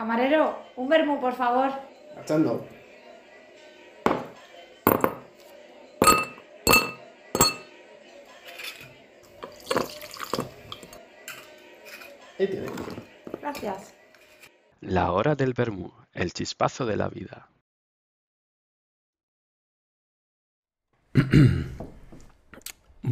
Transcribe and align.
Camarero, 0.00 0.56
un 0.76 0.88
vermú, 0.88 1.20
por 1.20 1.34
favor. 1.34 1.70
Ahí 12.38 12.46
tiene. 12.46 12.66
Gracias. 13.42 13.94
La 14.80 15.12
hora 15.12 15.34
del 15.34 15.52
vermú, 15.52 15.92
el 16.14 16.32
chispazo 16.32 16.86
de 16.86 16.96
la 16.96 17.10
vida. 17.10 17.50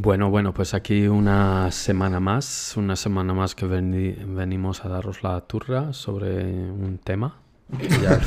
Bueno, 0.00 0.30
bueno, 0.30 0.54
pues 0.54 0.74
aquí 0.74 1.08
una 1.08 1.72
semana 1.72 2.20
más, 2.20 2.74
una 2.76 2.94
semana 2.94 3.34
más 3.34 3.56
que 3.56 3.66
veni- 3.66 4.14
venimos 4.26 4.84
a 4.84 4.88
daros 4.88 5.24
la 5.24 5.40
turra 5.40 5.92
sobre 5.92 6.44
un 6.70 6.98
tema 7.02 7.34
que 7.76 7.88
ya, 7.88 8.20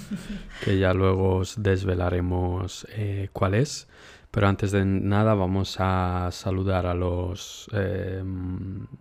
que 0.64 0.78
ya 0.78 0.94
luego 0.94 1.38
os 1.38 1.60
desvelaremos 1.60 2.86
eh, 2.90 3.30
cuál 3.32 3.54
es. 3.54 3.88
Pero 4.30 4.46
antes 4.46 4.70
de 4.70 4.84
nada 4.84 5.34
vamos 5.34 5.76
a 5.80 6.28
saludar 6.30 6.86
a 6.86 6.94
los 6.94 7.68
eh, 7.72 8.22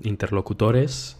interlocutores. 0.02 1.20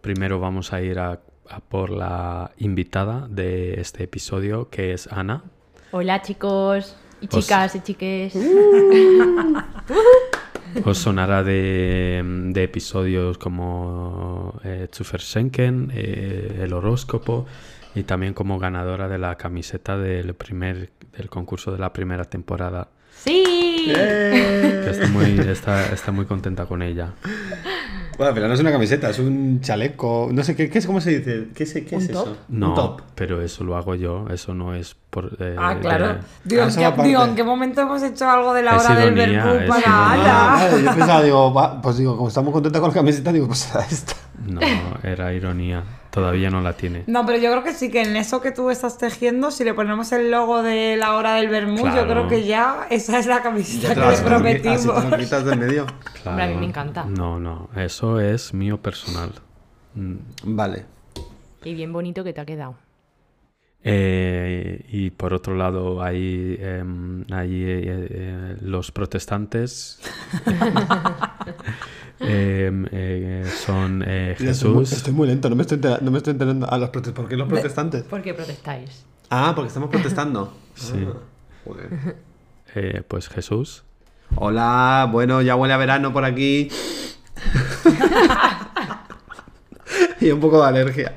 Primero 0.00 0.38
vamos 0.38 0.72
a 0.72 0.80
ir 0.80 1.00
a, 1.00 1.18
a 1.48 1.60
por 1.60 1.90
la 1.90 2.52
invitada 2.58 3.26
de 3.28 3.80
este 3.80 4.04
episodio, 4.04 4.68
que 4.70 4.92
es 4.92 5.08
Ana. 5.10 5.42
Hola 5.90 6.22
chicos 6.22 6.96
y 7.20 7.28
Os- 7.30 7.44
chicas 7.46 7.74
y 7.76 7.80
chiques. 7.80 8.34
Os 10.84 10.98
sonará 10.98 11.42
de, 11.42 12.22
de 12.24 12.62
episodios 12.62 13.38
como 13.38 14.60
eh, 14.62 14.88
Schenken, 14.92 15.90
eh, 15.92 16.60
el 16.62 16.72
horóscopo 16.72 17.46
y 17.94 18.04
también 18.04 18.34
como 18.34 18.58
ganadora 18.60 19.08
de 19.08 19.18
la 19.18 19.36
camiseta 19.36 19.98
del 19.98 20.34
primer 20.34 20.90
del 21.16 21.28
concurso 21.28 21.72
de 21.72 21.78
la 21.78 21.92
primera 21.92 22.24
temporada. 22.24 22.88
Sí. 23.16 23.42
Que 23.92 24.90
está 24.90 25.08
muy, 25.08 25.38
está, 25.40 25.92
está 25.92 26.12
muy 26.12 26.24
contenta 26.26 26.66
con 26.66 26.82
ella. 26.82 27.14
Bueno, 28.20 28.34
pero 28.34 28.48
no 28.48 28.52
es 28.52 28.60
una 28.60 28.70
camiseta, 28.70 29.08
es 29.08 29.18
un 29.18 29.62
chaleco. 29.62 30.28
No 30.30 30.44
sé, 30.44 30.54
¿qué, 30.54 30.68
qué 30.68 30.76
es? 30.78 30.86
¿Cómo 30.86 31.00
se 31.00 31.20
dice? 31.20 31.48
¿Qué, 31.54 31.62
es- 31.62 31.72
qué 31.72 31.96
¿Un 31.96 32.02
es 32.02 32.10
top? 32.10 32.26
eso? 32.26 32.36
No, 32.50 32.68
Un 32.68 32.74
top. 32.74 33.00
pero 33.14 33.40
eso 33.40 33.64
lo 33.64 33.78
hago 33.78 33.94
yo, 33.94 34.26
eso 34.30 34.52
no 34.52 34.74
es 34.74 34.94
por... 35.08 35.38
eh, 35.40 35.56
Ah, 35.58 35.74
de- 35.74 35.80
claro. 35.80 36.18
Digo, 36.44 36.64
Ah, 36.64 36.68
¿en 36.68 36.74
qué, 36.74 36.84
aparte. 36.84 37.08
digo, 37.08 37.24
¿en 37.24 37.34
qué 37.34 37.44
momento 37.44 37.80
hemos 37.80 38.02
hecho 38.02 38.28
algo 38.28 38.52
de 38.52 38.62
la 38.62 38.76
Es 38.76 38.84
hora 38.84 38.94
del 39.00 39.14
ironía, 39.16 39.62
es 39.62 39.68
para? 39.70 39.82
Ah, 39.86 40.54
vale, 40.68 40.82
yo 40.84 40.90
pensaba, 40.94 41.22
digo, 41.22 41.54
va, 41.54 41.80
pues 41.80 41.96
digo, 41.96 42.14
como 42.14 42.28
estamos 42.28 42.52
contentos 42.52 42.78
con 42.82 42.90
la 42.90 42.94
camiseta, 42.94 43.32
digo, 43.32 43.46
pues 43.46 43.58
será 43.60 43.86
esta. 43.86 44.12
No, 44.46 44.60
era 45.02 45.32
ironía. 45.32 45.82
Todavía 46.10 46.50
no 46.50 46.60
la 46.60 46.72
tiene. 46.72 47.04
No, 47.06 47.24
pero 47.24 47.38
yo 47.38 47.50
creo 47.52 47.62
que 47.62 47.72
sí, 47.72 47.90
que 47.90 48.02
en 48.02 48.16
eso 48.16 48.40
que 48.40 48.50
tú 48.50 48.70
estás 48.70 48.98
tejiendo, 48.98 49.50
si 49.50 49.62
le 49.62 49.74
ponemos 49.74 50.10
el 50.10 50.30
logo 50.30 50.62
de 50.62 50.96
la 50.96 51.14
hora 51.14 51.34
del 51.34 51.48
vermú, 51.48 51.86
yo 51.94 52.06
creo 52.06 52.26
que 52.26 52.44
ya 52.44 52.86
esa 52.90 53.18
es 53.18 53.26
la 53.26 53.42
camiseta 53.42 53.88
te 53.88 53.94
que 53.94 54.00
le 54.00 54.06
así 54.06 54.22
te 54.22 54.28
prometimos. 54.28 54.84
lo 54.86 55.16
quitas 55.16 55.44
del 55.44 55.58
medio. 55.58 55.86
Hombre, 56.24 56.44
a 56.44 56.46
mí 56.48 56.56
me 56.56 56.66
encanta. 56.66 57.04
No, 57.04 57.38
no, 57.38 57.68
eso 57.76 58.18
es 58.18 58.52
mío 58.52 58.82
personal. 58.82 59.32
Mm. 59.94 60.16
Vale. 60.44 60.86
Y 61.62 61.74
bien 61.74 61.92
bonito 61.92 62.24
que 62.24 62.32
te 62.32 62.40
ha 62.40 62.44
quedado. 62.44 62.74
Eh, 63.82 64.84
y 64.88 65.10
por 65.10 65.32
otro 65.32 65.54
lado, 65.54 66.02
hay, 66.02 66.58
em, 66.60 67.24
hay, 67.32 67.62
eh, 67.62 68.08
eh, 68.10 68.56
los 68.60 68.90
protestantes. 68.90 70.00
Em, 72.20 72.86
eh, 72.92 73.44
son 73.66 74.04
eh, 74.06 74.34
Jesús. 74.38 74.92
estoy 74.92 75.12
muy 75.14 75.26
lento, 75.26 75.48
no 75.48 75.56
me 75.56 75.62
estoy 75.62 75.76
enterando. 75.76 76.04
No 76.04 76.10
me 76.10 76.18
estoy 76.18 76.32
enterando. 76.32 76.66
Ah, 76.70 76.78
los 76.78 76.90
prote- 76.90 77.12
¿Por 77.12 77.28
qué 77.28 77.36
los 77.36 77.48
protestantes? 77.48 78.02
¿Por 78.04 78.22
qué 78.22 78.34
protestáis? 78.34 79.04
Ah, 79.30 79.52
porque 79.54 79.68
estamos 79.68 79.90
protestando. 79.90 80.54
Sí. 80.74 81.06
Ah, 81.06 81.14
joder. 81.64 82.16
eh, 82.74 83.02
pues 83.08 83.28
Jesús. 83.28 83.82
Hola, 84.36 85.08
bueno, 85.10 85.42
ya 85.42 85.56
huele 85.56 85.74
a 85.74 85.76
verano 85.76 86.12
por 86.12 86.24
aquí. 86.24 86.68
y 90.20 90.30
un 90.30 90.40
poco 90.40 90.60
de 90.62 90.68
alergia. 90.68 91.14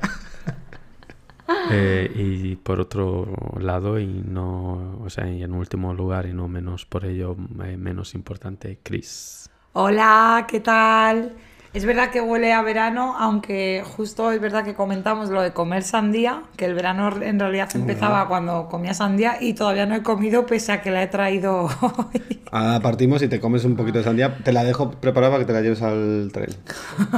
Eh, 1.70 2.10
y 2.14 2.56
por 2.56 2.80
otro 2.80 3.28
lado, 3.60 3.98
y 3.98 4.06
no, 4.06 4.98
o 5.02 5.10
sea, 5.10 5.28
y 5.30 5.42
en 5.42 5.52
último 5.52 5.94
lugar, 5.94 6.26
y 6.26 6.32
no 6.32 6.48
menos 6.48 6.84
por 6.86 7.04
ello, 7.04 7.36
eh, 7.64 7.76
menos 7.76 8.14
importante, 8.14 8.78
Chris. 8.82 9.43
Hola, 9.76 10.46
¿qué 10.48 10.60
tal? 10.60 11.32
Es 11.72 11.84
verdad 11.84 12.12
que 12.12 12.20
huele 12.20 12.52
a 12.52 12.62
verano, 12.62 13.16
aunque 13.18 13.82
justo 13.84 14.30
es 14.30 14.40
verdad 14.40 14.64
que 14.64 14.72
comentamos 14.72 15.30
lo 15.30 15.42
de 15.42 15.52
comer 15.52 15.82
sandía, 15.82 16.44
que 16.56 16.66
el 16.66 16.74
verano 16.74 17.20
en 17.20 17.40
realidad 17.40 17.68
empezaba 17.74 18.28
cuando 18.28 18.68
comía 18.68 18.94
sandía 18.94 19.38
y 19.40 19.54
todavía 19.54 19.84
no 19.84 19.96
he 19.96 20.02
comido 20.04 20.46
pese 20.46 20.70
a 20.70 20.80
que 20.80 20.92
la 20.92 21.02
he 21.02 21.08
traído 21.08 21.64
hoy. 21.80 22.40
Ahora 22.52 22.78
partimos 22.78 23.20
y 23.22 23.26
te 23.26 23.40
comes 23.40 23.64
un 23.64 23.74
poquito 23.74 23.98
de 23.98 24.04
sandía. 24.04 24.38
Te 24.44 24.52
la 24.52 24.62
dejo 24.62 24.92
preparada 24.92 25.32
para 25.32 25.42
que 25.42 25.46
te 25.48 25.52
la 25.54 25.60
lleves 25.60 25.82
al 25.82 26.30
tren. 26.32 26.50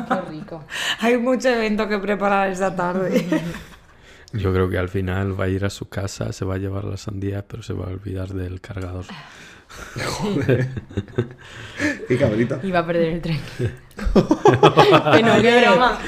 Qué 0.09 0.21
rico. 0.31 0.65
Hay 1.01 1.19
mucho 1.19 1.51
evento 1.51 1.87
que 1.87 1.99
preparar 1.99 2.49
esta 2.49 2.75
tarde. 2.75 3.23
Yo 4.33 4.51
creo 4.55 4.71
que 4.71 4.79
al 4.79 4.89
final 4.89 5.39
va 5.39 5.45
a 5.45 5.49
ir 5.49 5.67
a 5.67 5.71
su 5.71 5.91
casa, 5.91 6.33
se 6.33 6.47
va 6.47 6.55
a 6.55 6.59
llevar 6.59 6.85
la 6.85 6.97
sandía, 6.97 7.45
pero 7.47 7.63
se 7.63 7.75
va 7.75 7.85
a 7.85 7.89
olvidar 7.89 8.29
del 8.29 8.63
cargador. 8.63 9.05
Qué 12.09 12.19
cabrito. 12.19 12.61
Iba 12.63 12.81
a 12.81 12.87
perder 12.87 13.15
el 13.15 13.21
tren. 13.21 13.41
que 13.57 15.23
no, 15.23 15.41
qué 15.41 15.61
broma. 15.61 15.99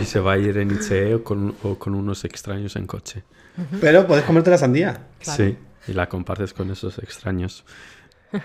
Y 0.00 0.04
se 0.04 0.20
va 0.20 0.32
a 0.32 0.38
ir 0.38 0.56
en 0.58 0.70
ICE 0.70 1.14
o 1.14 1.24
con, 1.24 1.54
o 1.62 1.78
con 1.78 1.94
unos 1.94 2.24
extraños 2.24 2.76
en 2.76 2.86
coche. 2.86 3.24
Pero 3.80 4.06
puedes 4.06 4.24
comerte 4.24 4.50
la 4.50 4.58
sandía. 4.58 5.06
Claro. 5.20 5.44
Sí, 5.44 5.56
y 5.88 5.92
la 5.92 6.08
compartes 6.08 6.54
con 6.54 6.70
esos 6.70 6.98
extraños. 6.98 7.64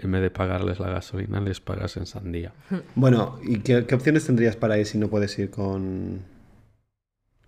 En 0.00 0.12
vez 0.12 0.22
de 0.22 0.30
pagarles 0.30 0.78
la 0.78 0.90
gasolina, 0.90 1.40
les 1.40 1.60
pagas 1.60 1.96
en 1.96 2.06
sandía. 2.06 2.52
Bueno, 2.94 3.40
¿y 3.42 3.58
qué, 3.58 3.84
qué 3.84 3.96
opciones 3.96 4.24
tendrías 4.24 4.54
para 4.54 4.78
ir 4.78 4.86
si 4.86 4.96
no 4.96 5.08
puedes 5.08 5.36
ir 5.40 5.50
con, 5.50 6.22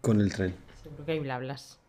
con 0.00 0.20
el 0.20 0.32
tren? 0.32 0.56
Seguro 0.82 1.04
que 1.04 1.12
hay 1.12 1.20
blablas. 1.20 1.79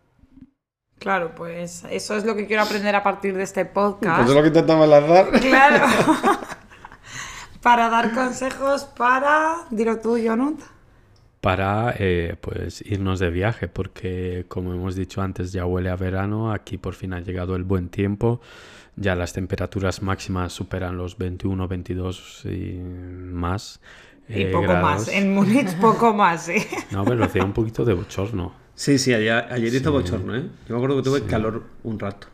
Claro, 1.02 1.34
pues 1.34 1.84
eso 1.90 2.16
es 2.16 2.26
lo 2.26 2.36
que 2.36 2.46
quiero 2.46 2.62
aprender 2.62 2.96
a 2.96 3.02
partir 3.02 3.36
de 3.36 3.42
este 3.42 3.66
podcast. 3.66 4.18
Pues 4.18 4.30
es 4.30 4.36
lo 4.36 4.42
que 4.44 4.50
intentamos 4.50 4.88
lanzar. 4.88 5.32
Claro. 5.32 5.88
para 7.64 7.90
dar 7.90 8.14
consejos 8.14 8.84
para... 8.84 9.66
Dilo 9.72 9.98
tú, 9.98 10.20
Jonut. 10.24 10.62
Para 11.42 11.96
eh, 11.98 12.36
pues 12.40 12.84
irnos 12.86 13.18
de 13.18 13.32
viaje, 13.32 13.68
porque 13.68 14.46
como 14.48 14.76
hemos 14.76 14.94
dicho 14.94 15.24
antes, 15.24 15.52
ya 15.52 15.66
huele 15.66 15.90
a 15.90 15.96
verano, 15.96 16.52
aquí 16.52 16.78
por 16.78 16.94
fin 16.94 17.14
ha 17.14 17.20
llegado 17.20 17.56
el 17.56 17.64
buen 17.64 17.90
tiempo, 17.90 18.40
ya 18.96 19.16
las 19.16 19.34
temperaturas 19.34 20.04
máximas 20.04 20.54
superan 20.54 20.98
los 20.98 21.18
21, 21.18 21.68
22 21.68 22.46
y 22.46 22.80
más. 22.80 23.82
Y 24.30 24.44
eh, 24.44 24.52
poco 24.52 24.66
grados. 24.66 24.84
más. 24.84 25.08
En 25.08 25.34
Múnich 25.34 25.76
poco 25.78 26.14
más, 26.14 26.48
¿eh? 26.48 26.68
No, 26.92 27.04
pero 27.06 27.26
hacía 27.26 27.44
un 27.44 27.54
poquito 27.54 27.86
de 27.86 27.96
bochorno. 27.96 28.61
Sí, 28.82 28.98
sí, 28.98 29.14
ayer, 29.14 29.46
ayer 29.52 29.68
hizo 29.76 29.84
Sí. 29.84 29.90
bochorno, 29.92 30.36
¿eh? 30.36 30.42
Yo 30.68 30.74
me 30.74 30.78
acuerdo 30.78 30.96
que 30.98 31.04
tuve 31.04 31.20
Sí. 31.20 31.26
calor 31.28 31.62
un 31.84 32.00
rato. 32.00 32.26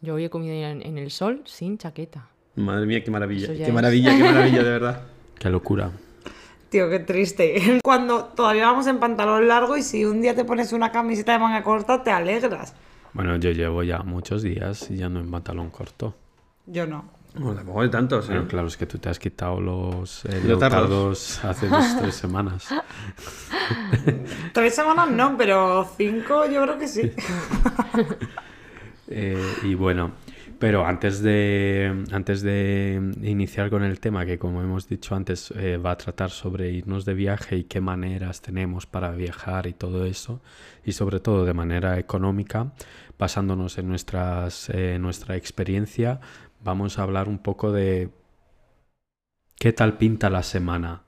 Yo 0.00 0.14
hoy 0.14 0.24
he 0.26 0.30
comido 0.30 0.54
en, 0.54 0.80
en 0.86 0.98
el 0.98 1.10
sol 1.10 1.42
sin 1.46 1.78
chaqueta. 1.78 2.28
Madre 2.54 2.86
mía, 2.86 3.02
qué 3.02 3.10
maravilla. 3.10 3.48
Qué 3.48 3.64
es. 3.64 3.72
maravilla, 3.72 4.16
qué 4.16 4.22
maravilla, 4.22 4.62
de 4.62 4.70
verdad. 4.70 5.02
Qué 5.40 5.50
locura. 5.50 5.90
Tío, 6.68 6.88
qué 6.88 7.00
triste. 7.00 7.80
Cuando 7.82 8.26
todavía 8.26 8.66
vamos 8.66 8.86
en 8.86 9.00
pantalón 9.00 9.48
largo 9.48 9.76
y 9.76 9.82
si 9.82 10.04
un 10.04 10.22
día 10.22 10.36
te 10.36 10.44
pones 10.44 10.72
una 10.72 10.92
camiseta 10.92 11.32
de 11.32 11.40
manga 11.40 11.64
corta, 11.64 12.04
te 12.04 12.12
alegras. 12.12 12.72
Bueno, 13.12 13.34
yo 13.38 13.50
llevo 13.50 13.82
ya 13.82 13.98
muchos 14.04 14.44
días 14.44 14.88
y 14.92 14.98
ya 14.98 15.08
no 15.08 15.18
en 15.18 15.28
pantalón 15.28 15.70
corto. 15.70 16.14
Yo 16.66 16.86
no. 16.86 17.04
Bueno, 17.34 17.56
tampoco 17.56 17.80
hay 17.80 17.90
tantos, 17.90 18.30
¿eh? 18.30 18.42
Claro, 18.48 18.68
es 18.68 18.76
que 18.76 18.86
tú 18.86 18.98
te 18.98 19.08
has 19.08 19.18
quitado 19.18 19.60
los 19.60 20.24
eh, 20.26 20.40
leotardos 20.44 21.44
hace 21.44 21.68
dos 21.68 21.84
tres 22.00 22.14
semanas. 22.14 22.68
Tres 24.52 24.74
semanas 24.74 25.10
no, 25.10 25.36
pero 25.38 25.88
cinco 25.96 26.44
yo 26.46 26.62
creo 26.62 26.78
que 26.78 26.88
sí. 26.88 27.10
Eh, 29.06 29.38
y 29.62 29.74
bueno, 29.74 30.12
pero 30.58 30.86
antes 30.86 31.20
de, 31.20 32.04
antes 32.10 32.40
de 32.40 33.12
iniciar 33.22 33.68
con 33.68 33.82
el 33.82 34.00
tema, 34.00 34.24
que 34.24 34.38
como 34.38 34.62
hemos 34.62 34.88
dicho 34.88 35.14
antes, 35.14 35.52
eh, 35.56 35.76
va 35.76 35.90
a 35.90 35.98
tratar 35.98 36.30
sobre 36.30 36.70
irnos 36.70 37.04
de 37.04 37.12
viaje 37.12 37.56
y 37.58 37.64
qué 37.64 37.82
maneras 37.82 38.40
tenemos 38.40 38.86
para 38.86 39.10
viajar 39.10 39.66
y 39.66 39.74
todo 39.74 40.06
eso, 40.06 40.40
y 40.82 40.92
sobre 40.92 41.20
todo 41.20 41.44
de 41.44 41.52
manera 41.52 41.98
económica, 41.98 42.72
basándonos 43.18 43.76
en 43.78 43.88
nuestras, 43.88 44.70
eh, 44.70 44.98
nuestra 44.98 45.36
experiencia, 45.36 46.20
vamos 46.64 46.98
a 46.98 47.02
hablar 47.02 47.28
un 47.28 47.38
poco 47.38 47.70
de 47.70 48.08
qué 49.56 49.72
tal 49.72 49.98
pinta 49.98 50.30
la 50.30 50.42
semana. 50.42 51.02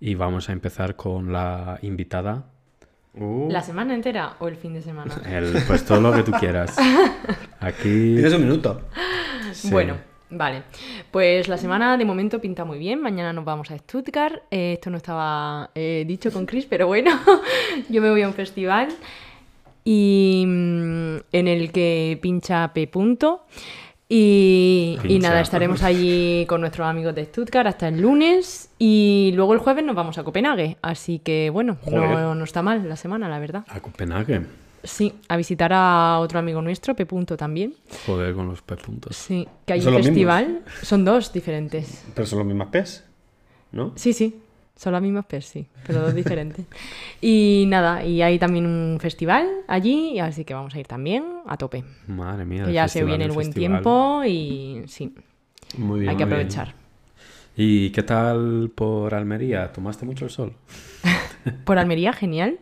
Y 0.00 0.14
vamos 0.14 0.48
a 0.48 0.52
empezar 0.52 0.96
con 0.96 1.32
la 1.32 1.78
invitada. 1.82 2.44
Uh, 3.14 3.48
¿La 3.50 3.62
semana 3.62 3.94
entera 3.94 4.36
o 4.38 4.48
el 4.48 4.56
fin 4.56 4.74
de 4.74 4.82
semana? 4.82 5.14
El, 5.26 5.62
pues 5.66 5.84
todo 5.84 6.00
lo 6.00 6.12
que 6.12 6.22
tú 6.22 6.32
quieras. 6.32 6.76
Aquí. 7.60 8.14
Tienes 8.14 8.32
un 8.34 8.42
minuto. 8.42 8.82
sí. 9.52 9.70
Bueno, 9.70 9.96
Vale, 10.36 10.62
pues 11.12 11.46
la 11.46 11.56
semana 11.56 11.96
de 11.96 12.04
momento 12.04 12.40
pinta 12.40 12.64
muy 12.64 12.76
bien. 12.76 13.00
Mañana 13.00 13.32
nos 13.32 13.44
vamos 13.44 13.70
a 13.70 13.78
Stuttgart. 13.78 14.42
Eh, 14.50 14.72
esto 14.72 14.90
no 14.90 14.96
estaba 14.96 15.70
eh, 15.76 16.04
dicho 16.08 16.32
con 16.32 16.44
Chris, 16.44 16.66
pero 16.66 16.88
bueno, 16.88 17.12
yo 17.88 18.02
me 18.02 18.10
voy 18.10 18.22
a 18.22 18.26
un 18.26 18.34
festival 18.34 18.88
y 19.84 20.44
mm, 20.46 21.16
en 21.30 21.48
el 21.48 21.70
que 21.70 22.18
pincha 22.20 22.72
P. 22.72 22.88
Punto. 22.88 23.46
Y, 24.16 25.18
nada, 25.20 25.40
estaremos 25.40 25.82
allí 25.82 26.46
con 26.46 26.60
nuestros 26.60 26.86
amigos 26.86 27.14
de 27.16 27.24
Stuttgart 27.24 27.66
hasta 27.66 27.88
el 27.88 28.00
lunes 28.00 28.70
y 28.78 29.32
luego 29.34 29.54
el 29.54 29.58
jueves 29.58 29.84
nos 29.84 29.96
vamos 29.96 30.18
a 30.18 30.22
Copenhague. 30.22 30.76
Así 30.82 31.18
que 31.18 31.50
bueno, 31.50 31.78
no, 31.90 32.34
no 32.36 32.44
está 32.44 32.62
mal 32.62 32.88
la 32.88 32.96
semana, 32.96 33.28
la 33.28 33.40
verdad. 33.40 33.64
A 33.68 33.80
Copenhague. 33.80 34.42
Sí, 34.84 35.14
a 35.28 35.36
visitar 35.36 35.72
a 35.72 36.18
otro 36.20 36.38
amigo 36.38 36.62
nuestro, 36.62 36.94
P. 36.94 37.06
Punto 37.06 37.36
también. 37.36 37.74
Joder 38.06 38.34
con 38.34 38.46
los 38.48 38.62
P 38.62 38.76
puntos. 38.76 39.16
Sí, 39.16 39.48
que 39.66 39.72
hay 39.72 39.80
¿Son 39.80 39.94
un 39.94 39.96
mismos? 39.96 40.14
festival. 40.14 40.62
Son 40.82 41.04
dos 41.04 41.32
diferentes. 41.32 42.04
Pero 42.14 42.26
son 42.26 42.38
los 42.40 42.46
mismas 42.46 42.68
PES, 42.68 43.04
¿no? 43.72 43.92
Sí, 43.96 44.12
sí. 44.12 44.42
Son 44.76 44.92
las 44.92 45.00
mismas 45.02 45.24
sí, 45.40 45.66
pero 45.86 46.00
dos 46.02 46.14
diferentes. 46.14 46.66
Y 47.20 47.64
nada, 47.68 48.04
y 48.04 48.20
hay 48.22 48.38
también 48.38 48.66
un 48.66 48.98
festival 49.00 49.48
allí, 49.66 50.18
así 50.18 50.44
que 50.44 50.52
vamos 50.52 50.74
a 50.74 50.80
ir 50.80 50.86
también 50.86 51.24
a 51.46 51.56
tope. 51.56 51.84
Madre 52.06 52.44
mía. 52.44 52.64
Que 52.64 52.72
ya 52.72 52.88
se 52.88 52.98
festival 52.98 53.06
viene 53.08 53.24
el 53.24 53.32
buen 53.32 53.46
festival. 53.46 53.70
tiempo 53.70 54.24
y 54.26 54.82
sí, 54.88 55.14
Muy 55.78 56.00
bien. 56.00 56.10
hay 56.10 56.16
que 56.16 56.26
muy 56.26 56.34
bien. 56.34 56.46
aprovechar. 56.46 56.74
¿Y 57.56 57.90
qué 57.90 58.02
tal 58.02 58.70
por 58.74 59.14
Almería? 59.14 59.72
¿Tomaste 59.72 60.04
mucho 60.04 60.24
el 60.24 60.30
sol? 60.32 60.52
Por 61.64 61.78
Almería, 61.78 62.12
genial. 62.12 62.58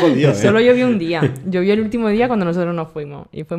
Jodido, 0.00 0.30
¿eh? 0.30 0.34
Solo 0.34 0.60
llovió 0.60 0.86
un 0.86 0.98
día. 0.98 1.20
Llovió 1.44 1.74
el 1.74 1.80
último 1.80 2.08
día 2.08 2.26
cuando 2.26 2.44
nosotros 2.46 2.74
nos 2.74 2.90
fuimos. 2.90 3.26
Y 3.32 3.44
fue... 3.44 3.58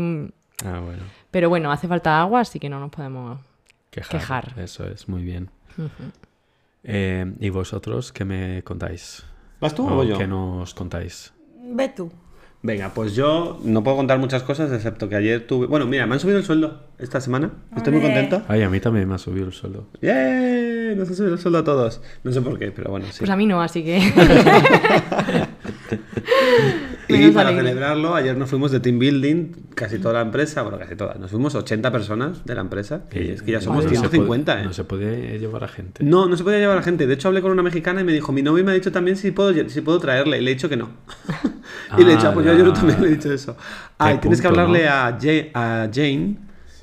Ah, 0.66 0.80
bueno. 0.80 1.04
Pero 1.30 1.50
bueno, 1.50 1.72
hace 1.72 1.88
falta 1.88 2.20
agua, 2.22 2.40
así 2.42 2.60
que 2.60 2.70
no 2.70 2.80
nos 2.80 2.90
podemos... 2.90 3.40
Quejar. 3.92 4.12
Quejar. 4.12 4.54
Eso 4.58 4.88
es, 4.88 5.08
muy 5.08 5.24
bien. 5.24 5.50
Eh, 6.84 7.34
¿Y 7.40 7.50
vosotros 7.50 8.12
qué 8.12 8.26
me 8.26 8.62
contáis? 8.64 9.24
¿Vas 9.60 9.74
tú 9.74 9.88
o 9.88 9.92
¿O 9.92 9.96
voy 9.96 10.08
yo? 10.08 10.18
¿Qué 10.18 10.28
nos 10.28 10.74
contáis? 10.74 11.34
Ve 11.62 11.90
tú. 11.90 12.12
Venga, 12.62 12.92
pues 12.94 13.14
yo 13.14 13.60
no 13.64 13.84
puedo 13.84 13.98
contar 13.98 14.20
muchas 14.20 14.42
cosas, 14.44 14.72
excepto 14.72 15.10
que 15.10 15.18
ayer 15.18 15.46
tuve... 15.46 15.68
Bueno, 15.68 15.86
mira, 15.86 16.08
me 16.08 16.14
han 16.14 16.20
subido 16.22 16.38
el 16.38 16.46
sueldo 16.46 16.88
esta 16.98 17.20
semana. 17.20 17.52
Estoy 17.76 17.92
muy 17.92 18.02
contento. 18.02 18.42
Ay, 18.48 18.62
a 18.62 18.70
mí 18.70 18.80
también 18.80 19.08
me 19.08 19.16
ha 19.16 19.18
subido 19.18 19.48
el 19.48 19.54
sueldo. 19.54 19.88
¡Yeah! 20.02 20.96
Nos 20.96 21.10
han 21.10 21.16
subido 21.16 21.34
el 21.34 21.40
sueldo 21.40 21.60
a 21.60 21.64
todos. 21.66 22.02
No 22.24 22.32
sé 22.32 22.42
por 22.42 22.58
qué, 22.58 22.72
pero 22.72 22.90
bueno, 22.90 23.06
sí. 23.12 23.20
Pues 23.20 23.30
a 23.30 23.36
mí 23.36 23.46
no, 23.46 23.62
así 23.62 23.84
que... 23.84 24.00
Y 27.10 27.14
Menos 27.14 27.32
para 27.36 27.50
celebrarlo, 27.54 28.16
ayer 28.16 28.38
nos 28.38 28.50
fuimos 28.50 28.72
de 28.72 28.80
team 28.80 28.98
building, 28.98 29.52
casi 29.76 30.00
toda 30.00 30.14
la 30.16 30.22
empresa, 30.22 30.62
bueno, 30.62 30.78
casi 30.80 30.96
toda, 30.96 31.16
nos 31.16 31.30
fuimos 31.32 31.54
80 31.54 31.92
personas 31.92 32.46
de 32.46 32.56
la 32.56 32.62
empresa, 32.62 33.04
que 33.10 33.34
es 33.34 33.42
que 33.42 33.52
ya 33.52 33.60
somos 33.62 33.84
no 33.84 33.90
se 33.90 33.96
150, 33.98 34.52
puede- 34.54 34.64
¿eh? 34.64 34.68
No 34.68 34.74
se 34.74 34.84
puede 34.86 35.40
llevar 35.40 35.64
a 35.66 35.68
gente. 35.68 36.04
No, 36.04 36.28
no 36.28 36.38
se 36.38 36.44
podía 36.44 36.60
llevar 36.60 36.78
a 36.78 36.82
gente. 36.84 37.06
De 37.06 37.14
hecho, 37.14 37.28
hablé 37.28 37.42
con 37.42 37.52
una 37.52 37.62
mexicana 37.64 38.02
y 38.02 38.04
me 38.06 38.14
dijo, 38.14 38.32
mi 38.32 38.42
novio 38.42 38.64
me 38.64 38.72
ha 38.72 38.76
dicho 38.76 38.92
también 38.92 39.18
si 39.18 39.32
puedo, 39.32 39.54
si 39.70 39.82
puedo 39.82 40.00
traerle. 40.00 40.38
Y 40.38 40.42
le 40.42 40.52
he 40.52 40.54
dicho 40.54 40.70
que 40.70 40.78
no. 40.78 40.90
y 41.98 42.04
le 42.04 42.14
he 42.14 42.16
dicho, 42.16 42.30
ah, 42.30 42.34
pues 42.34 42.46
yo, 42.46 42.52
Ah, 42.54 42.56
yo 42.58 42.74
también 42.74 43.02
le 43.02 43.08
he 43.08 43.12
dicho 43.12 43.32
eso. 43.34 43.58
Ah, 43.98 44.14
y 44.14 44.18
tienes 44.20 44.42
que 44.42 44.48
punto, 44.48 44.62
hablarle 44.62 44.86
¿no? 44.86 44.92
a, 44.92 45.18
Ja- 45.22 45.84
a 45.84 45.90
Jane, 45.94 46.38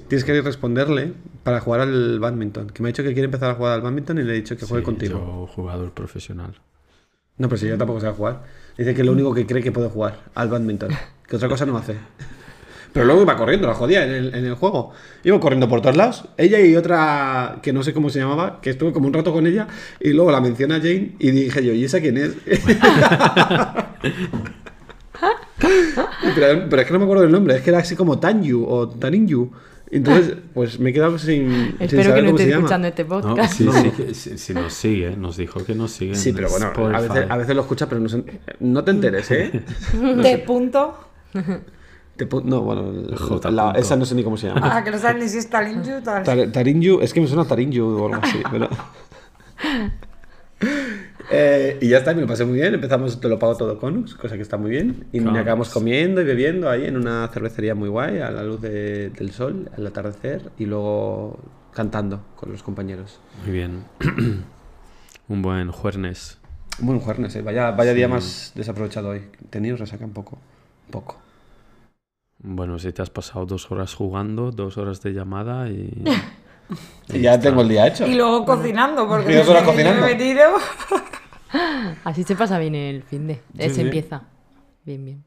tienes 0.09 0.25
que 0.25 0.41
responderle 0.43 1.13
para 1.45 1.61
jugar 1.61 1.81
al 1.81 2.21
badminton. 2.21 2.69
Que 2.69 2.83
me 2.83 2.89
ha 2.89 2.93
dicho 2.93 3.03
que 3.03 3.13
quiere 3.15 3.25
empezar 3.25 3.51
a 3.51 3.55
jugar 3.55 3.73
al 3.73 3.81
badminton 3.81 4.19
y 4.19 4.23
le 4.25 4.33
he 4.33 4.37
dicho 4.37 4.57
que 4.57 4.67
juegue 4.67 4.83
Sí, 4.83 4.85
contigo. 4.85 5.19
Yo, 5.19 5.47
jugador 5.47 5.93
profesional. 5.93 6.53
No, 7.39 7.49
pero 7.49 7.59
si 7.59 7.67
yo 7.69 7.79
tampoco 7.79 8.01
sé 8.01 8.09
jugar. 8.11 8.43
Dice 8.77 8.95
que 8.95 9.03
es 9.03 9.07
lo 9.07 9.13
único 9.13 9.35
que 9.35 9.47
cree 9.47 9.63
que 9.63 9.73
puede 9.73 9.89
jugar 9.89 10.21
al 10.35 10.49
badminton. 10.49 10.91
Que 11.27 11.37
otra 11.37 11.49
cosa 11.49 11.67
no 11.67 11.77
hace. 11.77 11.95
Pero 12.93 13.07
luego 13.07 13.23
iba 13.23 13.37
corriendo, 13.37 13.69
la 13.69 13.75
jodía 13.75 14.05
en 14.05 14.11
el, 14.11 14.35
en 14.35 14.47
el 14.47 14.55
juego. 14.55 14.93
Iba 15.23 15.39
corriendo 15.39 15.69
por 15.69 15.81
todos 15.81 15.97
lados. 15.97 16.25
Ella 16.37 16.61
y 16.61 16.75
otra 16.75 17.61
que 17.63 17.73
no 17.73 17.85
sé 17.85 17.93
cómo 17.93 18.11
se 18.11 18.19
llamaba, 18.19 18.61
que 18.61 18.71
estuve 18.71 18.93
como 18.93 19.07
un 19.07 19.13
rato 19.13 19.33
con 19.33 19.47
ella. 19.47 19.69
Y 20.01 20.13
luego 20.13 20.33
la 20.33 20.41
menciona 20.41 20.79
Jane 20.79 21.13
y 21.19 21.31
dije 21.31 21.65
yo, 21.65 21.73
¿y 21.73 21.85
esa 21.85 22.01
quién 22.01 22.17
es? 22.17 22.35
pero, 26.35 26.69
pero 26.69 26.83
es 26.83 26.87
que 26.87 26.93
no 26.93 26.99
me 26.99 27.05
acuerdo 27.05 27.23
del 27.23 27.33
nombre. 27.33 27.57
Es 27.57 27.63
que 27.63 27.71
era 27.71 27.79
así 27.79 27.95
como 27.95 28.19
Tanyu 28.19 28.65
o 28.65 28.89
Taninyu. 28.89 29.51
Entonces, 29.93 30.37
pues 30.55 30.79
me 30.79 30.91
he 30.91 30.93
quedado 30.93 31.19
sin, 31.19 31.51
sin 31.51 31.77
Espero 31.81 32.03
saber 32.05 32.25
que 32.25 32.31
no 32.33 32.39
esté 32.39 32.51
escuchando 32.51 32.87
este 32.89 33.03
No, 33.05 33.09
podcast. 33.09 33.55
sí, 33.55 33.69
sí, 34.15 34.39
sí 34.39 34.55
nos 34.55 34.73
sigue, 34.73 35.17
nos 35.17 35.37
dijo 35.37 35.65
que 35.65 35.75
nos 35.75 35.91
sigue. 35.91 36.15
Sí, 36.15 36.33
pero 36.33 36.49
bueno, 36.49 36.73
a 36.97 37.01
veces, 37.01 37.27
a 37.29 37.37
veces 37.37 37.57
lo 37.57 37.63
escucha, 37.63 37.89
pero 37.89 38.01
no, 38.01 38.09
se- 38.09 38.23
no 38.61 38.85
te 38.85 38.91
enteres, 38.93 39.31
¿eh? 39.33 39.51
De 40.23 40.39
punto. 40.39 40.95
Te 42.17 42.29
pu- 42.29 42.45
no, 42.45 42.61
bueno, 42.61 43.17
J. 43.17 43.51
la- 43.51 43.73
esa 43.73 43.97
no 43.97 44.05
sé 44.05 44.15
ni 44.15 44.23
cómo 44.23 44.37
se 44.37 44.47
llama. 44.49 44.77
Ah, 44.77 44.85
que 44.85 44.91
no 44.93 44.99
sabes 44.99 45.23
ni 45.23 45.29
si 45.29 45.39
es 45.39 45.51
Talinju 45.51 46.03
tal. 46.05 46.23
Tar- 46.23 46.53
Tarinju, 46.53 47.01
es 47.01 47.13
que 47.13 47.21
me 47.21 47.27
suena 47.27 47.45
Tarinju 47.45 47.85
o 47.85 48.07
algo 48.07 48.21
así, 48.23 48.39
pero... 48.51 48.69
Eh, 51.33 51.79
y 51.81 51.89
ya 51.89 51.99
está, 51.99 52.13
me 52.13 52.21
lo 52.23 52.27
pasé 52.27 52.45
muy 52.45 52.59
bien. 52.59 52.75
Empezamos, 52.75 53.21
te 53.21 53.29
lo 53.29 53.39
pago 53.39 53.57
todo 53.57 53.79
con 53.79 53.97
Ux, 53.99 54.15
cosa 54.17 54.37
que 54.37 54.43
está 54.43 54.57
muy 54.57 54.71
bien. 54.71 55.07
Y 55.13 55.21
Conus. 55.21 55.39
acabamos 55.39 55.69
comiendo 55.71 56.21
y 56.21 56.25
bebiendo 56.25 56.69
ahí 56.69 56.87
en 56.87 56.97
una 56.97 57.29
cervecería 57.29 57.75
muy 57.75 57.89
guay, 57.89 58.19
a 58.19 58.31
la 58.31 58.43
luz 58.43 58.61
de- 58.61 59.11
del 59.11 59.31
sol, 59.31 59.71
al 59.77 59.87
atardecer, 59.87 60.51
y 60.59 60.67
luego 60.67 61.39
cantando 61.73 62.21
con 62.37 62.51
los 62.51 62.63
compañeros. 62.63 63.21
Muy 63.45 63.53
bien. 63.53 63.85
Un 65.29 65.43
buen 65.43 65.71
jueves. 65.71 66.39
Buen 66.81 66.99
jueves, 66.99 67.37
eh. 67.37 67.43
vaya, 67.43 67.71
vaya 67.73 67.93
día 67.95 68.09
más 68.09 68.53
desaprovechado 68.57 69.11
hoy. 69.11 69.23
Tenido 69.51 69.77
resaca 69.77 70.05
un 70.05 70.13
poco. 70.13 70.39
Un 70.87 70.91
poco. 70.91 71.17
Bueno, 72.43 72.79
si 72.79 72.91
te 72.93 73.03
has 73.03 73.11
pasado 73.11 73.45
dos 73.47 73.71
horas 73.71 73.95
jugando, 73.95 74.51
dos 74.51 74.79
horas 74.79 75.01
de 75.03 75.13
llamada 75.13 75.69
y... 75.69 76.03
Y 77.13 77.21
ya 77.21 77.39
tengo 77.41 77.63
el 77.63 77.69
día 77.69 77.89
hecho. 77.89 78.07
Y 78.07 78.15
luego 78.15 78.45
cocinando, 78.45 79.09
porque 79.09 79.33
Y 79.33 79.35
dos 79.35 79.49
horas 79.49 79.65
cocinando. 79.65 80.07
he 80.07 80.15
venido. 80.15 80.45
Así 82.05 82.23
se 82.25 82.37
pasa 82.37 82.59
bien 82.59 82.75
el 82.75 83.03
fin 83.03 83.27
de. 83.27 83.35
Sí, 83.35 83.41
se 83.69 83.75
sí. 83.75 83.81
empieza. 83.83 84.23
Bien, 84.85 85.05
bien. 85.05 85.25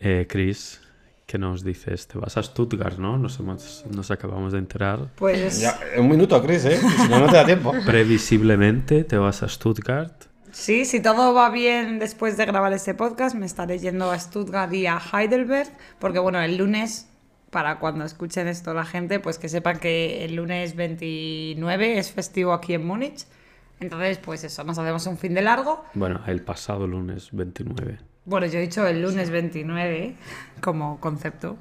Eh, 0.00 0.26
Chris, 0.28 0.80
¿qué 1.26 1.38
nos 1.38 1.62
dices? 1.64 2.08
Te 2.08 2.18
vas 2.18 2.36
a 2.36 2.42
Stuttgart, 2.42 2.98
¿no? 2.98 3.18
Nos, 3.18 3.38
hemos- 3.38 3.84
nos 3.90 4.10
acabamos 4.10 4.52
de 4.52 4.58
enterar. 4.58 5.10
Pues 5.16 5.60
Ya, 5.60 5.78
un 5.98 6.08
minuto, 6.08 6.42
Chris, 6.42 6.64
¿eh? 6.64 6.78
Si 6.78 7.08
no, 7.08 7.20
no 7.20 7.26
te 7.26 7.36
da 7.36 7.44
tiempo. 7.46 7.72
Previsiblemente 7.86 9.04
te 9.04 9.16
vas 9.16 9.42
a 9.42 9.48
Stuttgart. 9.48 10.24
sí, 10.50 10.84
si 10.84 11.00
todo 11.00 11.32
va 11.34 11.50
bien 11.50 11.98
después 11.98 12.36
de 12.36 12.44
grabar 12.46 12.72
este 12.72 12.94
podcast, 12.94 13.34
me 13.36 13.46
estaré 13.46 13.78
yendo 13.78 14.10
a 14.10 14.18
Stuttgart 14.18 14.72
y 14.74 14.86
a 14.86 14.98
Heidelberg, 14.98 15.70
porque 15.98 16.18
bueno, 16.18 16.40
el 16.40 16.56
lunes, 16.56 17.08
para 17.50 17.78
cuando 17.78 18.04
escuchen 18.04 18.48
esto 18.48 18.74
la 18.74 18.84
gente, 18.84 19.20
pues 19.20 19.38
que 19.38 19.48
sepan 19.48 19.78
que 19.78 20.24
el 20.24 20.34
lunes 20.36 20.74
29 20.74 21.98
es 21.98 22.10
festivo 22.12 22.52
aquí 22.52 22.74
en 22.74 22.84
Múnich. 22.86 23.24
Entonces, 23.82 24.18
pues 24.18 24.44
eso, 24.44 24.62
nos 24.62 24.78
hacemos 24.78 25.04
un 25.08 25.18
fin 25.18 25.34
de 25.34 25.42
largo. 25.42 25.84
Bueno, 25.94 26.20
el 26.28 26.40
pasado 26.42 26.86
lunes 26.86 27.30
29. 27.32 27.98
Bueno, 28.24 28.46
yo 28.46 28.60
he 28.60 28.62
dicho 28.62 28.86
el 28.86 29.02
lunes 29.02 29.30
29 29.30 30.14
como 30.60 31.00
concepto. 31.00 31.56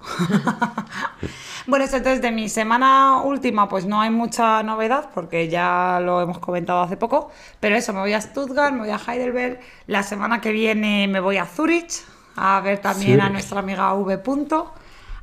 bueno, 1.66 1.86
eso 1.86 1.98
entonces 1.98 2.22
de 2.22 2.32
mi 2.32 2.48
semana 2.50 3.24
última, 3.24 3.68
pues 3.68 3.88
no 3.88 4.00
hay 4.00 4.12
mucha 4.12 4.62
novedad 4.62 5.10
porque 5.16 5.50
ya 5.50 6.00
lo 6.00 6.22
hemos 6.22 6.38
comentado 6.38 6.82
hace 6.82 6.98
poco. 6.98 7.32
Pero 7.60 7.76
eso, 7.76 7.92
me 7.94 8.02
voy 8.02 8.14
a 8.14 8.22
Stuttgart, 8.22 8.72
me 8.72 8.82
voy 8.82 8.92
a 8.92 9.00
Heidelberg. 9.00 9.60
La 9.88 10.04
semana 10.04 10.40
que 10.40 10.52
viene 10.52 11.08
me 11.08 11.20
voy 11.20 11.38
a 11.38 11.46
Zurich 11.48 12.04
a 12.36 12.62
ver 12.62 12.78
también 12.78 13.20
a 13.22 13.30
nuestra 13.30 13.62
amiga 13.62 13.92
V. 13.96 14.20
Punto. 14.20 14.72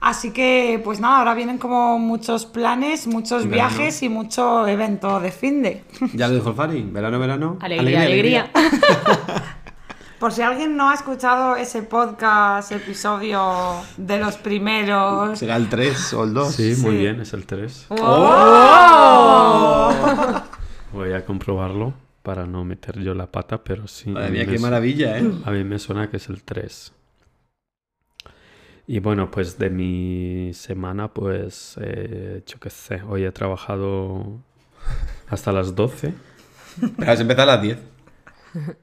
Así 0.01 0.33
que, 0.33 0.81
pues 0.85 1.01
nada, 1.01 1.19
ahora 1.19 1.35
vienen 1.35 1.59
como 1.59 1.99
muchos 1.99 2.47
planes, 2.47 3.07
muchos 3.09 3.49
Verano. 3.49 3.71
viajes 3.77 4.03
y 4.03 4.09
mucho 4.09 4.67
evento 4.69 5.19
de 5.21 5.33
fin 5.33 5.63
de. 5.63 5.83
Ya 6.15 6.29
lo 6.29 6.35
dijo 6.35 6.51
el 6.51 6.55
Fari. 6.55 6.83
Verano, 6.83 7.19
verano. 7.19 7.57
Alegría, 7.61 8.03
alegría. 8.03 8.51
Por 10.21 10.33
si 10.33 10.43
alguien 10.43 10.77
no 10.77 10.91
ha 10.91 10.95
escuchado 10.95 11.55
ese 11.57 11.83
podcast, 11.83 12.71
episodio 12.73 13.75
de 13.97 14.19
los 14.19 14.37
primeros. 14.37 15.39
Será 15.39 15.55
el 15.57 15.69
3 15.69 16.13
o 16.15 16.25
el 16.25 16.35
2. 16.35 16.55
Sí, 16.55 16.75
muy 16.79 16.93
Sí. 16.93 16.97
bien, 16.99 17.21
es 17.21 17.33
el 17.35 17.47
3. 17.47 17.87
¡Oh! 17.91 19.93
Voy 20.93 21.13
a 21.13 21.25
comprobarlo 21.25 21.95
para 22.25 22.47
no 22.47 22.65
meter 22.65 22.99
yo 23.01 23.15
la 23.15 23.31
pata, 23.31 23.63
pero 23.63 23.87
sí. 23.87 24.11
Madre 24.11 24.27
a 24.27 24.31
mí 24.31 24.39
mía, 24.39 24.47
qué 24.47 24.59
maravilla, 24.59 25.19
¿eh? 25.19 25.31
A 25.45 25.51
mí 25.53 25.63
me 25.65 25.79
suena 25.79 26.11
que 26.11 26.17
es 26.19 26.29
el 26.29 26.43
3. 26.43 26.93
Y 28.91 29.01
bueno, 29.01 29.31
pues 29.31 29.59
de 29.59 29.69
mi 29.69 30.51
semana, 30.55 31.09
pues 31.09 31.77
eh, 31.79 32.43
yo 32.47 32.59
qué 32.59 32.71
sé, 32.71 33.03
hoy 33.03 33.23
he 33.25 33.31
trabajado 33.33 34.41
hasta 35.29 35.53
las 35.53 35.75
12. 35.75 36.15
Pero 36.97 37.13
has 37.13 37.21
empezado 37.21 37.51
a 37.51 37.57
las 37.57 37.63
10. 37.63 37.79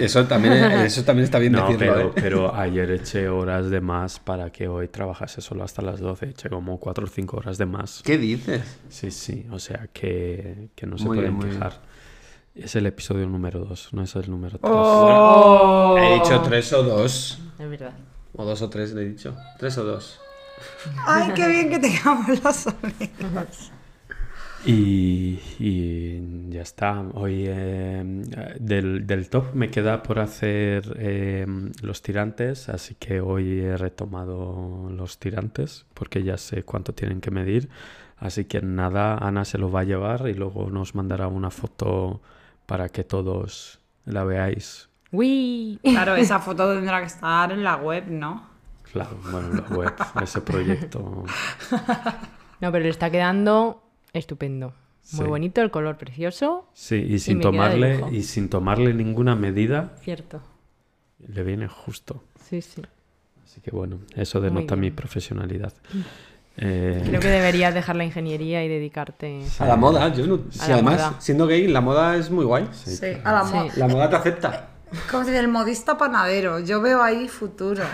Eso 0.00 0.26
también, 0.26 0.52
eso 0.52 1.04
también 1.04 1.24
está 1.24 1.38
bien 1.38 1.52
No, 1.52 1.66
decirlo, 1.66 1.78
pero, 1.78 2.08
¿eh? 2.08 2.12
pero 2.14 2.54
ayer 2.54 2.90
eché 2.90 3.28
horas 3.30 3.70
de 3.70 3.80
más 3.80 4.20
para 4.20 4.50
que 4.50 4.68
hoy 4.68 4.88
trabajase 4.88 5.40
solo 5.40 5.64
hasta 5.64 5.80
las 5.80 6.00
12. 6.00 6.30
Eché 6.30 6.50
como 6.50 6.78
4 6.78 7.04
o 7.04 7.08
5 7.08 7.36
horas 7.38 7.56
de 7.56 7.64
más. 7.66 8.02
¿Qué 8.04 8.18
dices? 8.18 8.62
Sí, 8.90 9.10
sí, 9.10 9.46
o 9.50 9.58
sea 9.58 9.88
que, 9.92 10.68
que 10.74 10.86
no 10.86 10.98
se 10.98 11.04
Muy 11.04 11.18
bien, 11.18 11.34
pueden 11.34 11.50
bien. 11.50 11.60
quejar. 11.60 11.80
Es 12.54 12.76
el 12.76 12.84
episodio 12.86 13.26
número 13.26 13.60
2, 13.60 13.94
no 13.94 14.02
es 14.02 14.14
el 14.16 14.30
número 14.30 14.58
3. 14.58 14.70
Oh. 14.72 15.96
He 15.98 16.14
dicho 16.14 16.42
3 16.42 16.72
o 16.74 16.82
2. 16.82 17.38
Es 17.58 17.70
verdad. 17.70 17.94
O 18.34 18.44
2 18.44 18.62
o 18.62 18.70
3 18.70 18.92
le 18.94 19.02
he 19.02 19.08
dicho. 19.08 19.36
3 19.58 19.78
o 19.78 19.84
2. 19.84 20.20
Ay, 21.06 21.32
qué 21.34 21.48
bien 21.48 21.70
que 21.70 21.78
tengamos 21.78 22.28
los 22.42 22.66
orejas. 22.66 23.72
Y, 24.64 25.40
y 25.58 26.50
ya 26.50 26.60
está. 26.60 27.00
Hoy 27.14 27.44
eh, 27.48 28.02
del, 28.60 29.06
del 29.06 29.30
top 29.30 29.54
me 29.54 29.70
queda 29.70 30.02
por 30.02 30.18
hacer 30.18 30.96
eh, 30.98 31.46
los 31.80 32.02
tirantes, 32.02 32.68
así 32.68 32.94
que 32.94 33.22
hoy 33.22 33.60
he 33.60 33.76
retomado 33.76 34.90
los 34.90 35.18
tirantes 35.18 35.86
porque 35.94 36.22
ya 36.22 36.36
sé 36.36 36.62
cuánto 36.62 36.92
tienen 36.92 37.20
que 37.20 37.30
medir. 37.30 37.70
Así 38.18 38.44
que 38.44 38.60
nada, 38.60 39.16
Ana 39.16 39.46
se 39.46 39.56
lo 39.56 39.70
va 39.72 39.80
a 39.80 39.84
llevar 39.84 40.28
y 40.28 40.34
luego 40.34 40.68
nos 40.70 40.94
mandará 40.94 41.26
una 41.26 41.50
foto 41.50 42.20
para 42.66 42.90
que 42.90 43.02
todos 43.02 43.80
la 44.04 44.24
veáis. 44.24 44.89
¡Uy! 45.12 45.78
Claro, 45.82 46.14
esa 46.16 46.38
foto 46.38 46.72
tendrá 46.74 47.00
que 47.00 47.06
estar 47.06 47.50
en 47.52 47.64
la 47.64 47.76
web, 47.76 48.04
¿no? 48.08 48.48
Claro, 48.92 49.16
bueno, 49.30 49.48
la 49.68 49.76
web, 49.76 49.92
ese 50.22 50.40
proyecto. 50.40 51.24
No, 52.60 52.72
pero 52.72 52.80
le 52.84 52.88
está 52.90 53.10
quedando 53.10 53.82
estupendo. 54.12 54.72
Muy 55.12 55.24
Sí. 55.24 55.28
bonito, 55.28 55.60
el 55.62 55.70
color 55.70 55.96
precioso. 55.96 56.66
Sí, 56.74 56.96
y 56.96 57.18
sin 57.18 57.40
tomarle 57.40 58.04
y 58.12 58.22
sin 58.22 58.48
tomarle 58.48 58.94
ninguna 58.94 59.34
medida 59.34 59.94
Cierto. 60.02 60.40
le 61.26 61.42
viene 61.42 61.66
justo. 61.68 62.22
Sí, 62.48 62.60
sí. 62.62 62.82
Así 63.44 63.60
que 63.60 63.70
bueno, 63.72 63.98
eso 64.14 64.40
denota 64.40 64.76
mi 64.76 64.90
profesionalidad. 64.90 65.72
Eh, 66.62 67.02
Creo 67.06 67.20
que 67.20 67.28
deberías 67.28 67.72
dejar 67.72 67.96
la 67.96 68.04
ingeniería 68.04 68.62
y 68.62 68.68
dedicarte. 68.68 69.40
A 69.60 69.64
la 69.66 69.76
moda, 69.76 70.12
yo 70.12 70.26
no. 70.26 70.40
Si 70.50 70.58
la 70.68 70.74
además, 70.74 70.94
moda. 70.96 71.14
siendo 71.20 71.46
gay, 71.46 71.66
la 71.68 71.80
moda 71.80 72.16
es 72.16 72.30
muy 72.30 72.44
guay. 72.44 72.68
Sí, 72.72 73.06
a 73.24 73.32
la 73.32 73.44
Sí. 73.46 73.54
moda. 73.54 73.72
La 73.76 73.88
moda 73.88 74.10
te 74.10 74.16
acepta. 74.16 74.69
Como 75.10 75.24
si 75.24 75.30
el 75.34 75.48
modista 75.48 75.96
panadero. 75.98 76.58
Yo 76.60 76.80
veo 76.80 77.02
ahí 77.02 77.28
futuro. 77.28 77.84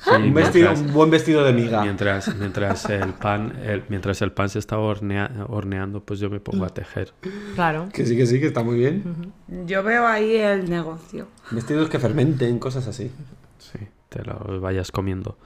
sí, 0.00 0.10
un, 0.10 0.32
vestido, 0.34 0.68
mientras- 0.70 0.80
un 0.88 0.92
buen 0.94 1.10
vestido 1.10 1.44
de 1.44 1.52
miga. 1.52 1.82
Mientras, 1.82 2.34
mientras 2.36 2.84
el 2.90 3.14
pan, 3.14 3.58
el- 3.64 3.84
mientras 3.88 4.20
el 4.22 4.32
pan 4.32 4.48
se 4.48 4.58
está 4.58 4.76
hornea- 4.78 5.46
horneando, 5.48 6.00
pues 6.04 6.20
yo 6.20 6.30
me 6.30 6.40
pongo 6.40 6.64
a 6.64 6.68
tejer. 6.68 7.12
Claro. 7.54 7.88
Que 7.92 8.06
sí, 8.06 8.16
que 8.16 8.26
sí, 8.26 8.40
que 8.40 8.46
está 8.46 8.62
muy 8.62 8.76
bien. 8.76 9.32
Yo 9.66 9.82
veo 9.82 10.06
ahí 10.06 10.36
el 10.36 10.68
negocio. 10.70 11.28
Vestidos 11.50 11.88
que 11.88 11.98
fermenten, 11.98 12.58
cosas 12.58 12.86
así. 12.88 13.10
Sí, 13.58 13.78
te 14.08 14.22
lo 14.24 14.60
vayas 14.60 14.90
comiendo. 14.92 15.36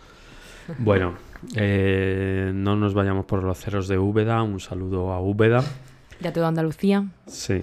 Bueno, 0.78 1.14
eh, 1.56 2.52
no 2.54 2.76
nos 2.76 2.94
vayamos 2.94 3.24
por 3.26 3.42
los 3.42 3.58
cerros 3.58 3.88
de 3.88 3.98
Úbeda. 3.98 4.42
Un 4.42 4.60
saludo 4.60 5.12
a 5.12 5.20
Úbeda. 5.20 5.64
Ya 6.20 6.32
todo 6.32 6.46
Andalucía. 6.46 7.04
Sí. 7.26 7.62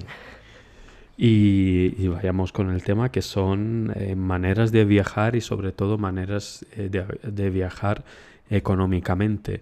Y, 1.21 2.07
vayamos 2.07 2.53
con 2.53 2.69
el 2.69 2.81
tema 2.81 3.11
que 3.11 3.21
son 3.21 3.91
eh, 3.97 4.15
maneras 4.15 4.71
de 4.71 4.85
viajar 4.85 5.35
y 5.35 5.41
sobre 5.41 5.73
todo 5.73 5.97
maneras 5.97 6.65
eh, 6.77 6.87
de, 6.87 7.03
de 7.29 7.49
viajar 7.49 8.05
económicamente. 8.49 9.61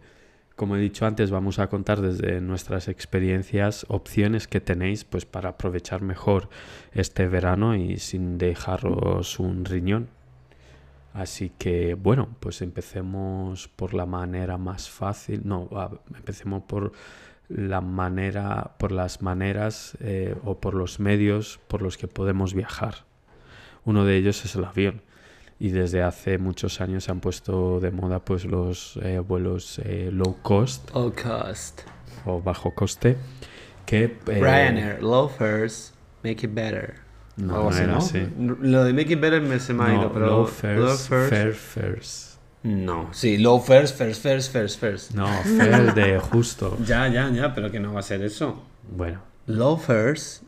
Como 0.55 0.75
he 0.75 0.79
dicho 0.79 1.07
antes, 1.07 1.31
vamos 1.31 1.57
a 1.57 1.65
contar 1.65 1.99
desde 1.99 2.41
nuestras 2.41 2.87
experiencias 2.87 3.87
opciones 3.89 4.47
que 4.47 4.61
tenéis 4.61 5.03
pues 5.03 5.25
para 5.25 5.49
aprovechar 5.49 6.03
mejor 6.03 6.47
este 6.91 7.27
verano 7.27 7.75
y 7.75 7.97
sin 7.97 8.37
dejaros 8.37 9.39
un 9.39 9.65
riñón. 9.65 10.09
Así 11.15 11.51
que 11.57 11.95
bueno, 11.95 12.29
pues 12.39 12.61
empecemos 12.61 13.67
por 13.67 13.95
la 13.95 14.05
manera 14.05 14.59
más 14.59 14.91
fácil. 14.91 15.41
No, 15.43 15.67
empecemos 16.15 16.61
por 16.67 16.91
la 17.49 17.81
manera, 17.81 18.75
por 18.77 18.91
las 18.91 19.21
maneras 19.21 19.97
eh, 20.01 20.35
o 20.43 20.59
por 20.59 20.73
los 20.73 20.99
medios 20.99 21.59
por 21.67 21.81
los 21.81 21.97
que 21.97 22.07
podemos 22.07 22.53
viajar. 22.53 23.05
Uno 23.85 24.03
de 24.05 24.17
ellos 24.17 24.43
es 24.45 24.55
el 24.55 24.65
avión. 24.65 25.01
Y 25.59 25.69
desde 25.69 26.03
hace 26.03 26.37
muchos 26.37 26.81
años 26.81 27.05
se 27.05 27.11
han 27.11 27.19
puesto 27.19 27.79
de 27.79 27.89
moda 27.89 28.19
pues 28.19 28.45
los 28.45 28.99
eh, 29.01 29.17
vuelos 29.19 29.79
eh, 29.83 30.09
low 30.13 30.37
cost 30.43 30.87
All 30.93 31.13
cost. 31.15 31.81
o 32.25 32.39
bajo 32.41 32.75
coste 32.75 33.17
que 33.87 34.19
Ryanair, 34.25 35.01
low 35.01 35.29
fares, 35.29 35.93
make 36.23 36.45
it 36.45 36.53
better. 36.53 36.95
No, 37.37 37.69
no 37.69 37.75
era 37.75 37.87
¿no? 37.87 37.97
así. 37.99 38.27
Lo 38.37 38.83
de 38.83 38.91
make 38.93 39.13
it 39.13 39.19
better 39.21 39.41
me 39.41 39.59
se 39.59 39.73
me 39.73 39.83
ha 39.85 39.93
ido, 39.95 40.11
pero. 40.11 40.25
low 40.27 40.45
fares, 40.45 40.79
low 40.79 40.95
fares- 40.97 41.29
fair 41.29 41.53
fares. 41.53 42.26
No, 42.67 43.07
sí, 43.13 43.37
low 43.37 43.61
fares, 43.61 43.93
fares, 43.93 44.19
fares, 44.19 44.49
fares, 44.49 44.77
fares. 44.77 45.15
No, 45.15 45.25
fair 45.57 45.93
de 45.93 46.19
justo. 46.19 46.77
Ya, 46.85 47.07
ya, 47.07 47.29
ya, 47.29 47.53
pero 47.55 47.71
que 47.71 47.79
no 47.79 47.93
va 47.93 48.01
a 48.01 48.03
ser 48.03 48.21
eso. 48.23 48.61
Bueno, 48.91 49.21
Low 49.45 49.77
fares. 49.77 50.41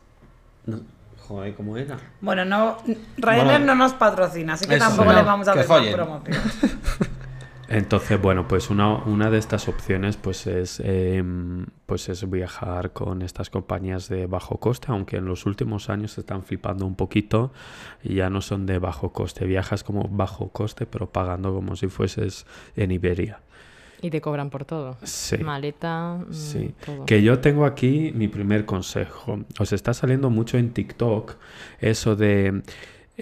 No, 0.66 0.80
joder, 1.26 1.54
¿cómo 1.54 1.78
era? 1.78 1.96
Bueno, 2.20 2.44
no, 2.44 2.76
Ryanair 3.16 3.44
Bueno. 3.60 3.64
no 3.66 3.74
nos 3.76 3.94
patrocina, 3.94 4.52
así 4.54 4.66
que 4.66 4.74
Eso. 4.74 4.84
tampoco 4.86 5.10
No, 5.12 5.16
le 5.18 5.22
vamos 5.22 5.48
a 5.48 5.52
hacer 5.52 5.94
promoción. 5.94 6.36
Entonces, 7.70 8.20
bueno, 8.20 8.48
pues 8.48 8.68
una, 8.68 8.96
una 9.04 9.30
de 9.30 9.38
estas 9.38 9.68
opciones 9.68 10.16
pues 10.16 10.48
es, 10.48 10.82
em, 10.84 11.66
pues 11.86 12.08
es 12.08 12.28
viajar 12.28 12.92
con 12.92 13.22
estas 13.22 13.48
compañías 13.48 14.08
de 14.08 14.26
bajo 14.26 14.56
coste, 14.58 14.88
aunque 14.90 15.18
en 15.18 15.24
los 15.26 15.46
últimos 15.46 15.88
años 15.88 16.10
se 16.12 16.22
están 16.22 16.42
flipando 16.42 16.84
un 16.84 16.96
poquito 16.96 17.52
y 18.02 18.16
ya 18.16 18.28
no 18.28 18.40
son 18.40 18.66
de 18.66 18.80
bajo 18.80 19.12
coste. 19.12 19.46
Viajas 19.46 19.84
como 19.84 20.08
bajo 20.08 20.48
coste, 20.48 20.84
pero 20.84 21.10
pagando 21.10 21.54
como 21.54 21.76
si 21.76 21.86
fueses 21.86 22.44
en 22.74 22.90
Iberia. 22.90 23.38
Y 24.02 24.10
te 24.10 24.20
cobran 24.20 24.50
por 24.50 24.64
todo. 24.64 24.96
Sí. 25.04 25.38
Maleta, 25.38 26.14
mm, 26.26 26.32
Sí, 26.32 26.74
todo. 26.84 27.04
que 27.04 27.22
yo 27.22 27.38
tengo 27.38 27.66
aquí 27.66 28.10
mi 28.16 28.26
primer 28.26 28.64
consejo. 28.64 29.44
Os 29.60 29.72
está 29.72 29.94
saliendo 29.94 30.28
mucho 30.28 30.58
en 30.58 30.70
TikTok 30.72 31.36
eso 31.80 32.16
de 32.16 32.62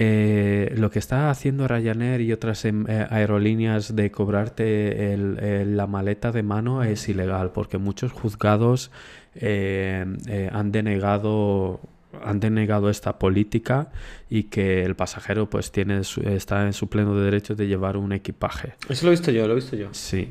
eh, 0.01 0.73
lo 0.77 0.91
que 0.93 1.01
está 1.01 1.29
haciendo 1.29 1.67
Ryanair 1.67 2.21
y 2.21 2.33
otras 2.33 2.65
em, 2.65 2.85
eh, 2.89 3.05
aerolíneas 3.11 3.97
de 3.97 4.13
cobrarte 4.13 5.13
el- 5.13 5.39
el- 5.41 5.77
la 5.77 5.89
maleta 5.89 6.31
de 6.31 6.45
mano 6.45 6.85
es 6.85 7.09
ilegal 7.09 7.51
porque 7.51 7.79
muchos 7.79 8.13
juzgados 8.13 8.93
eh, 9.35 10.05
han 10.53 10.71
denegado 10.73 11.81
han 12.25 12.41
denegado 12.41 12.89
esta 12.91 13.19
política 13.19 13.91
y 14.31 14.45
que 14.45 14.83
el 14.85 14.95
pasajero 14.97 15.51
pues 15.51 15.71
tiene 15.73 16.05
su- 16.05 16.23
está 16.23 16.65
en 16.67 16.73
su 16.73 16.89
pleno 16.89 17.15
derecho 17.17 17.55
de 17.55 17.67
llevar 17.67 17.97
un 17.97 18.13
equipaje. 18.13 18.75
Eso 18.89 19.07
lo 19.07 19.13
he 19.13 19.15
visto 19.17 19.31
yo, 19.31 19.47
lo 19.47 19.53
he 19.53 19.57
visto 19.57 19.77
yo. 19.77 19.89
Sí, 19.93 20.31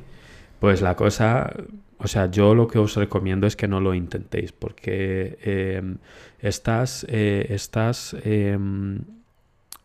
pues 0.59 0.81
la 0.81 0.95
cosa, 0.95 1.53
o 2.00 2.07
sea, 2.07 2.31
yo 2.31 2.55
lo 2.55 2.67
que 2.67 2.79
os 2.79 2.95
recomiendo 2.95 3.45
es 3.47 3.55
que 3.55 3.67
no 3.67 3.79
lo 3.79 3.93
intentéis 3.93 4.51
porque 4.53 5.38
estas, 6.39 7.03
estas, 7.09 8.15
em, 8.24 9.00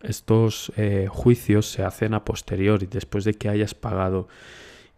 estos 0.02 0.72
eh, 0.76 1.06
juicios 1.08 1.66
se 1.70 1.82
hacen 1.82 2.14
a 2.14 2.24
posteriori, 2.24 2.86
después 2.86 3.24
de 3.24 3.34
que 3.34 3.48
hayas 3.48 3.74
pagado 3.74 4.28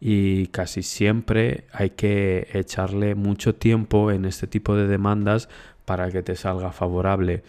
y 0.00 0.48
casi 0.48 0.82
siempre 0.82 1.64
hay 1.72 1.90
que 1.90 2.48
echarle 2.52 3.14
mucho 3.14 3.54
tiempo 3.54 4.10
en 4.10 4.24
este 4.24 4.46
tipo 4.46 4.76
de 4.76 4.86
demandas 4.86 5.48
para 5.84 6.10
que 6.10 6.22
te 6.22 6.36
salga 6.36 6.72
favorable. 6.72 7.42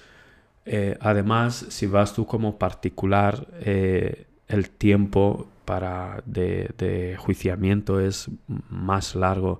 Eh, 0.65 0.97
además, 0.99 1.65
si 1.69 1.85
vas 1.85 2.13
tú 2.13 2.25
como 2.25 2.57
particular, 2.57 3.47
eh, 3.59 4.25
el 4.47 4.69
tiempo 4.69 5.47
para 5.65 6.23
de, 6.25 6.69
de 6.77 7.17
juiciamiento 7.17 7.99
es 7.99 8.29
más 8.69 9.15
largo. 9.15 9.59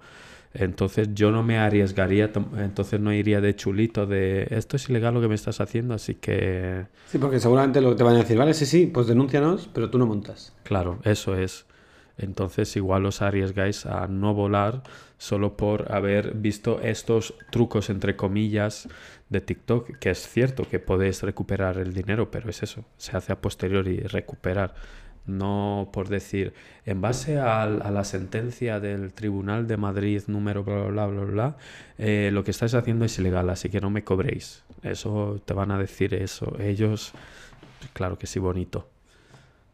Entonces 0.57 1.09
yo 1.13 1.31
no 1.31 1.43
me 1.43 1.57
arriesgaría, 1.57 2.31
entonces 2.57 2.99
no 2.99 3.11
iría 3.11 3.41
de 3.41 3.55
chulito 3.55 4.05
de 4.05 4.47
esto 4.51 4.77
es 4.77 4.89
ilegal 4.89 5.13
lo 5.13 5.21
que 5.21 5.27
me 5.27 5.35
estás 5.35 5.59
haciendo, 5.59 5.93
así 5.93 6.15
que 6.15 6.85
Sí, 7.07 7.17
porque 7.17 7.39
seguramente 7.39 7.81
lo 7.81 7.89
que 7.91 7.95
te 7.97 8.03
van 8.03 8.15
a 8.15 8.19
decir, 8.19 8.37
vale, 8.37 8.53
sí, 8.53 8.65
sí, 8.65 8.87
pues 8.87 9.07
denúncianos, 9.07 9.69
pero 9.73 9.89
tú 9.89 9.97
no 9.97 10.05
montas. 10.05 10.53
Claro, 10.63 10.99
eso 11.03 11.35
es. 11.35 11.65
Entonces 12.17 12.73
igual 12.77 13.05
os 13.05 13.21
arriesgáis 13.21 13.85
a 13.85 14.07
no 14.07 14.33
volar 14.33 14.83
solo 15.17 15.57
por 15.57 15.91
haber 15.91 16.33
visto 16.33 16.79
estos 16.81 17.33
trucos 17.51 17.89
entre 17.89 18.15
comillas 18.15 18.87
de 19.29 19.41
TikTok, 19.41 19.97
que 19.99 20.11
es 20.11 20.27
cierto 20.27 20.67
que 20.69 20.79
podéis 20.79 21.23
recuperar 21.23 21.77
el 21.77 21.93
dinero, 21.93 22.31
pero 22.31 22.49
es 22.49 22.63
eso, 22.63 22.85
se 22.97 23.17
hace 23.17 23.33
a 23.33 23.41
posteriori 23.41 23.99
recuperar. 23.99 24.75
No 25.27 25.89
por 25.91 26.07
decir, 26.07 26.53
en 26.85 27.01
base 27.01 27.39
a, 27.39 27.65
la 27.65 28.03
sentencia 28.03 28.79
del 28.79 29.11
Tribunal 29.13 29.67
de 29.67 29.77
Madrid 29.77 30.21
número 30.27 30.63
bla 30.63 30.75
bla 30.83 31.05
bla 31.07 31.07
bla, 31.07 31.23
bla 31.25 31.57
eh, 31.97 32.29
lo 32.31 32.43
que 32.43 32.51
estáis 32.51 32.73
haciendo 32.75 33.05
es 33.05 33.17
ilegal, 33.17 33.49
así 33.49 33.69
que 33.69 33.81
no 33.81 33.89
me 33.89 34.03
cobréis. 34.03 34.63
Eso 34.83 35.41
te 35.45 35.53
van 35.55 35.71
a 35.71 35.79
decir 35.79 36.13
eso. 36.13 36.55
Ellos, 36.59 37.11
claro 37.93 38.17
que 38.19 38.27
sí, 38.27 38.37
bonito. 38.39 38.87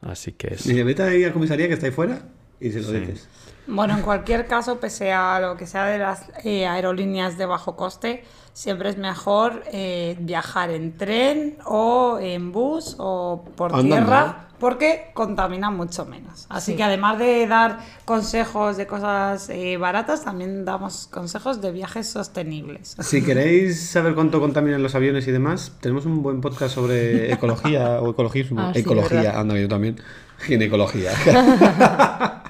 Así 0.01 0.31
que 0.31 0.53
es... 0.55 0.63
Dice, 0.63 0.83
vete 0.83 1.03
ahí 1.03 1.23
a 1.25 1.33
comisaría 1.33 1.67
que 1.67 1.73
está 1.73 1.85
ahí 1.87 1.91
fuera 1.91 2.21
y 2.59 2.71
se 2.71 2.79
lo 2.81 2.87
Sí. 2.87 2.97
dices. 2.99 3.27
Bueno, 3.67 3.95
en 3.95 4.01
cualquier 4.01 4.47
caso, 4.47 4.79
pese 4.79 5.11
a 5.11 5.39
lo 5.39 5.55
que 5.55 5.67
sea 5.67 5.85
de 5.85 5.99
las 5.99 6.27
eh, 6.43 6.65
aerolíneas 6.65 7.37
de 7.37 7.45
bajo 7.45 7.75
coste, 7.75 8.23
siempre 8.53 8.89
es 8.89 8.97
mejor 8.97 9.63
eh, 9.71 10.17
viajar 10.19 10.71
en 10.71 10.97
tren 10.97 11.57
o 11.65 12.17
en 12.19 12.51
bus 12.51 12.95
o 12.97 13.45
por 13.55 13.71
Andando. 13.73 13.95
tierra, 13.95 14.47
porque 14.61 15.07
contamina 15.13 15.69
mucho 15.71 16.05
menos. 16.05 16.45
Así 16.47 16.71
Sí. 16.71 16.77
que 16.77 16.83
además 16.83 17.19
de 17.19 17.45
dar 17.47 17.79
consejos 18.05 18.77
de 18.77 18.87
cosas 18.87 19.49
eh, 19.49 19.75
baratas, 19.75 20.23
también 20.23 20.63
damos 20.63 21.07
consejos 21.11 21.59
de 21.61 21.71
viajes 21.73 22.07
sostenibles. 22.07 22.95
Si 23.01 23.21
queréis 23.23 23.89
saber 23.89 24.13
cuánto 24.15 24.39
contaminan 24.39 24.81
los 24.83 24.95
aviones 24.95 25.27
y 25.27 25.31
demás, 25.31 25.73
tenemos 25.81 26.05
un 26.05 26.21
buen 26.23 26.39
podcast 26.39 26.73
sobre 26.75 27.33
ecología 27.33 27.99
o 27.99 28.11
ecologismo. 28.11 28.61
Ah, 28.61 28.71
sí, 28.73 28.79
ecología, 28.79 29.21
verdad. 29.23 29.39
anda, 29.41 29.59
yo 29.59 29.67
también. 29.67 29.97
Ginecología. 30.39 31.11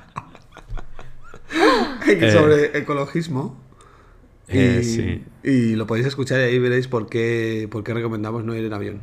Eh. 2.08 2.32
sobre 2.32 2.78
ecologismo. 2.78 3.58
Y, 4.50 4.58
Eh, 4.58 4.84
sí. 4.84 5.24
y 5.44 5.76
lo 5.76 5.88
podéis 5.88 6.08
escuchar 6.08 6.40
y 6.42 6.44
ahí 6.44 6.60
veréis 6.60 6.88
por 6.88 7.08
qué, 7.08 7.68
por 7.72 7.84
qué 7.84 7.94
recomendamos 7.94 8.44
no 8.44 8.54
ir 8.56 8.66
en 8.66 8.74
avión. 8.74 9.02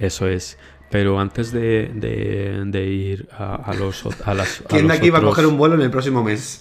Eso 0.00 0.26
es. 0.28 0.56
Pero 0.90 1.18
antes 1.18 1.50
de, 1.52 1.90
de- 1.94 2.62
de 2.66 2.84
ir 2.86 3.28
a, 3.36 3.56
a 3.56 3.74
los 3.74 4.04
a 4.24 4.34
las 4.34 4.60
a 4.60 4.64
¿Quién 4.68 4.86
de 4.88 4.94
aquí 4.94 5.10
va 5.10 5.18
a 5.18 5.22
coger 5.22 5.46
un 5.46 5.56
vuelo 5.58 5.74
en 5.74 5.80
el 5.82 5.90
próximo 5.90 6.22
mes? 6.22 6.60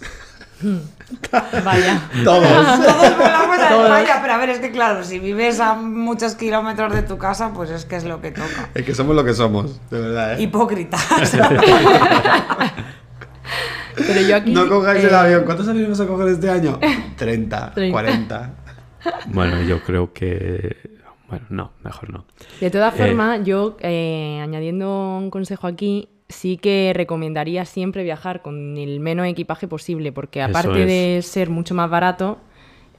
Vaya. 1.64 2.02
Todos. 2.24 2.48
Todos 2.48 3.18
volamos 3.18 3.60
a 3.60 3.70
España, 3.84 4.20
pero 4.22 4.34
a 4.34 4.38
ver, 4.38 4.50
es 4.50 4.60
que 4.60 4.72
claro, 4.72 5.04
si 5.04 5.20
vives 5.20 5.60
a 5.60 5.76
muchos 5.76 6.34
kilómetros 6.36 6.94
de 6.94 7.04
tu 7.04 7.18
casa, 7.18 7.52
pues 7.54 7.70
es 7.70 7.86
que 7.86 7.98
es 7.98 8.04
lo 8.06 8.22
que 8.22 8.32
toca. 8.32 8.70
es 8.74 8.84
que 8.86 8.96
somos 8.96 9.16
lo 9.16 9.24
que 9.24 9.34
somos, 9.34 9.80
de 9.92 10.00
verdad. 10.00 10.40
¿eh? 10.40 10.42
Hipócritas. 10.44 11.06
Pero 13.96 14.22
yo 14.22 14.36
aquí. 14.36 14.52
No 14.52 14.68
cogáis 14.68 15.04
el 15.04 15.12
eh, 15.12 15.16
avión. 15.16 15.44
¿Cuántos 15.46 15.68
aviones 15.68 15.90
vas 15.92 16.02
a 16.02 16.08
coger 16.08 16.28
este 16.30 16.50
año? 16.50 16.80
30, 17.18 17.74
30. 17.74 17.92
40. 17.92 18.54
Bueno, 19.28 19.62
yo 19.62 19.82
creo 19.84 20.12
que 20.12 20.95
bueno, 21.30 21.46
no, 21.50 21.72
mejor 21.84 22.10
no. 22.10 22.26
De 22.60 22.70
todas 22.72 22.94
Eh, 22.96 22.98
formas, 22.98 23.44
yo, 23.46 23.78
eh, 23.82 24.40
añadiendo 24.42 25.18
un 25.18 25.30
consejo 25.30 25.68
aquí, 25.68 26.10
sí 26.30 26.58
que 26.58 26.92
recomendaría 26.96 27.66
siempre 27.66 28.04
viajar 28.04 28.42
con 28.42 28.78
el 28.78 29.00
menos 29.00 29.28
equipaje 29.28 29.68
posible, 29.68 30.12
porque 30.12 30.42
aparte 30.42 30.82
es. 30.82 30.88
de 30.88 31.22
ser 31.24 31.50
mucho 31.50 31.74
más 31.76 31.90
barato, 31.90 32.38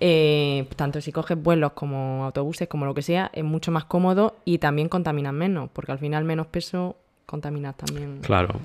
eh, 0.00 0.68
tanto 0.76 1.00
si 1.00 1.10
coges 1.12 1.40
vuelos 1.42 1.72
como 1.72 2.24
autobuses, 2.24 2.68
como 2.68 2.84
lo 2.86 2.94
que 2.94 3.02
sea, 3.02 3.30
es 3.32 3.44
mucho 3.44 3.72
más 3.72 3.84
cómodo 3.84 4.36
y 4.44 4.58
también 4.58 4.88
contaminas 4.88 5.32
menos, 5.32 5.70
porque 5.72 5.92
al 5.92 5.98
final 5.98 6.24
menos 6.24 6.46
peso 6.48 6.96
contaminas 7.26 7.76
también. 7.76 8.18
Claro. 8.22 8.60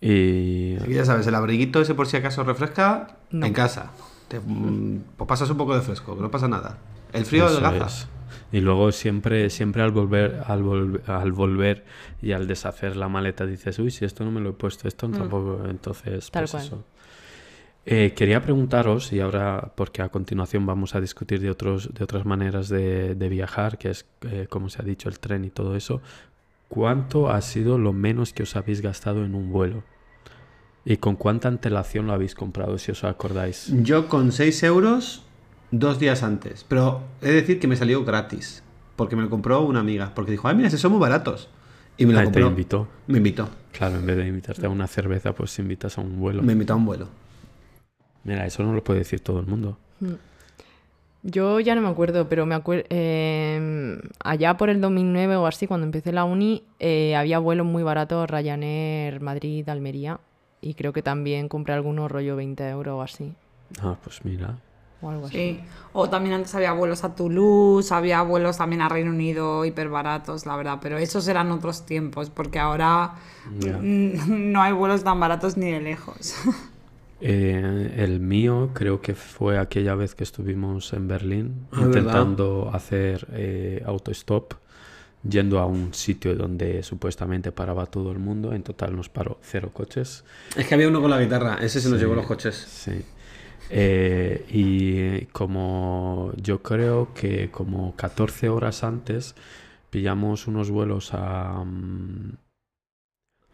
Y 0.00 0.76
Así 0.76 0.88
que 0.88 0.94
ya 0.94 1.04
sabes, 1.04 1.26
el 1.26 1.34
abriguito 1.34 1.80
ese 1.80 1.94
por 1.94 2.06
si 2.06 2.16
acaso 2.16 2.42
refresca 2.44 3.16
No. 3.30 3.46
en 3.46 3.52
casa. 3.52 3.90
Te, 4.28 4.40
mm, 4.40 5.00
pues 5.16 5.28
pasas 5.28 5.48
un 5.50 5.56
poco 5.56 5.74
de 5.74 5.80
fresco, 5.82 6.16
que 6.16 6.22
no 6.22 6.30
pasa 6.30 6.48
nada. 6.48 6.78
El 7.12 7.24
frío 7.24 7.46
Eso 7.46 7.58
adelgaza. 7.64 7.86
es. 7.86 8.08
Y 8.52 8.60
luego 8.60 8.92
siempre, 8.92 9.50
siempre 9.50 9.82
al 9.82 9.90
volver, 9.90 10.42
al 10.46 10.62
volver, 10.62 11.10
al 11.10 11.32
volver 11.32 11.84
y 12.20 12.32
al 12.32 12.46
deshacer 12.46 12.96
la 12.96 13.08
maleta 13.08 13.46
dices, 13.46 13.78
uy, 13.78 13.90
si 13.90 14.04
esto 14.04 14.24
no 14.24 14.30
me 14.30 14.40
lo 14.40 14.50
he 14.50 14.52
puesto, 14.54 14.88
esto 14.88 15.08
tampoco. 15.08 15.62
Entonces, 15.68 16.30
Tal 16.30 16.42
pues 16.42 16.50
cual. 16.50 16.62
eso. 16.64 16.84
Eh, 17.84 18.12
quería 18.14 18.40
preguntaros, 18.40 19.12
y 19.12 19.18
ahora, 19.18 19.72
porque 19.74 20.02
a 20.02 20.08
continuación 20.08 20.64
vamos 20.66 20.94
a 20.94 21.00
discutir 21.00 21.40
de, 21.40 21.50
otros, 21.50 21.92
de 21.92 22.04
otras 22.04 22.24
maneras 22.24 22.68
de, 22.68 23.16
de 23.16 23.28
viajar, 23.28 23.76
que 23.76 23.90
es, 23.90 24.06
eh, 24.30 24.46
como 24.48 24.68
se 24.68 24.80
ha 24.80 24.84
dicho, 24.84 25.08
el 25.08 25.18
tren 25.18 25.44
y 25.44 25.50
todo 25.50 25.74
eso, 25.74 26.00
¿cuánto 26.68 27.28
ha 27.28 27.40
sido 27.40 27.78
lo 27.78 27.92
menos 27.92 28.32
que 28.32 28.44
os 28.44 28.54
habéis 28.54 28.82
gastado 28.82 29.24
en 29.24 29.34
un 29.34 29.50
vuelo? 29.50 29.82
¿Y 30.84 30.98
con 30.98 31.16
cuánta 31.16 31.48
antelación 31.48 32.06
lo 32.06 32.12
habéis 32.12 32.34
comprado, 32.36 32.78
si 32.78 32.92
os 32.92 33.02
acordáis? 33.02 33.72
Yo 33.82 34.08
con 34.08 34.30
6 34.30 34.62
euros 34.62 35.24
dos 35.72 35.98
días 35.98 36.22
antes. 36.22 36.64
Pero 36.68 37.00
he 37.20 37.26
de 37.26 37.32
decir 37.34 37.58
que 37.58 37.66
me 37.66 37.74
salió 37.74 38.04
gratis. 38.04 38.62
Porque 38.94 39.16
me 39.16 39.22
lo 39.22 39.30
compró 39.30 39.62
una 39.62 39.80
amiga. 39.80 40.12
Porque 40.14 40.30
dijo, 40.30 40.46
ay, 40.46 40.54
mira, 40.54 40.70
si 40.70 40.78
son 40.78 40.92
muy 40.92 41.00
baratos. 41.00 41.48
Y 41.96 42.06
me 42.06 42.12
lo 42.12 42.20
Ah, 42.20 42.22
te 42.22 42.26
compró. 42.26 42.46
invitó. 42.46 42.88
Me 43.08 43.18
invitó. 43.18 43.48
Claro, 43.72 43.96
en 43.96 44.06
vez 44.06 44.16
de 44.16 44.26
invitarte 44.28 44.64
a 44.66 44.68
una 44.68 44.86
cerveza, 44.86 45.32
pues 45.34 45.58
invitas 45.58 45.98
a 45.98 46.00
un 46.02 46.20
vuelo. 46.20 46.42
Me 46.42 46.52
invitó 46.52 46.74
a 46.74 46.76
un 46.76 46.84
vuelo. 46.86 47.08
Mira, 48.24 48.46
eso 48.46 48.62
no 48.62 48.72
lo 48.72 48.84
puede 48.84 49.00
decir 49.00 49.20
todo 49.20 49.40
el 49.40 49.46
mundo. 49.46 49.76
Yo 51.24 51.60
ya 51.60 51.74
no 51.76 51.80
me 51.82 51.88
acuerdo, 51.88 52.28
pero 52.28 52.46
me 52.46 52.54
acuerdo. 52.54 52.84
allá 52.90 54.56
por 54.56 54.70
el 54.70 54.80
2009 54.80 55.36
o 55.36 55.46
así, 55.46 55.66
cuando 55.66 55.86
empecé 55.86 56.12
la 56.12 56.24
uni, 56.24 56.64
eh, 56.80 57.14
había 57.16 57.38
vuelos 57.38 57.66
muy 57.66 57.82
baratos, 57.82 58.28
Ryanair, 58.28 59.20
Madrid, 59.20 59.68
Almería. 59.68 60.18
Y 60.60 60.74
creo 60.74 60.92
que 60.92 61.02
también 61.02 61.48
compré 61.48 61.74
algunos 61.74 62.10
rollo 62.10 62.36
20 62.36 62.68
euros 62.68 62.94
o 62.94 63.02
así. 63.02 63.32
Ah, 63.80 63.96
pues 64.02 64.24
mira. 64.24 64.58
O 65.02 65.10
algo 65.10 65.26
así. 65.26 65.36
Sí. 65.36 65.60
O 65.92 66.08
también 66.08 66.36
antes 66.36 66.54
había 66.54 66.72
vuelos 66.72 67.04
a 67.04 67.14
Toulouse, 67.14 67.92
había 67.92 68.22
vuelos 68.22 68.56
también 68.56 68.80
a 68.82 68.88
Reino 68.88 69.10
Unido 69.10 69.64
hiper 69.64 69.88
baratos, 69.88 70.46
la 70.46 70.56
verdad. 70.56 70.78
Pero 70.80 70.96
esos 70.96 71.26
eran 71.28 71.50
otros 71.50 71.84
tiempos, 71.84 72.30
porque 72.30 72.58
ahora 72.58 73.14
no 73.60 74.62
hay 74.62 74.72
vuelos 74.72 75.04
tan 75.04 75.20
baratos 75.20 75.56
ni 75.56 75.70
de 75.70 75.80
lejos. 75.80 76.34
Eh, 77.24 77.94
el 77.98 78.18
mío 78.18 78.70
creo 78.74 79.00
que 79.00 79.14
fue 79.14 79.56
aquella 79.56 79.94
vez 79.94 80.16
que 80.16 80.24
estuvimos 80.24 80.92
en 80.92 81.06
Berlín 81.06 81.68
Ah, 81.70 81.76
¿verdad? 81.82 81.86
intentando 81.86 82.70
hacer 82.74 83.28
eh, 83.32 83.80
autostop, 83.86 84.54
yendo 85.22 85.60
a 85.60 85.66
un 85.66 85.94
sitio 85.94 86.34
donde 86.34 86.82
supuestamente 86.82 87.52
paraba 87.52 87.86
todo 87.86 88.10
el 88.10 88.18
mundo. 88.18 88.52
En 88.52 88.64
total 88.64 88.96
nos 88.96 89.08
paró 89.08 89.38
cero 89.40 89.70
coches. 89.72 90.24
Es 90.56 90.66
que 90.66 90.74
había 90.74 90.88
uno 90.88 91.00
con 91.00 91.10
la 91.10 91.20
guitarra. 91.20 91.58
Ese 91.60 91.80
se 91.80 91.88
nos 91.90 92.00
llevó 92.00 92.16
los 92.16 92.26
coches. 92.26 92.56
Sí. 92.56 93.04
Eh, 93.74 94.44
y 94.50 95.24
como 95.32 96.32
yo 96.36 96.62
creo 96.62 97.14
que 97.14 97.50
como 97.50 97.96
14 97.96 98.50
horas 98.50 98.84
antes 98.84 99.34
pillamos 99.88 100.46
unos 100.46 100.70
vuelos 100.70 101.14
a... 101.14 101.64
mm, 101.64 102.36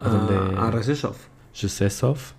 ¿A 0.00 0.09
dónde? 0.09 0.57
A, 0.59 0.66
a 0.66 0.70
Resesov. 0.72 1.16
Rzeszów, 1.54 2.33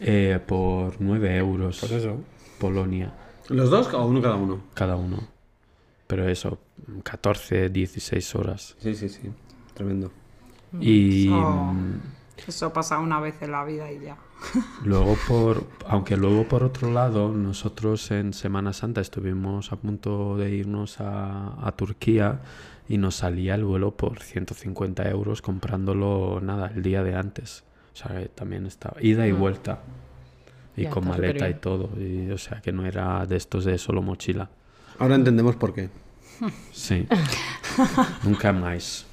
eh, 0.00 0.38
por 0.46 1.00
9 1.00 1.36
euros. 1.38 1.82
eso. 1.82 2.20
Polonia, 2.58 3.12
¿Los 3.48 3.68
dos 3.70 3.92
o 3.92 4.06
uno 4.06 4.22
cada 4.22 4.36
uno? 4.36 4.60
cada 4.74 4.96
uno. 4.96 5.26
Pero 6.06 6.28
eso, 6.28 6.58
14, 7.02 7.68
16 7.70 8.34
horas. 8.36 8.76
Sí, 8.78 8.94
sí, 8.94 9.08
sí. 9.08 9.30
Tremendo. 9.74 10.10
Y 10.80 11.28
Oh. 11.30 11.72
Eso 12.46 12.72
pasa 12.72 12.98
una 12.98 13.20
vez 13.20 13.40
en 13.42 13.52
la 13.52 13.64
vida 13.64 13.90
y 13.92 14.00
ya. 14.00 14.16
luego 14.84 15.16
por, 15.28 15.64
aunque 15.88 16.16
luego 16.16 16.46
por 16.48 16.62
otro 16.64 16.90
lado, 16.90 17.30
nosotros 17.30 18.10
en 18.10 18.32
Semana 18.34 18.72
Santa 18.72 19.00
estuvimos 19.00 19.72
a 19.72 19.76
punto 19.76 20.36
de 20.36 20.50
irnos 20.50 21.00
a, 21.00 21.66
a 21.66 21.72
Turquía 21.72 22.40
y 22.88 22.98
nos 22.98 23.14
salía 23.16 23.54
el 23.54 23.64
vuelo 23.64 23.96
por 23.96 24.20
150 24.20 25.08
euros 25.08 25.40
comprándolo 25.40 26.40
nada 26.42 26.70
el 26.74 26.82
día 26.82 27.02
de 27.02 27.14
antes. 27.14 27.64
O 27.94 27.96
sea, 27.96 28.20
que 28.20 28.28
también 28.28 28.66
estaba 28.66 28.96
ida 29.00 29.26
y 29.26 29.32
vuelta. 29.32 29.80
Y 30.76 30.82
Ya, 30.82 30.90
con 30.90 31.06
maleta 31.06 31.48
y 31.48 31.54
todo. 31.54 31.88
Y, 31.98 32.30
o 32.30 32.38
sea, 32.38 32.60
que 32.60 32.72
no 32.72 32.84
era 32.84 33.24
de 33.26 33.36
estos 33.36 33.64
de 33.64 33.78
solo 33.78 34.02
mochila. 34.02 34.50
Ahora 34.98 35.14
entendemos 35.14 35.54
por 35.56 35.72
qué. 35.72 35.88
Sí. 36.72 37.06
Nunca 38.24 38.52
más. 38.52 39.06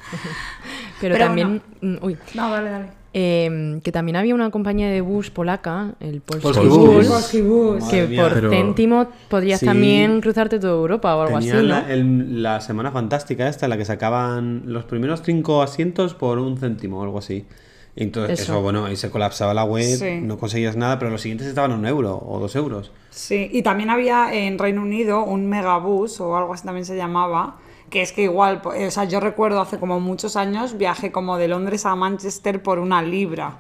Pero, 0.99 1.13
Pero 1.15 1.17
también. 1.17 1.61
mm, 1.81 1.97
Uy. 2.01 2.17
No, 2.33 2.49
dale, 2.49 2.69
dale. 2.71 3.00
Eh, 3.13 3.79
que 3.83 3.91
también 3.91 4.15
había 4.15 4.33
una 4.35 4.49
compañía 4.51 4.89
de 4.89 5.01
bus 5.01 5.29
polaca, 5.31 5.95
el 5.99 6.21
Polski 6.21 6.43
Polski 6.43 6.67
Bus, 6.67 6.77
Bus. 6.95 7.07
Polski 7.07 7.41
Bus. 7.41 7.83
que 7.85 8.07
mía. 8.07 8.23
por 8.23 8.49
céntimo 8.49 9.07
podrías 9.29 9.59
Sí. 9.59 9.65
también 9.65 10.21
cruzarte 10.21 10.59
toda 10.59 10.73
Europa 10.73 11.15
o 11.15 11.21
algo 11.23 11.39
Tenían 11.39 11.57
así, 11.57 11.67
¿no? 11.67 11.73
la, 11.73 11.93
el- 11.93 12.41
la 12.43 12.61
semana 12.61 12.91
fantástica 12.91 13.47
esta, 13.47 13.65
en 13.65 13.69
la 13.71 13.77
que 13.77 13.85
sacaban 13.85 14.63
los 14.65 14.85
primeros 14.85 15.21
cinco 15.23 15.61
asientos 15.61 16.13
por 16.13 16.39
un 16.39 16.57
céntimo 16.57 16.99
o 16.99 17.03
algo 17.03 17.17
así. 17.19 17.45
Y 17.93 18.03
entonces, 18.03 18.39
eso. 18.39 18.53
Eso. 18.53 18.61
bueno, 18.61 18.85
ahí 18.85 18.95
se 18.95 19.09
colapsaba 19.09 19.53
la 19.53 19.65
web, 19.65 19.83
Sí. 19.97 20.21
no 20.21 20.37
conseguías 20.37 20.77
nada, 20.77 20.97
pero 20.97 21.11
los 21.11 21.19
siguientes 21.21 21.47
estaban 21.47 21.73
a 21.73 21.75
un 21.75 21.85
euro 21.85 22.17
o 22.25 22.39
dos 22.39 22.55
euros. 22.55 22.91
Sí, 23.09 23.49
y 23.51 23.61
también 23.63 23.89
había 23.89 24.33
en 24.33 24.57
Reino 24.57 24.81
Unido 24.81 25.25
un 25.25 25.49
megabús 25.49 26.21
o 26.21 26.37
algo 26.37 26.53
así 26.53 26.63
también 26.63 26.85
se 26.85 26.95
llamaba, 26.95 27.57
que 27.91 28.01
es 28.03 28.13
que 28.13 28.23
igual, 28.23 28.61
eh, 28.75 28.87
o 28.87 28.91
sea, 28.91 29.05
yo 29.05 29.19
recuerdo 29.19 29.61
hace 29.61 29.79
como 29.79 29.99
muchos 29.99 30.35
años 30.37 30.77
viajé 30.77 31.11
como 31.11 31.37
de 31.37 31.49
Londres 31.49 31.85
a 31.85 31.95
Manchester 31.95 32.63
por 32.63 32.79
una 32.79 33.03
libra. 33.03 33.59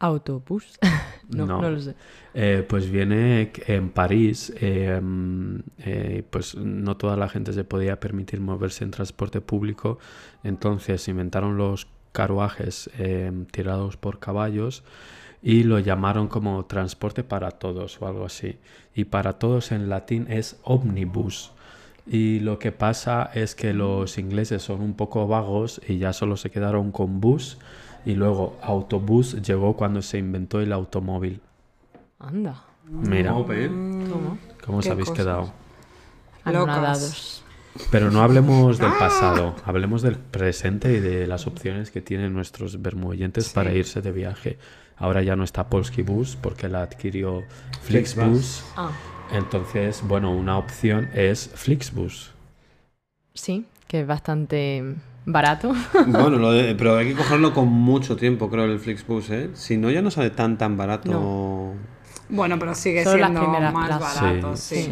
Autobús. 0.00 0.78
no, 1.28 1.46
No. 1.46 1.60
no, 1.60 1.70
lo 1.70 1.80
sé. 1.80 1.94
Eh, 2.34 2.64
pues 2.68 2.90
viene 2.90 3.52
en 3.66 3.90
París, 3.90 4.52
eh, 4.60 5.00
mm, 5.02 5.56
eh, 5.78 6.22
pues 6.30 6.54
no 6.54 6.96
toda 6.96 7.16
la 7.16 7.28
gente 7.28 7.52
se 7.52 7.64
podía 7.64 7.98
permitir 8.00 8.40
moverse 8.40 8.84
en 8.84 8.90
transporte 8.92 9.40
público, 9.40 9.98
entonces 10.44 11.08
inventaron 11.08 11.56
los 11.56 11.88
carruajes 12.12 12.90
eh, 12.98 13.32
tirados 13.50 13.96
por 13.96 14.18
caballos 14.20 14.84
y 15.42 15.62
lo 15.64 15.78
llamaron 15.78 16.28
como 16.28 16.64
transporte 16.64 17.22
para 17.22 17.52
todos 17.52 18.00
o 18.00 18.06
algo 18.06 18.24
así. 18.24 18.58
Y 18.94 19.04
para 19.04 19.34
todos 19.34 19.72
en 19.72 19.88
latín 19.88 20.26
es 20.28 20.58
omnibus. 20.64 21.52
Y 22.06 22.40
lo 22.40 22.58
que 22.58 22.72
pasa 22.72 23.30
es 23.34 23.54
que 23.54 23.74
los 23.74 24.18
ingleses 24.18 24.62
son 24.62 24.80
un 24.80 24.94
poco 24.94 25.26
vagos 25.26 25.80
y 25.86 25.98
ya 25.98 26.12
solo 26.12 26.36
se 26.36 26.50
quedaron 26.50 26.90
con 26.90 27.20
bus 27.20 27.58
y 28.06 28.14
luego 28.14 28.56
autobús 28.62 29.42
llegó 29.42 29.76
cuando 29.76 30.00
se 30.00 30.18
inventó 30.18 30.60
el 30.60 30.72
automóvil. 30.72 31.40
Anda. 32.18 32.64
Mira. 32.88 33.32
¿Cómo? 33.32 34.38
¿cómo 34.64 34.78
os 34.78 34.86
habéis 34.88 35.10
cosas. 35.10 35.24
quedado? 35.24 35.52
Anonadados. 36.44 37.44
Pero 37.90 38.10
no 38.10 38.22
hablemos 38.22 38.78
del 38.78 38.92
pasado, 38.98 39.54
hablemos 39.64 40.02
del 40.02 40.16
presente 40.16 40.92
y 40.94 41.00
de 41.00 41.26
las 41.26 41.46
opciones 41.46 41.90
que 41.90 42.00
tienen 42.00 42.32
nuestros 42.32 42.82
bermoyentes 42.82 43.50
para 43.50 43.72
irse 43.72 44.00
de 44.00 44.10
viaje. 44.10 44.58
Ahora 44.98 45.22
ya 45.22 45.36
no 45.36 45.44
está 45.44 45.68
Polski 45.68 46.02
Bus 46.02 46.36
porque 46.40 46.68
la 46.68 46.82
adquirió 46.82 47.44
Flixbus. 47.82 48.64
Ah, 48.76 48.90
Entonces, 49.32 50.02
bueno, 50.06 50.32
una 50.32 50.58
opción 50.58 51.08
es 51.14 51.50
Flixbus. 51.54 52.32
sí, 53.34 53.64
que 53.86 54.00
es 54.00 54.06
bastante 54.06 54.82
barato. 55.26 55.72
Bueno, 56.06 56.36
lo 56.38 56.52
de- 56.52 56.74
pero 56.74 56.96
hay 56.96 57.08
que 57.08 57.14
cogerlo 57.22 57.52
con 57.54 57.68
mucho 57.68 58.16
tiempo, 58.16 58.50
creo, 58.50 58.64
el 58.64 58.78
Flixbus, 58.80 59.30
¿eh? 59.30 59.50
Si 59.54 59.76
no, 59.76 59.90
ya 59.90 60.02
no 60.02 60.10
sale 60.10 60.30
tan 60.30 60.58
tan 60.58 60.76
barato. 60.76 61.74
Bueno, 62.30 62.58
pero 62.58 62.74
sigue 62.74 63.04
Solo 63.04 63.24
siendo 63.24 63.40
primeras 63.40 63.72
más 63.72 63.86
plazas. 63.86 64.14
barato, 64.16 64.56
sí. 64.56 64.82
sí. 64.82 64.90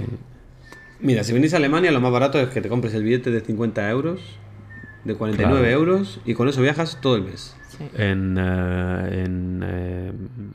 Mira, 1.01 1.25
si 1.25 1.33
venís 1.33 1.53
a 1.53 1.59
Alemania, 1.59 1.91
lo 1.93 2.01
más 2.01 2.11
barato 2.13 2.41
es 2.41 2.49
que 2.49 2.61
te 2.61 2.69
compres 2.69 2.95
el 2.95 3.03
billete 3.05 3.31
de 3.31 3.41
50 3.41 3.89
euros, 3.91 4.21
de 5.07 5.15
49 5.15 5.61
Claro. 5.61 5.73
euros, 5.81 6.21
y 6.25 6.35
con 6.35 6.49
eso 6.49 6.61
viajas 6.63 6.99
todo 7.01 7.17
el 7.17 7.23
mes. 7.23 7.57
Sí. 7.69 7.85
En, 7.97 8.37
eh, 8.39 9.23
en, 9.25 9.63
eh, 9.65 10.13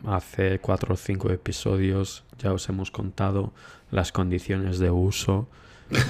hace 0.07 0.59
cuatro 0.59 0.93
o 0.95 0.97
cinco 0.97 1.29
episodios 1.29 2.23
ya 2.39 2.51
os 2.51 2.67
hemos 2.69 2.89
contado 2.91 3.53
las 3.91 4.11
condiciones 4.11 4.79
de 4.79 4.89
uso 4.91 5.47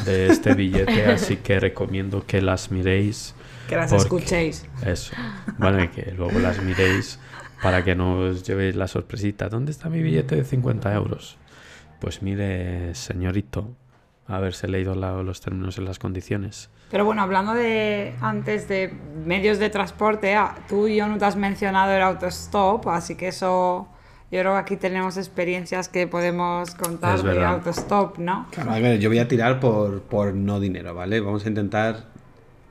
de 0.05 0.27
este 0.27 0.53
billete, 0.55 1.05
así 1.07 1.37
que 1.37 1.59
recomiendo 1.59 2.25
que 2.25 2.41
las 2.41 2.71
miréis. 2.71 3.35
Que 3.67 3.75
las 3.75 3.89
porque- 3.91 4.03
escuchéis. 4.03 4.65
Eso. 4.85 5.13
Bueno, 5.57 5.83
y 5.83 5.87
que 5.89 6.13
luego 6.17 6.39
las 6.39 6.61
miréis 6.63 7.19
para 7.61 7.83
que 7.83 7.95
no 7.95 8.19
os 8.19 8.43
llevéis 8.43 8.75
la 8.75 8.87
sorpresita. 8.87 9.49
¿Dónde 9.49 9.71
está 9.71 9.89
mi 9.89 10.01
billete 10.01 10.35
de 10.35 10.43
50 10.45 10.93
euros? 10.93 11.37
Pues 11.99 12.21
mire, 12.21 12.95
señorito, 12.95 13.75
haberse 14.27 14.67
leído 14.67 14.95
la- 14.95 15.21
los 15.23 15.41
términos 15.41 15.77
y 15.77 15.81
las 15.81 15.99
condiciones. 15.99 16.69
Pero 16.91 17.05
bueno, 17.05 17.21
hablando 17.21 17.53
de 17.53 18.13
antes 18.21 18.67
de 18.67 18.93
medios 19.25 19.59
de 19.59 19.69
transporte, 19.69 20.35
ah, 20.35 20.55
tú 20.67 20.87
y 20.87 20.97
yo 20.97 21.07
no 21.07 21.17
te 21.17 21.25
has 21.25 21.37
mencionado 21.37 21.93
el 21.93 22.01
autostop, 22.01 22.87
así 22.89 23.15
que 23.15 23.29
eso 23.29 23.87
yo 24.29 24.39
creo 24.39 24.53
que 24.53 24.59
aquí 24.59 24.75
tenemos 24.77 25.17
experiencias 25.17 25.87
que 25.89 26.07
podemos 26.07 26.75
contar 26.75 27.15
Es 27.15 27.23
de 27.23 27.29
verdad. 27.29 27.53
autostop, 27.53 28.17
¿no? 28.17 28.47
Claro, 28.51 28.71
a 28.71 28.79
ver, 28.79 28.99
yo 28.99 29.09
voy 29.09 29.19
a 29.19 29.27
tirar 29.27 29.59
por, 29.59 30.01
por 30.01 30.33
no 30.33 30.59
dinero, 30.59 30.93
¿vale? 30.93 31.19
Vamos 31.21 31.45
a 31.45 31.49
intentar 31.49 32.05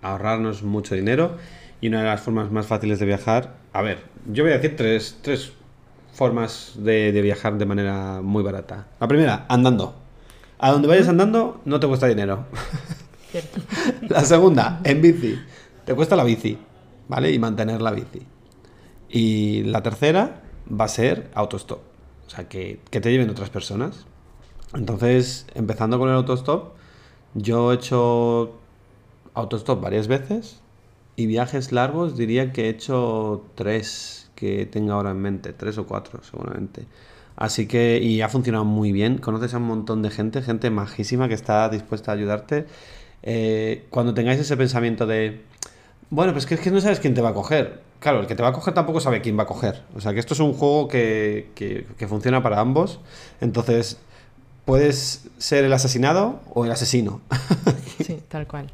ahorrarnos 0.03 0.63
mucho 0.63 0.95
dinero 0.95 1.37
y 1.81 1.89
una 1.89 2.01
de 2.01 2.07
las 2.07 2.21
formas 2.21 2.51
más 2.51 2.67
fáciles 2.67 2.99
de 2.99 3.07
viajar, 3.07 3.55
a 3.73 3.81
ver, 3.83 4.03
yo 4.31 4.45
voy 4.45 4.53
a 4.53 4.57
decir 4.57 4.77
tres, 4.77 5.19
tres 5.23 5.53
formas 6.13 6.75
de, 6.77 7.13
de 7.13 7.23
viajar 7.23 7.57
de 7.57 7.65
manera 7.67 8.21
muy 8.23 8.43
barata. 8.43 8.87
La 8.99 9.09
primera, 9.09 9.47
andando. 9.49 9.95
A 10.59 10.73
donde 10.73 10.89
vayas 10.89 11.09
andando 11.09 11.61
no 11.65 11.81
te 11.81 11.87
cuesta 11.87 12.07
dinero. 12.07 12.45
Cierto. 13.31 13.61
La 14.19 14.25
segunda, 14.25 14.81
en 14.83 15.01
bici. 15.01 15.39
Te 15.85 15.95
cuesta 15.95 16.17
la 16.17 16.25
bici, 16.25 16.59
¿vale? 17.07 17.33
Y 17.33 17.39
mantener 17.39 17.81
la 17.81 17.93
bici. 17.93 18.27
Y 19.09 19.63
la 19.63 19.85
tercera 19.85 20.43
va 20.69 20.87
a 20.87 20.89
ser 20.89 21.31
autostop. 21.33 21.79
O 22.27 22.31
sea, 22.31 22.49
que, 22.49 22.81
que 22.91 23.01
te 23.01 23.13
lleven 23.13 23.31
otras 23.31 23.51
personas. 23.51 24.07
Entonces, 24.75 25.47
empezando 25.55 26.01
con 26.01 26.09
el 26.09 26.17
autostop, 26.17 26.73
yo 27.35 27.71
he 27.71 27.77
hecho 27.77 28.59
autostop 29.35 29.81
varias 29.81 30.09
veces 30.09 30.61
y 31.15 31.27
viajes 31.27 31.71
largos 31.71 32.17
diría 32.17 32.53
que 32.53 32.67
he 32.67 32.69
hecho 32.69 33.45
tres 33.55 34.29
que 34.35 34.67
tenga 34.67 34.95
ahora 34.95 35.13
en 35.13 35.21
mente, 35.21 35.53
tres 35.53 35.79
o 35.79 35.87
cuatro 35.87 36.21
seguramente. 36.25 36.87
Así 37.37 37.69
que, 37.69 38.01
y 38.03 38.23
ha 38.23 38.29
funcionado 38.29 38.65
muy 38.65 38.91
bien, 38.91 39.19
conoces 39.19 39.55
a 39.55 39.59
un 39.59 39.65
montón 39.65 40.03
de 40.03 40.11
gente, 40.11 40.43
gente 40.43 40.69
majísima 40.69 41.29
que 41.29 41.35
está 41.35 41.69
dispuesta 41.69 42.11
a 42.11 42.15
ayudarte. 42.15 42.67
Eh, 43.23 43.87
cuando 43.91 44.15
tengáis 44.15 44.41
ese 44.41 44.57
pensamiento 44.57 45.07
de, 45.07 45.43
bueno, 46.11 46.33
pues 46.33 46.47
que 46.47 46.55
es 46.55 46.61
que 46.61 46.71
no 46.71 46.81
sabes 46.81 47.01
quién 47.01 47.15
te 47.15 47.21
va 47.21 47.31
a 47.31 47.35
coger. 47.35 47.81
Claro, 48.01 48.21
el 48.21 48.27
que 48.27 48.35
te 48.35 48.43
va 48.43 48.49
a 48.49 48.53
coger 48.53 48.73
tampoco 48.73 48.99
sabe 49.01 49.21
quién 49.21 49.39
va 49.39 49.43
a 49.43 49.47
coger. 49.47 49.83
O 49.95 50.01
sea, 50.01 50.15
que 50.15 50.21
esto 50.21 50.33
es 50.35 50.41
un 50.41 50.55
juego 50.55 50.89
que, 50.89 51.51
que- 51.55 51.87
que 51.99 52.09
funciona 52.09 52.43
para 52.43 52.59
ambos. 52.61 52.99
Entonces, 53.43 53.99
puedes 54.65 55.29
ser 55.39 55.65
el 55.65 55.73
asesinado 55.73 56.41
o 56.55 56.65
el 56.65 56.73
asesino. 56.73 57.21
Sí, 58.03 58.19
tal 58.29 58.47
cual. 58.47 58.73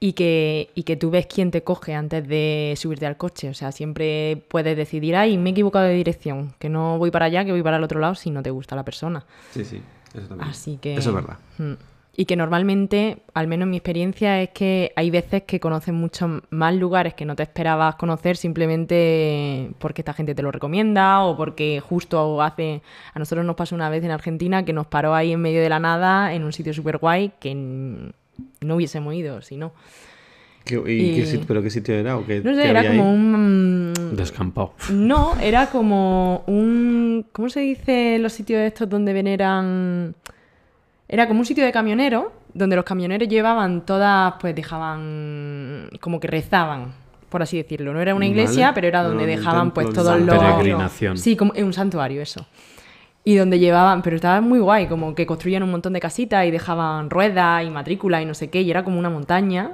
Y 0.00 0.14
que, 0.14 0.70
y 0.74 0.82
que 0.84 0.96
tú 0.96 1.10
ves 1.10 1.26
quién 1.26 1.50
te 1.50 1.62
coge 1.62 1.94
antes 1.94 2.26
de 2.26 2.74
subirte 2.76 3.06
al 3.06 3.16
coche. 3.18 3.50
O 3.50 3.54
sea, 3.54 3.70
siempre 3.70 4.42
puedes 4.48 4.76
decidir, 4.76 5.14
ay, 5.14 5.36
me 5.36 5.50
he 5.50 5.52
equivocado 5.52 5.84
de 5.84 5.94
dirección, 5.94 6.54
que 6.58 6.68
no 6.70 6.96
voy 6.98 7.10
para 7.10 7.26
allá, 7.26 7.44
que 7.44 7.52
voy 7.52 7.62
para 7.62 7.76
el 7.76 7.84
otro 7.84 8.00
lado 8.00 8.14
si 8.14 8.30
no 8.30 8.42
te 8.42 8.50
gusta 8.50 8.74
la 8.74 8.84
persona. 8.84 9.24
Sí, 9.52 9.64
sí, 9.64 9.80
eso 10.14 10.26
también. 10.26 10.48
Así 10.48 10.78
que... 10.80 10.94
Eso 10.96 11.10
es 11.10 11.14
verdad. 11.14 11.36
Mm. 11.58 11.72
Y 12.14 12.26
que 12.26 12.36
normalmente, 12.36 13.22
al 13.32 13.46
menos 13.48 13.64
en 13.64 13.70
mi 13.70 13.78
experiencia, 13.78 14.42
es 14.42 14.50
que 14.50 14.92
hay 14.96 15.08
veces 15.10 15.44
que 15.44 15.60
conoces 15.60 15.94
muchos 15.94 16.42
más 16.50 16.74
lugares 16.74 17.14
que 17.14 17.24
no 17.24 17.34
te 17.34 17.42
esperabas 17.42 17.94
conocer 17.94 18.36
simplemente 18.36 19.70
porque 19.78 20.02
esta 20.02 20.12
gente 20.12 20.34
te 20.34 20.42
lo 20.42 20.50
recomienda 20.52 21.22
o 21.24 21.36
porque 21.38 21.80
justo 21.80 22.42
hace... 22.42 22.82
A 23.14 23.18
nosotros 23.18 23.46
nos 23.46 23.56
pasó 23.56 23.74
una 23.74 23.88
vez 23.88 24.04
en 24.04 24.10
Argentina 24.10 24.62
que 24.64 24.74
nos 24.74 24.86
paró 24.88 25.14
ahí 25.14 25.32
en 25.32 25.40
medio 25.40 25.62
de 25.62 25.70
la 25.70 25.78
nada 25.80 26.34
en 26.34 26.44
un 26.44 26.52
sitio 26.52 26.74
súper 26.74 26.98
guay 26.98 27.32
que 27.40 27.54
no 27.54 28.74
hubiésemos 28.76 29.14
ido, 29.14 29.40
si 29.40 29.56
no. 29.56 29.72
¿Qué- 30.64 30.74
y, 30.76 31.14
qué 31.14 31.20
y- 31.22 31.26
sit- 31.26 31.44
¿Pero 31.46 31.62
qué 31.62 31.70
sitio 31.70 31.94
era? 31.94 32.16
¿O 32.18 32.26
qué, 32.26 32.40
No 32.40 32.54
sé, 32.54 32.62
qué 32.62 32.68
era 32.68 32.80
había 32.80 32.90
como 32.92 33.04
ahí? 33.04 33.08
un... 33.16 33.94
Descampado. 34.12 34.74
No, 34.92 35.34
era 35.40 35.66
como 35.70 36.44
un... 36.46 37.24
¿Cómo 37.32 37.48
se 37.48 37.60
dice 37.60 38.18
los 38.18 38.32
sitios 38.34 38.60
estos 38.60 38.88
donde 38.88 39.12
veneran...? 39.14 40.14
Era 41.12 41.28
como 41.28 41.40
un 41.40 41.46
sitio 41.46 41.62
de 41.64 41.70
camioneros, 41.72 42.24
donde 42.54 42.74
los 42.74 42.86
camioneros 42.86 43.28
llevaban 43.28 43.84
todas, 43.84 44.32
pues 44.40 44.54
dejaban... 44.54 45.90
como 46.00 46.18
que 46.18 46.26
rezaban, 46.26 46.94
por 47.28 47.42
así 47.42 47.58
decirlo. 47.58 47.92
No 47.92 48.00
era 48.00 48.14
una 48.14 48.24
iglesia, 48.26 48.68
Vale. 48.68 48.74
pero 48.74 48.86
era 48.88 49.02
donde 49.02 49.24
No, 49.24 49.28
dejaban 49.28 49.70
pues 49.72 49.92
todos 49.92 50.18
los... 50.20 50.38
Peregrinación. 50.38 51.18
Sí, 51.18 51.36
como 51.36 51.52
en 51.54 51.66
un 51.66 51.72
santuario, 51.74 52.22
eso. 52.22 52.46
Y 53.24 53.36
donde 53.36 53.58
llevaban, 53.58 54.00
pero 54.02 54.16
estaba 54.16 54.40
muy 54.40 54.58
guay, 54.58 54.86
como 54.86 55.14
que 55.14 55.26
construían 55.26 55.62
un 55.62 55.70
montón 55.70 55.92
de 55.92 56.00
casitas 56.00 56.46
y 56.46 56.50
dejaban 56.50 57.10
ruedas 57.10 57.62
y 57.64 57.68
matrícula 57.70 58.20
y 58.22 58.24
no 58.24 58.32
sé 58.34 58.48
qué, 58.48 58.62
y 58.62 58.70
era 58.70 58.82
como 58.82 58.98
una 58.98 59.10
montaña, 59.10 59.72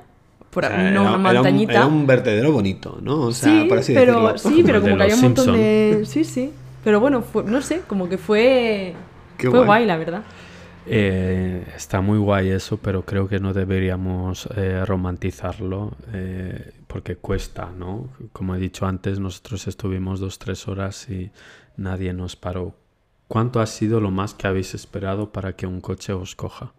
por, 0.51 0.64
O 0.64 0.68
sea, 0.68 0.77
no 0.77 0.83
era- 0.83 1.01
una 1.03 1.09
era 1.11 1.16
un- 1.16 1.22
montañita. 1.22 1.72
Era 1.72 1.87
un, 1.87 2.07
vertedero 2.07 2.51
bonito, 2.53 2.98
¿no? 3.01 3.20
O 3.22 3.33
sea, 3.33 3.62
sí, 3.62 3.68
por 3.68 3.79
así 3.79 3.94
pero, 3.94 4.33
decirlo. 4.33 4.38
sí, 4.57 4.62
pero 4.66 4.81
Como 4.83 4.96
que 4.96 5.03
había 5.05 5.14
un 5.14 5.20
montón 5.22 5.53
de... 5.53 6.03
Sí, 6.05 6.24
sí. 6.24 6.53
Pero 6.83 6.98
bueno, 7.01 7.22
fue- 7.22 7.44
no 7.44 7.62
sé, 7.62 7.83
como 7.87 8.09
que 8.09 8.18
fue... 8.18 8.94
Qué 9.38 9.48
fue 9.48 9.59
guay. 9.61 9.66
guay. 9.66 9.87
la 9.87 9.96
verdad. 9.96 10.22
Eh, 10.87 11.67
está 11.77 12.01
muy 12.01 12.19
guay 12.19 12.49
eso, 12.51 12.79
pero 12.79 13.05
creo 13.05 13.29
que 13.29 13.41
no 13.41 13.53
deberíamos 13.53 14.49
eh, 14.57 14.85
romantizarlo 14.85 15.93
eh, 16.12 16.73
porque 16.87 17.17
cuesta, 17.17 17.71
¿no? 17.77 18.09
Como 18.33 18.55
he 18.55 18.59
dicho 18.59 18.87
antes, 18.87 19.21
nosotros 19.21 19.67
estuvimos 19.67 20.21
dos, 20.21 20.38
tres 20.38 20.67
horas 20.67 21.09
y 21.11 21.31
nadie 21.77 22.12
nos 22.14 22.37
paró. 22.37 22.75
¿Cuánto 23.29 23.61
ha 23.61 23.67
sido 23.67 24.01
lo 24.01 24.11
más 24.11 24.33
que 24.33 24.47
habéis 24.47 24.75
esperado 24.75 25.31
para 25.31 25.55
que 25.55 25.67
un 25.67 25.83
coche 25.83 26.14
os 26.14 26.35
coja? 26.35 26.73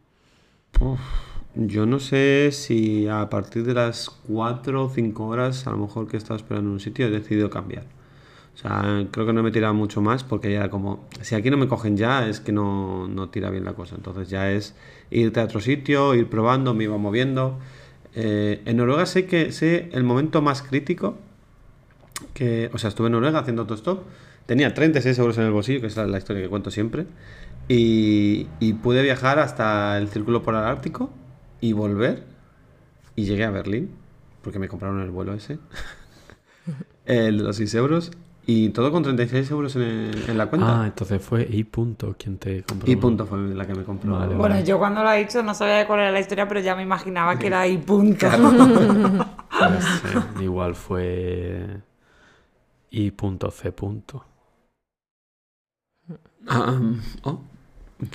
Yo 1.56 1.86
no 1.86 2.00
sé 2.00 2.50
si 2.52 3.08
a 3.08 3.30
partir 3.30 3.64
de 3.64 3.74
las 3.74 4.10
4 4.10 4.86
o 4.86 4.90
5 4.90 5.28
horas, 5.28 5.68
a 5.68 5.72
lo 5.72 5.78
mejor 5.78 6.08
que 6.08 6.18
he 6.18 6.20
estado 6.20 6.38
esperando 6.38 6.70
en 6.70 6.74
un 6.74 6.80
sitio, 6.80 7.06
he 7.06 7.12
decidido 7.12 7.50
cambiar. 7.50 7.86
O 8.60 8.62
sea, 8.62 9.08
creo 9.10 9.26
que 9.26 9.32
no 9.32 9.42
me 9.42 9.52
he 9.52 9.74
mucho 9.74 10.02
más 10.02 10.26
porque 10.26 10.52
ya 10.52 10.58
era 10.58 10.70
como, 10.70 11.08
si 11.22 11.34
aquí 11.36 11.50
no 11.50 11.56
me 11.56 11.70
cogen 11.70 11.96
ya, 11.96 12.28
es 12.28 12.42
que 12.42 12.52
no, 12.52 13.08
no 13.08 13.30
tira 13.30 13.50
bien 13.50 13.64
la 13.64 13.72
cosa. 13.72 13.96
Entonces 13.96 14.30
ya 14.30 14.52
es 14.52 14.76
irte 15.12 15.40
a 15.40 15.46
otro 15.46 15.62
sitio, 15.62 16.14
ir 16.14 16.30
probando, 16.30 16.74
me 16.74 16.84
iba 16.84 16.98
moviendo. 16.98 17.58
Eh, 18.16 18.62
en 18.66 18.76
Noruega 18.76 19.06
sé 19.06 19.28
que 19.28 19.54
sé 19.54 19.90
el 19.94 20.04
momento 20.04 20.42
más 20.42 20.62
crítico 20.62 21.18
que, 22.34 22.70
o 22.74 22.78
sea, 22.78 22.90
estuve 22.90 23.08
en 23.08 23.14
Noruega 23.14 23.40
haciendo 23.40 23.62
autostop, 23.62 24.04
tenía 24.46 24.74
36 24.74 25.18
euros 25.20 25.38
en 25.38 25.46
el 25.46 25.52
bolsillo, 25.52 25.80
que 25.80 25.88
es 25.88 25.96
la, 25.96 26.06
la 26.06 26.18
historia 26.18 26.42
que 26.44 26.50
cuento 26.50 26.70
siempre, 26.70 27.06
y, 27.70 28.48
y 28.60 28.74
pude 28.74 29.02
viajar 29.04 29.40
hasta 29.40 29.98
el 29.98 30.10
Círculo 30.10 30.44
Polar 30.44 30.66
Ártico 30.66 31.12
y 31.62 31.72
volver, 31.72 32.26
y 33.16 33.24
llegué 33.24 33.46
a 33.46 33.52
Berlín, 33.52 33.92
porque 34.42 34.60
me 34.60 34.68
compraron 34.68 35.00
el 35.02 35.12
vuelo 35.12 35.34
ese, 35.34 35.60
el 37.06 37.38
de 37.38 37.44
los 37.44 37.56
6 37.56 37.74
euros, 37.76 38.12
y 38.52 38.70
todo 38.70 38.92
con 38.92 39.04
36 39.04 39.52
euros 39.52 39.76
en, 39.76 39.82
el- 39.84 40.30
en 40.30 40.38
la 40.38 40.46
Ah, 40.46 40.50
cuenta. 40.50 40.86
entonces 40.86 41.22
fue 41.22 41.48
y 41.50 41.64
punto 41.64 42.16
quien 42.18 42.38
te 42.38 42.64
compró. 42.64 42.92
y 42.92 42.96
punto 42.96 43.26
fue 43.28 43.38
la 43.40 43.68
que 43.68 43.76
me 43.76 43.84
compró. 43.84 44.14
Vale, 44.14 44.36
Bueno, 44.36 44.56
vale. 44.56 44.66
yo 44.66 44.80
cuando 44.80 45.04
lo 45.04 45.10
ha 45.10 45.14
dicho 45.14 45.44
no 45.44 45.54
sabía 45.54 45.86
cuál 45.86 46.00
era 46.00 46.12
la 46.12 46.20
historia, 46.20 46.48
pero 46.48 46.60
ya 46.60 46.76
me 46.76 46.82
imaginaba 46.84 47.38
que 47.38 47.48
era 47.48 47.62
ahí 47.62 47.78
punto. 47.78 48.28
No 48.38 49.26
sé, 49.82 50.44
igual 50.44 50.74
fue 50.76 51.82
y 52.92 53.12
punto 53.12 53.52
C 53.52 53.72
punto. 53.72 54.26
Ah, 56.48 56.72
um, 56.72 57.00
oh, 57.24 57.42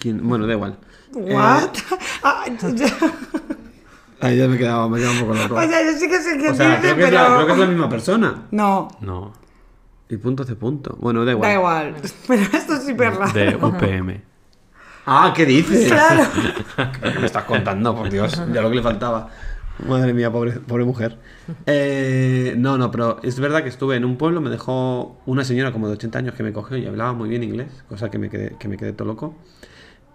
¿quién? 0.00 0.26
Bueno, 0.26 0.46
da 0.46 0.54
igual. 0.54 0.78
¿What? 1.12 1.70
Ah, 2.24 2.44
yo- 2.48 2.86
Ahí 4.20 4.38
ya 4.38 4.48
me 4.48 4.56
quedaba, 4.56 4.88
me 4.88 4.98
quedaba 4.98 5.12
un 5.14 5.20
poco 5.20 5.34
loco. 5.34 5.54
o 5.56 5.60
sea, 5.68 5.84
yo 5.84 5.98
sí 5.98 6.08
que 6.08 6.18
sé 6.20 6.38
qué 6.38 6.48
O 6.48 6.54
sea, 6.54 6.76
dice, 6.76 6.80
creo 6.80 6.96
que, 6.96 7.02
es 7.04 7.10
pero... 7.10 7.22
la, 7.28 7.34
creo 7.34 7.46
que 7.46 7.52
es 7.52 7.58
la 7.58 7.66
misma 7.66 7.88
persona. 7.90 8.42
No, 8.50 8.88
No, 9.00 9.32
Y 10.08 10.16
punto 10.16 10.42
hace 10.42 10.54
punto. 10.54 10.96
Bueno, 11.00 11.24
da 11.24 11.32
igual. 11.32 11.48
da 11.48 11.54
igual. 11.54 11.94
Pero 12.28 12.42
esto 12.42 12.74
es 12.74 12.84
súper 12.84 13.14
raro. 13.14 13.32
de 13.32 13.56
UPM. 13.56 14.22
Ah, 15.06 15.32
¿qué 15.36 15.44
dices? 15.44 15.88
Claro. 15.88 16.24
¿Qué 17.02 17.18
me 17.20 17.26
estás 17.26 17.44
contando? 17.44 17.94
Por 17.94 18.10
Dios, 18.10 18.40
ya 18.52 18.62
lo 18.62 18.70
que 18.70 18.76
le 18.76 18.82
faltaba. 18.82 19.28
Madre 19.86 20.14
mía, 20.14 20.30
pobre, 20.30 20.52
pobre 20.52 20.84
mujer. 20.84 21.18
Eh, 21.66 22.54
no, 22.56 22.78
no, 22.78 22.90
pero 22.90 23.18
es 23.22 23.38
verdad 23.40 23.62
que 23.62 23.68
estuve 23.68 23.96
en 23.96 24.04
un 24.04 24.16
pueblo, 24.16 24.40
me 24.40 24.48
dejó 24.48 25.20
una 25.26 25.44
señora 25.44 25.72
como 25.72 25.88
de 25.88 25.94
80 25.94 26.18
años 26.18 26.34
que 26.34 26.42
me 26.42 26.52
cogió 26.52 26.76
y 26.76 26.86
hablaba 26.86 27.12
muy 27.12 27.28
bien 27.28 27.42
inglés, 27.42 27.84
cosa 27.88 28.08
que 28.08 28.18
me 28.18 28.30
quedé, 28.30 28.56
que 28.58 28.68
me 28.68 28.76
quedé 28.76 28.92
todo 28.92 29.08
loco. 29.08 29.34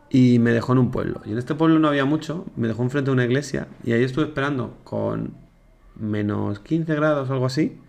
Y 0.10 0.40
me 0.40 0.52
dejó 0.52 0.72
en 0.72 0.80
un 0.80 0.92
pueblo. 0.92 1.22
Y 1.26 1.34
en 1.34 1.38
este 1.38 1.56
pueblo 1.56 1.78
no 1.78 1.88
había 1.90 2.06
mucho, 2.06 2.46
me 2.56 2.68
dejó 2.68 2.82
enfrente 2.84 3.10
de 3.10 3.14
una 3.14 3.26
iglesia 3.26 3.68
y 3.84 3.92
ahí 3.92 4.04
estuve 4.04 4.26
esperando 4.26 4.78
con 4.84 5.36
menos 5.96 6.60
15 6.62 6.96
grados 6.96 7.30
o 7.30 7.34
algo 7.34 7.46
así, 7.46 7.80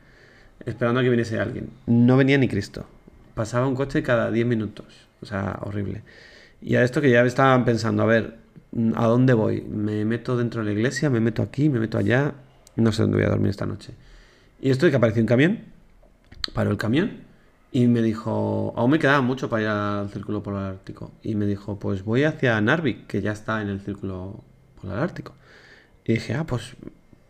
esperando 0.66 1.00
a 1.00 1.02
que 1.02 1.10
viniese 1.10 1.38
alguien. 1.38 1.70
No 1.86 2.16
venía 2.16 2.38
ni 2.38 2.48
Cristo. 2.48 2.86
Pasaba 3.34 3.66
un 3.66 3.74
coche 3.74 4.02
cada 4.02 4.30
10 4.30 4.46
minutos. 4.46 4.86
O 5.22 5.26
sea, 5.26 5.58
horrible. 5.62 6.02
Y 6.60 6.76
a 6.76 6.84
esto 6.84 7.00
que 7.00 7.10
ya 7.10 7.22
estaban 7.22 7.64
pensando, 7.64 8.02
a 8.02 8.06
ver, 8.06 8.36
¿a 8.94 9.06
dónde 9.06 9.34
voy? 9.34 9.62
¿Me 9.62 10.04
meto 10.04 10.36
dentro 10.36 10.60
de 10.60 10.66
la 10.66 10.72
iglesia? 10.72 11.10
¿Me 11.10 11.20
meto 11.20 11.42
aquí? 11.42 11.68
¿Me 11.68 11.80
meto 11.80 11.98
allá? 11.98 12.34
No 12.76 12.92
sé 12.92 13.02
dónde 13.02 13.16
voy 13.18 13.26
a 13.26 13.30
dormir 13.30 13.50
esta 13.50 13.66
noche. 13.66 13.94
Y 14.60 14.70
esto 14.70 14.86
de 14.86 14.90
que 14.90 14.96
apareció 14.96 15.22
un 15.22 15.26
camión, 15.26 15.60
paró 16.52 16.70
el 16.70 16.76
camión 16.76 17.30
y 17.72 17.86
me 17.86 18.02
dijo, 18.02 18.74
aún 18.76 18.90
me 18.90 18.98
quedaba 18.98 19.20
mucho 19.20 19.48
para 19.48 19.62
ir 19.62 19.68
al 19.68 20.10
Círculo 20.10 20.42
Polar 20.42 20.72
Ártico. 20.72 21.12
Y 21.22 21.34
me 21.34 21.46
dijo, 21.46 21.78
pues 21.78 22.04
voy 22.04 22.24
hacia 22.24 22.60
Narvik, 22.60 23.06
que 23.06 23.22
ya 23.22 23.32
está 23.32 23.62
en 23.62 23.68
el 23.68 23.80
Círculo 23.80 24.42
Polar 24.80 24.98
Ártico. 24.98 25.34
Y 26.04 26.14
dije, 26.14 26.34
ah, 26.34 26.44
pues, 26.44 26.76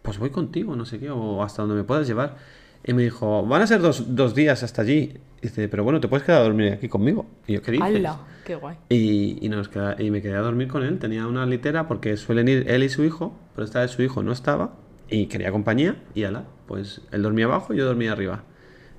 pues 0.03 0.19
voy 0.19 0.31
contigo, 0.31 0.75
no 0.77 0.87
sé 0.87 0.99
qué, 0.99 1.11
o 1.11 1.43
hasta 1.43 1.63
donde 1.63 1.77
me 1.77 1.85
puedas 1.85 2.07
llevar. 2.07 2.37
Y 2.85 2.93
me 2.95 3.03
dijo, 3.03 3.45
van 3.47 3.63
a 3.63 3.67
ser 3.67 3.81
dos, 3.81 4.15
dos 4.17 4.35
días 4.35 4.63
hasta 4.63 4.83
allí. 4.83 5.15
Y 5.43 5.49
dice, 5.49 5.69
pero 5.69 5.85
bueno, 5.85 6.01
te 6.01 6.09
puedes 6.09 6.25
quedar 6.25 6.41
a 6.41 6.45
dormir 6.45 6.73
aquí 6.73 6.89
conmigo. 6.89 7.27
Y 7.47 7.55
yo, 7.55 7.63
¿qué 7.63 7.73
dices? 7.73 7.87
¡Hala! 7.87 8.21
¡Qué 8.45 8.55
guay! 8.55 8.77
Y, 8.89 9.39
y, 9.45 9.49
nos 9.49 9.69
queda- 9.69 9.97
y 9.99 10.11
me 10.11 10.23
quedé 10.23 10.35
a 10.37 10.41
dormir 10.41 10.69
con 10.69 10.83
él. 10.83 10.99
Tenía 10.99 11.27
una 11.27 11.45
litera 11.47 11.87
porque 11.89 12.17
suelen 12.17 12.49
ir 12.49 12.65
él 12.71 12.83
y 12.83 12.89
su 12.89 13.05
hijo, 13.05 13.35
pero 13.55 13.65
esta 13.65 13.81
vez 13.81 13.91
su 13.91 14.03
hijo 14.03 14.23
no 14.23 14.33
estaba 14.33 14.75
y 15.09 15.27
quería 15.27 15.51
compañía. 15.53 15.97
Y 16.15 16.25
ala, 16.25 16.45
pues 16.67 17.03
él 17.13 17.23
dormía 17.23 17.47
abajo 17.47 17.75
y 17.75 17.77
yo 17.79 17.85
dormía 17.87 18.13
arriba. 18.13 18.45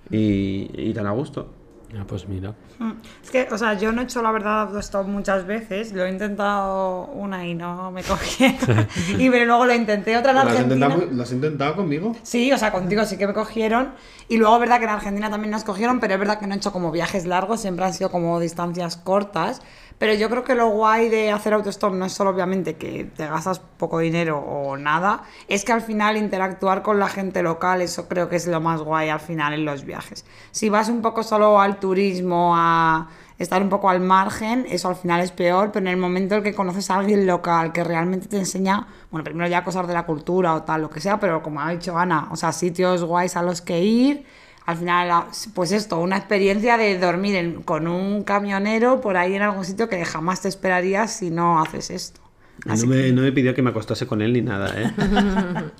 Y, 0.09 0.69
y 0.75 0.93
tan 0.93 1.07
a 1.07 1.11
gusto. 1.11 1.53
Ah, 1.99 2.05
pues 2.07 2.27
mira. 2.27 2.53
Mm. 2.79 2.91
Es 3.23 3.31
que, 3.31 3.47
o 3.51 3.57
sea, 3.57 3.73
yo 3.73 3.91
no 3.91 4.01
he 4.01 4.03
hecho 4.05 4.21
la 4.21 4.31
verdad 4.31 4.61
autostop 4.61 5.07
muchas 5.07 5.45
veces, 5.45 5.91
lo 5.91 6.05
he 6.05 6.09
intentado 6.09 7.05
una 7.07 7.45
y 7.45 7.53
no 7.53 7.91
me 7.91 8.01
cogieron. 8.03 8.87
y 9.19 9.29
pero 9.29 9.45
luego 9.45 9.65
lo 9.65 9.73
intenté 9.73 10.17
otra 10.17 10.31
en 10.31 10.35
¿Lo 10.37 10.41
has, 10.43 10.47
Argentina. 10.49 10.97
lo 11.11 11.23
has 11.23 11.31
intentado 11.31 11.75
conmigo? 11.75 12.15
Sí, 12.23 12.51
o 12.51 12.57
sea, 12.57 12.71
contigo 12.71 13.03
sí 13.05 13.17
que 13.17 13.27
me 13.27 13.33
cogieron. 13.33 13.93
Y 14.29 14.37
luego, 14.37 14.57
verdad 14.59 14.77
que 14.79 14.85
en 14.85 14.91
Argentina 14.91 15.29
también 15.29 15.51
nos 15.51 15.63
cogieron, 15.63 15.99
pero 15.99 16.13
es 16.13 16.19
verdad 16.19 16.39
que 16.39 16.47
no 16.47 16.53
he 16.53 16.57
hecho 16.57 16.71
como 16.71 16.91
viajes 16.91 17.25
largos, 17.25 17.61
siempre 17.61 17.85
han 17.85 17.93
sido 17.93 18.09
como 18.09 18.39
distancias 18.39 18.95
cortas. 18.95 19.61
Pero 20.01 20.15
yo 20.15 20.31
creo 20.31 20.43
que 20.43 20.55
lo 20.55 20.67
guay 20.69 21.09
de 21.09 21.29
hacer 21.29 21.53
autostop 21.53 21.93
no 21.93 22.05
es 22.05 22.13
solo 22.13 22.31
obviamente 22.31 22.73
que 22.73 23.03
te 23.03 23.27
gastas 23.27 23.59
poco 23.59 23.99
dinero 23.99 24.39
o 24.39 24.75
nada, 24.75 25.25
es 25.47 25.63
que 25.63 25.73
al 25.73 25.83
final 25.83 26.17
interactuar 26.17 26.81
con 26.81 26.97
la 26.97 27.07
gente 27.07 27.43
local, 27.43 27.83
eso 27.83 28.09
creo 28.09 28.27
que 28.27 28.37
es 28.37 28.47
lo 28.47 28.59
más 28.59 28.81
guay 28.81 29.09
al 29.09 29.19
final 29.19 29.53
en 29.53 29.63
los 29.63 29.85
viajes. 29.85 30.25
Si 30.49 30.69
vas 30.69 30.89
un 30.89 31.03
poco 31.03 31.21
solo 31.21 31.61
al 31.61 31.79
turismo, 31.79 32.53
a 32.55 33.09
estar 33.37 33.61
un 33.61 33.69
poco 33.69 33.91
al 33.91 33.99
margen, 33.99 34.65
eso 34.67 34.89
al 34.89 34.95
final 34.95 35.21
es 35.21 35.31
peor, 35.31 35.71
pero 35.71 35.85
en 35.85 35.91
el 35.91 35.97
momento 35.97 36.33
en 36.33 36.41
que 36.41 36.55
conoces 36.55 36.89
a 36.89 36.95
alguien 36.95 37.27
local 37.27 37.71
que 37.71 37.83
realmente 37.83 38.27
te 38.27 38.39
enseña, 38.39 38.87
bueno, 39.11 39.23
primero 39.23 39.47
ya 39.47 39.63
cosas 39.63 39.87
de 39.87 39.93
la 39.93 40.07
cultura 40.07 40.55
o 40.55 40.63
tal, 40.63 40.81
lo 40.81 40.89
que 40.89 40.99
sea, 40.99 41.19
pero 41.19 41.43
como 41.43 41.61
ha 41.61 41.69
dicho 41.69 41.95
Ana, 41.95 42.27
o 42.31 42.35
sea, 42.35 42.53
sitios 42.53 43.03
guays 43.03 43.37
a 43.37 43.43
los 43.43 43.61
que 43.61 43.83
ir, 43.83 44.25
al 44.71 44.77
final, 44.77 45.25
pues 45.53 45.71
esto, 45.71 45.99
una 45.99 46.17
experiencia 46.17 46.77
de 46.77 46.97
dormir 46.97 47.35
en- 47.35 47.61
con 47.63 47.87
un 47.87 48.23
camionero 48.23 49.01
por 49.01 49.17
ahí 49.17 49.35
en 49.35 49.41
algún 49.41 49.65
sitio 49.65 49.87
que 49.89 50.03
jamás 50.05 50.41
te 50.41 50.47
esperarías 50.47 51.11
si 51.15 51.29
no 51.29 51.61
haces 51.61 51.89
esto. 51.91 52.21
No 52.65 52.73
Así 52.73 52.87
me, 52.87 53.11
no 53.11 53.21
me 53.21 53.31
pidió 53.31 53.53
que 53.55 53.61
me 53.61 53.71
acostase 53.71 54.05
con 54.07 54.21
él 54.21 54.33
ni 54.33 54.41
nada, 54.41 54.73
¿eh? 54.81 54.91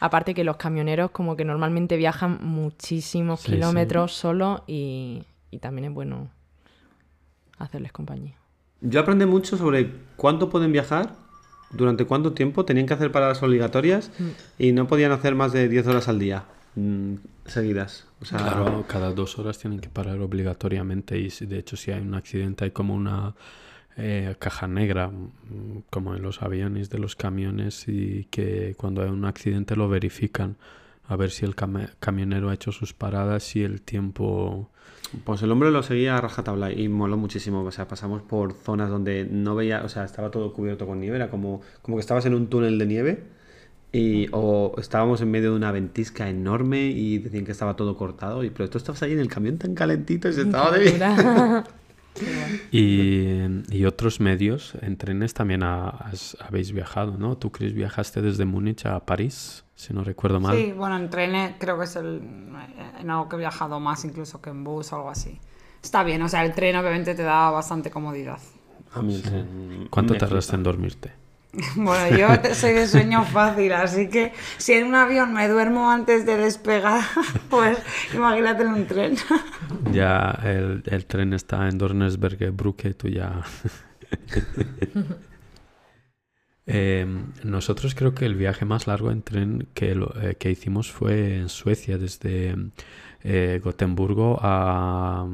Aparte 0.00 0.34
que 0.34 0.42
los 0.44 0.56
camioneros 0.56 1.10
como 1.12 1.36
que 1.36 1.44
normalmente 1.44 1.96
viajan 1.96 2.38
muchísimos 2.42 3.40
Sí, 3.40 3.52
kilómetros 3.52 4.12
solo 4.12 4.64
y, 4.66 5.24
y 5.50 5.58
también 5.60 5.86
es 5.86 5.94
bueno 5.94 6.28
hacerles 7.58 7.92
compañía. 7.92 8.34
Yo 8.80 9.00
aprendí 9.00 9.26
mucho 9.26 9.56
sobre 9.56 9.92
cuánto 10.16 10.50
pueden 10.50 10.72
viajar, 10.72 11.14
durante 11.70 12.04
cuánto 12.04 12.32
tiempo, 12.32 12.64
tenían 12.64 12.86
que 12.86 12.94
hacer 12.94 13.12
paradas 13.12 13.42
obligatorias 13.42 14.10
y 14.58 14.72
no 14.72 14.88
podían 14.88 15.12
hacer 15.12 15.34
más 15.36 15.52
de 15.52 15.68
10 15.68 15.86
horas 15.86 16.08
al 16.08 16.18
día 16.18 16.44
mm, 16.74 17.14
seguidas. 17.46 18.06
O 18.20 18.24
sea, 18.24 18.38
Claro, 18.38 18.84
cada 18.88 19.12
dos 19.12 19.38
horas 19.38 19.58
tienen 19.58 19.80
que 19.80 19.88
parar 19.88 20.20
obligatoriamente 20.20 21.18
y 21.18 21.30
si- 21.30 21.46
de 21.46 21.58
hecho 21.58 21.76
si 21.76 21.90
hay 21.90 22.00
un 22.02 22.14
accidente 22.14 22.64
hay 22.64 22.70
como 22.70 22.94
una 22.94 23.34
eh, 23.98 24.36
caja 24.38 24.66
negra, 24.66 25.08
mm, 25.08 25.82
como 25.90 26.14
en 26.14 26.22
los 26.22 26.40
aviones 26.40 26.88
de 26.88 26.98
los 26.98 27.14
camiones 27.14 27.86
y 27.88 28.24
que 28.30 28.74
cuando 28.78 29.02
hay 29.02 29.10
un 29.10 29.26
accidente 29.26 29.76
lo 29.76 29.86
verifican 29.88 30.56
a 31.08 31.16
ver 31.16 31.30
si 31.30 31.44
el 31.44 31.54
cami- 31.54 31.90
camionero 32.00 32.48
ha 32.48 32.54
hecho 32.54 32.72
sus 32.72 32.94
paradas 32.94 33.54
y 33.56 33.62
el 33.64 33.82
tiempo... 33.82 34.70
Pues 35.24 35.42
el 35.42 35.50
hombre 35.50 35.70
lo 35.70 35.82
seguía 35.82 36.16
a 36.16 36.20
rajatabla 36.22 36.72
y 36.72 36.88
moló 36.88 37.18
muchísimo. 37.18 37.62
O 37.64 37.70
sea, 37.70 37.86
pasamos 37.86 38.22
por 38.22 38.54
zonas 38.54 38.88
donde 38.88 39.26
no 39.30 39.54
veía, 39.54 39.82
o 39.84 39.88
sea, 39.90 40.04
estaba 40.04 40.30
todo 40.30 40.54
cubierto 40.54 40.86
con 40.86 40.98
nieve, 41.00 41.16
era 41.16 41.28
como, 41.28 41.60
como 41.82 41.98
que 41.98 42.00
estabas 42.00 42.24
en 42.24 42.34
un 42.34 42.46
túnel 42.46 42.78
de 42.78 42.86
nieve 42.86 43.22
y, 43.92 44.28
o 44.32 44.74
estábamos 44.78 45.20
en 45.20 45.30
medio 45.30 45.50
de 45.50 45.56
una 45.56 45.70
ventisca 45.72 46.28
enorme 46.28 46.86
y 46.86 47.18
decían 47.18 47.44
que 47.44 47.52
estaba 47.52 47.76
todo 47.76 47.96
cortado. 47.96 48.42
Y, 48.44 48.50
pero 48.50 48.70
tú 48.70 48.78
estabas 48.78 49.02
ahí 49.02 49.12
en 49.12 49.20
el 49.20 49.28
camión 49.28 49.58
tan 49.58 49.74
calentito 49.74 50.28
y 50.28 50.32
se 50.32 50.42
estaba 50.42 50.70
de. 50.70 51.62
Y, 52.70 53.38
y 53.70 53.84
otros 53.86 54.20
medios, 54.20 54.74
en 54.82 54.96
trenes 54.96 55.34
también 55.34 55.62
ha- 55.62 55.88
has- 55.88 56.36
habéis 56.40 56.72
viajado, 56.72 57.16
¿no? 57.18 57.36
Tú, 57.38 57.50
Chris, 57.50 57.72
viajaste 57.72 58.20
desde 58.22 58.44
Múnich 58.44 58.84
a 58.86 59.00
París, 59.04 59.64
si 59.74 59.92
no 59.94 60.04
recuerdo 60.04 60.40
mal. 60.40 60.56
Sí, 60.56 60.72
bueno, 60.72 60.96
en 60.96 61.08
tren 61.10 61.54
creo 61.58 61.78
que 61.78 61.84
es 61.84 61.96
el, 61.96 62.20
en 63.00 63.10
algo 63.10 63.28
que 63.28 63.36
he 63.36 63.38
viajado 63.38 63.80
más 63.80 64.04
incluso 64.04 64.40
que 64.40 64.50
en 64.50 64.62
bus 64.64 64.92
o 64.92 64.96
algo 64.96 65.10
así. 65.10 65.40
Está 65.82 66.04
bien, 66.04 66.22
o 66.22 66.28
sea, 66.28 66.44
el 66.44 66.52
tren 66.52 66.76
obviamente 66.76 67.14
te 67.14 67.22
da 67.22 67.50
bastante 67.50 67.90
comodidad. 67.90 68.38
A 68.94 69.02
mí 69.02 69.14
el 69.14 69.22
tren 69.22 69.86
¿Cuánto 69.90 70.14
tardaste 70.14 70.54
en 70.54 70.62
dormirte? 70.62 71.12
Bueno, 71.76 72.16
yo 72.16 72.28
soy 72.54 72.72
de 72.72 72.86
sueño 72.88 73.24
fácil, 73.24 73.72
así 73.72 74.08
que 74.08 74.32
si 74.56 74.72
en 74.72 74.86
un 74.86 74.94
avión 74.94 75.34
me 75.34 75.48
duermo 75.48 75.90
antes 75.90 76.24
de 76.24 76.36
despegar, 76.38 77.02
pues 77.50 77.78
imagínate 78.14 78.62
en 78.62 78.68
un 78.68 78.86
tren. 78.86 79.16
Ya 79.92 80.38
el, 80.42 80.82
el 80.86 81.04
tren 81.06 81.34
está 81.34 81.68
en 81.68 81.76
Dornesberge, 81.76 82.50
Brücke, 82.50 82.94
tú 82.94 83.08
ya... 83.08 83.42
Eh, 86.66 87.06
nosotros 87.42 87.94
creo 87.94 88.14
que 88.14 88.24
el 88.24 88.36
viaje 88.36 88.64
más 88.64 88.86
largo 88.86 89.10
en 89.10 89.22
tren 89.22 89.66
que, 89.74 89.94
lo- 89.94 90.14
eh, 90.22 90.36
que 90.38 90.50
hicimos 90.50 90.90
fue 90.90 91.36
en 91.36 91.48
Suecia, 91.48 91.98
desde 91.98 92.56
eh, 93.24 93.60
Gotemburgo 93.62 94.38
a 94.40 95.26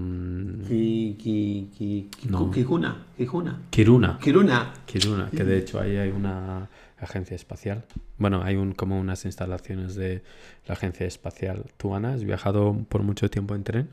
Ki- 0.68 1.16
ki- 1.18 1.70
ki- 1.76 2.08
ki- 2.10 2.28
No. 2.28 2.50
Kijuna, 2.50 2.96
Kijuna. 3.16 3.60
Kiruna. 3.70 4.18
Kiruna. 4.20 4.72
Kiruna, 4.86 5.30
que 5.30 5.44
de 5.44 5.58
hecho 5.58 5.80
ahí 5.80 5.96
hay 5.96 6.10
una 6.10 6.68
agencia 7.00 7.34
espacial. 7.36 7.84
Bueno, 8.18 8.42
hay 8.42 8.56
un, 8.56 8.72
como 8.72 8.98
unas 8.98 9.24
instalaciones 9.24 9.94
de 9.94 10.22
la 10.66 10.74
agencia 10.74 11.06
espacial. 11.06 11.64
¿Tú, 11.76 11.94
Ana, 11.94 12.14
has 12.14 12.24
viajado 12.24 12.76
por 12.88 13.02
mucho 13.02 13.30
tiempo 13.30 13.54
en 13.54 13.64
tren? 13.64 13.88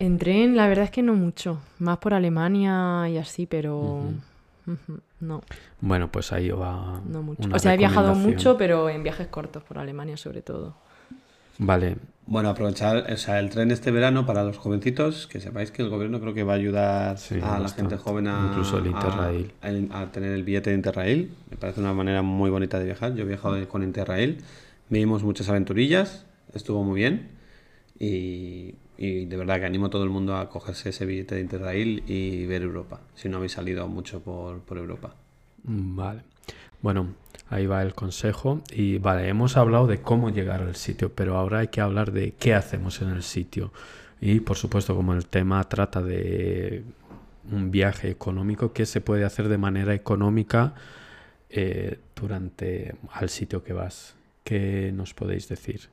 En 0.00 0.18
tren, 0.18 0.56
la 0.56 0.68
verdad 0.68 0.84
es 0.84 0.90
que 0.90 1.02
no 1.02 1.14
mucho. 1.14 1.60
Más 1.78 1.98
por 1.98 2.14
Alemania 2.14 3.08
y 3.08 3.16
así, 3.18 3.46
pero... 3.46 4.02
No, 5.20 5.40
Bueno, 5.80 6.12
pues 6.12 6.30
ahí 6.32 6.50
va. 6.50 7.00
no 7.08 7.22
mucho. 7.22 7.42
una 7.44 7.56
O 7.56 7.58
sea, 7.58 7.72
he 7.74 7.78
viajado 7.78 8.14
mucho, 8.14 8.58
pero 8.58 8.90
en 8.90 9.02
viajes 9.02 9.26
cortos 9.28 9.62
por 9.62 9.78
Alemania 9.78 10.16
sobre 10.18 10.42
todo. 10.42 10.76
Vale, 11.58 11.96
Bueno, 12.26 12.50
aprovechar 12.50 13.10
o 13.10 13.16
sea, 13.16 13.38
el 13.40 13.48
tren 13.48 13.70
este 13.70 13.90
verano 13.90 14.26
para 14.26 14.44
los 14.44 14.58
jovencitos, 14.58 15.26
que 15.26 15.40
sepáis 15.40 15.70
que 15.70 15.80
el 15.82 15.88
gobierno 15.88 16.20
creo 16.20 16.34
que 16.34 16.42
va 16.42 16.52
a 16.52 16.56
ayudar 16.56 17.16
Sí, 17.18 17.36
a 17.40 17.52
la 17.54 17.60
bastante. 17.60 17.96
gente 17.96 17.96
joven 18.04 18.26
a, 18.28 18.46
Incluso 18.50 18.78
el 18.78 18.86
Interrail. 18.86 19.52
a, 19.62 20.00
a 20.02 20.12
tener 20.12 20.32
el 20.32 20.44
billete 20.44 20.70
de 20.70 20.76
Interrail. 20.76 21.30
Me 21.50 21.56
parece 21.56 21.80
una 21.80 21.94
manera 21.94 22.20
muy 22.22 22.50
bonita 22.50 22.78
de 22.78 22.84
viajar. 22.84 23.14
Yo 23.14 23.24
he 23.24 23.26
viajado 23.26 23.66
con 23.68 23.82
Interrail, 23.82 24.38
vimos 24.90 25.22
muchas 25.22 25.48
aventurillas, 25.48 26.26
estuvo 26.52 26.84
muy 26.84 26.96
bien 27.00 27.28
y, 27.98 28.74
y 28.98 29.24
de 29.24 29.36
verdad 29.36 29.58
que 29.60 29.66
animo 29.66 29.86
a 29.86 29.90
todo 29.90 30.04
el 30.04 30.10
mundo 30.10 30.36
a 30.36 30.50
cogerse 30.50 30.90
ese 30.90 31.06
billete 31.06 31.34
de 31.36 31.40
Interrail 31.40 32.02
y 32.06 32.44
ver 32.46 32.62
Europa, 32.62 33.00
si 33.14 33.28
no 33.30 33.38
habéis 33.38 33.52
salido 33.52 33.88
mucho 33.88 34.20
por, 34.20 34.60
por 34.60 34.76
Europa. 34.78 35.14
vale. 35.64 36.22
Bueno, 36.82 37.08
ahí 37.50 37.66
va 37.66 37.82
el 37.82 37.94
consejo. 37.94 38.60
Y 38.70 38.98
vale, 38.98 39.28
hemos 39.28 39.56
hablado 39.56 39.86
de 39.86 40.00
cómo 40.00 40.30
llegar 40.30 40.62
al 40.62 40.76
sitio, 40.76 41.12
pero 41.12 41.36
ahora 41.36 41.60
hay 41.60 41.68
que 41.68 41.80
hablar 41.80 42.12
de 42.12 42.32
qué 42.38 42.54
hacemos 42.54 43.00
en 43.02 43.08
el 43.08 43.22
sitio. 43.22 43.72
Y 44.20 44.40
por 44.40 44.56
supuesto, 44.56 44.94
como 44.96 45.14
el 45.14 45.26
tema 45.26 45.62
trata 45.68 46.02
de 46.02 46.84
un 47.50 47.70
viaje 47.70 48.10
económico, 48.10 48.72
¿qué 48.72 48.86
se 48.86 49.00
puede 49.00 49.24
hacer 49.24 49.48
de 49.48 49.58
manera 49.58 49.94
económica 49.94 50.74
eh, 51.50 51.98
durante 52.14 52.94
al 53.12 53.28
sitio 53.28 53.62
que 53.62 53.72
vas? 53.72 54.14
¿Qué 54.44 54.92
nos 54.94 55.14
podéis 55.14 55.48
decir? 55.48 55.88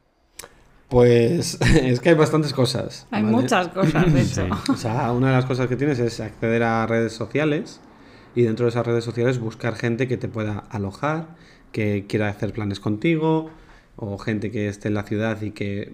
Pues 0.89 1.59
es 1.61 1.99
que 1.99 2.09
hay 2.09 2.15
bastantes 2.15 2.53
cosas. 2.53 3.07
Hay 3.11 3.23
¿vale? 3.23 3.35
muchas 3.35 3.67
cosas, 3.69 4.13
de 4.13 4.21
hecho. 4.21 4.47
Sí. 4.47 4.71
O 4.71 4.75
sea, 4.75 5.11
una 5.11 5.27
de 5.27 5.33
las 5.33 5.45
cosas 5.45 5.67
que 5.67 5.75
tienes 5.75 5.99
es 5.99 6.19
acceder 6.19 6.63
a 6.63 6.85
redes 6.85 7.13
sociales 7.13 7.79
y 8.35 8.43
dentro 8.43 8.65
de 8.65 8.71
esas 8.71 8.85
redes 8.85 9.03
sociales 9.03 9.39
buscar 9.39 9.75
gente 9.75 10.07
que 10.07 10.17
te 10.17 10.27
pueda 10.27 10.65
alojar, 10.69 11.27
que 11.75 12.05
quiera 12.07 12.29
hacer 12.29 12.53
planes 12.53 12.79
contigo, 12.79 13.49
o 13.97 14.17
gente 14.17 14.49
que 14.49 14.69
esté 14.69 14.87
en 14.87 14.93
la 14.93 15.03
ciudad 15.03 15.41
y 15.41 15.51
que 15.51 15.91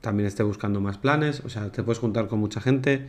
también 0.00 0.26
esté 0.26 0.42
buscando 0.42 0.80
más 0.80 0.98
planes. 0.98 1.42
O 1.44 1.48
sea, 1.48 1.70
te 1.70 1.84
puedes 1.84 2.00
juntar 2.00 2.26
con 2.26 2.40
mucha 2.40 2.60
gente. 2.60 3.06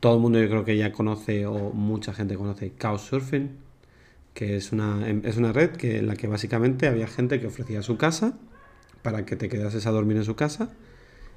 Todo 0.00 0.16
el 0.16 0.20
mundo 0.20 0.38
yo 0.38 0.50
creo 0.50 0.66
que 0.66 0.76
ya 0.76 0.92
conoce 0.92 1.46
o 1.46 1.72
mucha 1.72 2.12
gente 2.12 2.34
conoce 2.36 2.72
Couchsurfing, 2.78 3.52
que 4.34 4.56
es 4.56 4.70
una, 4.70 5.08
em, 5.08 5.22
es 5.24 5.38
una 5.38 5.50
red 5.50 5.70
que, 5.70 5.96
en 5.96 6.08
la 6.08 6.16
que 6.16 6.26
básicamente 6.26 6.88
había 6.88 7.06
gente 7.06 7.40
que 7.40 7.46
ofrecía 7.46 7.80
su 7.80 7.96
casa 7.96 8.34
para 9.00 9.24
que 9.24 9.36
te 9.36 9.48
quedases 9.48 9.86
a 9.86 9.92
dormir 9.92 10.18
en 10.18 10.24
su 10.24 10.36
casa. 10.36 10.74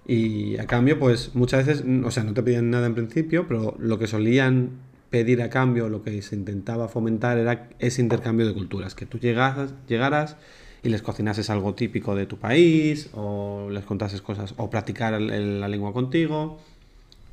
Y 0.05 0.57
a 0.57 0.67
cambio, 0.67 0.99
pues 0.99 1.33
muchas 1.33 1.65
veces, 1.65 1.85
o 2.03 2.11
sea, 2.11 2.25
no 2.25 2.33
te 2.33 2.43
pedían 2.43 2.69
nada 2.69 2.87
en 2.87 2.93
principio, 2.95 3.47
pero 3.47 3.77
lo 3.79 3.97
que 3.97 4.07
solían 4.07 4.71
pedir 5.09 5.41
a 5.41 5.49
cambio, 5.49 5.89
lo 5.89 6.03
que 6.03 6.21
se 6.21 6.35
intentaba 6.35 6.87
fomentar 6.87 7.37
era 7.37 7.69
ese 7.79 8.01
intercambio 8.01 8.45
de 8.47 8.53
culturas, 8.53 8.95
que 8.95 9.05
tú 9.05 9.17
llegaras, 9.19 9.73
llegaras 9.87 10.37
y 10.83 10.89
les 10.89 11.01
cocinases 11.01 11.49
algo 11.49 11.73
típico 11.75 12.15
de 12.15 12.25
tu 12.25 12.37
país, 12.37 13.09
o 13.13 13.69
les 13.71 13.83
contases 13.85 14.21
cosas, 14.21 14.53
o 14.57 14.69
practicar 14.69 15.13
el- 15.13 15.29
el- 15.31 15.59
la 15.61 15.67
lengua 15.67 15.93
contigo. 15.93 16.59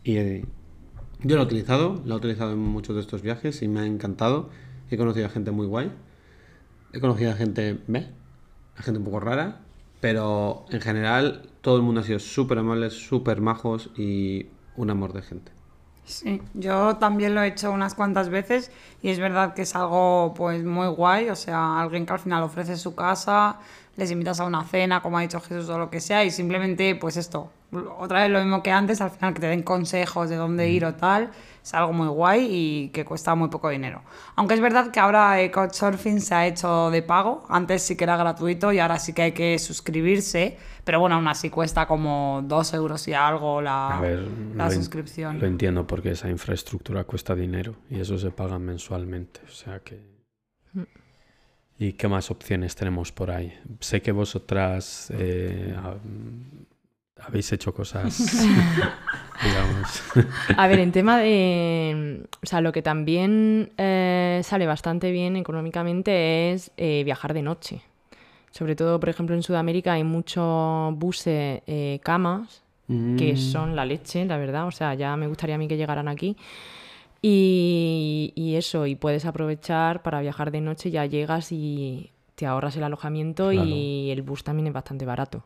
Y 0.02 0.16
eh, 0.16 0.44
yo 1.22 1.36
lo 1.36 1.42
he 1.42 1.44
utilizado, 1.44 2.02
lo 2.04 2.14
he 2.14 2.18
utilizado 2.18 2.52
en 2.52 2.58
muchos 2.58 2.94
de 2.96 3.02
estos 3.02 3.22
viajes 3.22 3.62
y 3.62 3.68
me 3.68 3.80
ha 3.80 3.86
encantado. 3.86 4.50
He 4.90 4.96
conocido 4.96 5.26
a 5.26 5.28
gente 5.30 5.50
muy 5.50 5.66
guay. 5.66 5.92
He 6.92 7.00
conocido 7.00 7.30
a 7.32 7.34
gente 7.34 7.78
meh, 7.86 8.06
a 8.76 8.82
gente 8.82 8.98
un 8.98 9.04
poco 9.04 9.20
rara, 9.20 9.60
pero 10.00 10.66
en 10.70 10.80
general 10.80 11.50
todo 11.60 11.76
el 11.76 11.82
mundo 11.82 12.00
ha 12.00 12.04
sido 12.04 12.18
súper 12.20 12.58
amable, 12.58 12.90
súper 12.90 13.40
majos 13.40 13.90
y 13.96 14.46
un 14.76 14.90
amor 14.90 15.12
de 15.12 15.22
gente. 15.22 15.55
Sí, 16.06 16.40
yo 16.54 16.96
también 16.98 17.34
lo 17.34 17.42
he 17.42 17.48
hecho 17.48 17.72
unas 17.72 17.94
cuantas 17.94 18.28
veces 18.28 18.70
y 19.02 19.10
es 19.10 19.18
verdad 19.18 19.54
que 19.54 19.62
es 19.62 19.74
algo 19.74 20.34
pues 20.36 20.62
muy 20.62 20.86
guay, 20.86 21.30
o 21.30 21.34
sea, 21.36 21.80
alguien 21.80 22.06
que 22.06 22.12
al 22.12 22.20
final 22.20 22.44
ofrece 22.44 22.76
su 22.76 22.94
casa, 22.94 23.58
les 23.96 24.10
invitas 24.10 24.40
a 24.40 24.44
una 24.44 24.64
cena, 24.64 25.00
como 25.02 25.18
ha 25.18 25.22
dicho 25.22 25.40
Jesús 25.40 25.68
o 25.70 25.78
lo 25.78 25.88
que 25.90 26.00
sea, 26.00 26.24
y 26.24 26.30
simplemente 26.30 26.94
pues 26.96 27.16
esto, 27.16 27.50
otra 27.98 28.22
vez 28.22 28.30
lo 28.30 28.38
mismo 28.40 28.62
que 28.62 28.70
antes, 28.70 29.00
al 29.00 29.10
final 29.10 29.32
que 29.34 29.40
te 29.40 29.46
den 29.48 29.62
consejos 29.62 30.28
de 30.28 30.36
dónde 30.36 30.68
ir 30.68 30.84
o 30.84 30.94
tal, 30.94 31.30
es 31.62 31.74
algo 31.74 31.92
muy 31.92 32.06
guay 32.08 32.46
y 32.48 32.88
que 32.90 33.04
cuesta 33.04 33.34
muy 33.34 33.48
poco 33.48 33.68
dinero. 33.70 34.02
Aunque 34.36 34.54
es 34.54 34.60
verdad 34.60 34.90
que 34.92 35.00
ahora 35.00 35.40
eh, 35.40 35.50
Couchsurfing 35.50 36.20
se 36.20 36.34
ha 36.34 36.46
hecho 36.46 36.90
de 36.90 37.02
pago, 37.02 37.44
antes 37.48 37.82
sí 37.82 37.96
que 37.96 38.04
era 38.04 38.16
gratuito 38.16 38.70
y 38.72 38.78
ahora 38.78 38.98
sí 38.98 39.12
que 39.14 39.22
hay 39.22 39.32
que 39.32 39.58
suscribirse, 39.58 40.56
pero 40.84 41.00
bueno, 41.00 41.16
aún 41.16 41.26
así 41.26 41.50
cuesta 41.50 41.86
como 41.88 42.42
dos 42.44 42.72
euros 42.74 43.08
y 43.08 43.14
algo 43.14 43.60
la, 43.60 43.98
ver, 44.00 44.20
la 44.54 44.66
lo 44.66 44.70
en- 44.72 44.78
suscripción. 44.78 45.40
Lo 45.40 45.46
entiendo 45.46 45.86
porque 45.86 46.12
esa 46.12 46.28
infraestructura 46.28 47.02
cuesta 47.04 47.34
dinero 47.34 47.74
y 47.90 47.98
eso 47.98 48.16
se 48.18 48.30
paga 48.30 48.58
mensualmente. 48.58 49.40
O 49.48 49.50
sea 49.50 49.80
que. 49.80 50.15
¿Y 51.78 51.92
qué 51.92 52.08
más 52.08 52.30
opciones 52.30 52.74
tenemos 52.74 53.12
por 53.12 53.30
ahí? 53.30 53.52
Sé 53.80 54.00
que 54.00 54.12
vosotras 54.12 55.12
eh, 55.14 55.74
ha- 55.76 55.96
habéis 57.26 57.52
hecho 57.52 57.74
cosas, 57.74 58.16
digamos. 59.44 60.02
A 60.56 60.68
ver, 60.68 60.78
en 60.78 60.92
tema 60.92 61.18
de... 61.18 62.22
O 62.42 62.46
sea, 62.46 62.60
lo 62.62 62.72
que 62.72 62.80
también 62.82 63.70
eh, 63.76 64.40
sale 64.42 64.66
bastante 64.66 65.10
bien 65.10 65.36
económicamente 65.36 66.52
es 66.52 66.70
eh, 66.78 67.02
viajar 67.04 67.34
de 67.34 67.42
noche. 67.42 67.82
Sobre 68.50 68.74
todo, 68.74 68.98
por 68.98 69.10
ejemplo, 69.10 69.34
en 69.36 69.42
Sudamérica 69.42 69.92
hay 69.92 70.04
muchos 70.04 70.94
buses 70.96 71.60
eh, 71.66 72.00
camas 72.02 72.62
que 73.18 73.32
Mm. 73.32 73.36
son 73.36 73.74
la 73.76 73.84
leche, 73.84 74.24
la 74.24 74.36
verdad. 74.38 74.66
O 74.68 74.70
sea, 74.70 74.94
ya 74.94 75.16
me 75.16 75.26
gustaría 75.26 75.56
a 75.56 75.58
mí 75.58 75.66
que 75.66 75.76
llegaran 75.76 76.06
aquí. 76.08 76.36
Y, 77.22 78.32
y 78.34 78.54
eso, 78.56 78.86
y 78.86 78.94
puedes 78.94 79.24
aprovechar 79.24 80.02
para 80.02 80.20
viajar 80.20 80.50
de 80.50 80.60
noche, 80.60 80.90
ya 80.90 81.06
llegas 81.06 81.50
y 81.50 82.12
te 82.36 82.46
ahorras 82.46 82.76
el 82.76 82.84
alojamiento 82.84 83.52
y 83.52 84.10
el 84.10 84.22
bus 84.22 84.44
también 84.44 84.68
es 84.68 84.72
bastante 84.72 85.06
barato. 85.06 85.44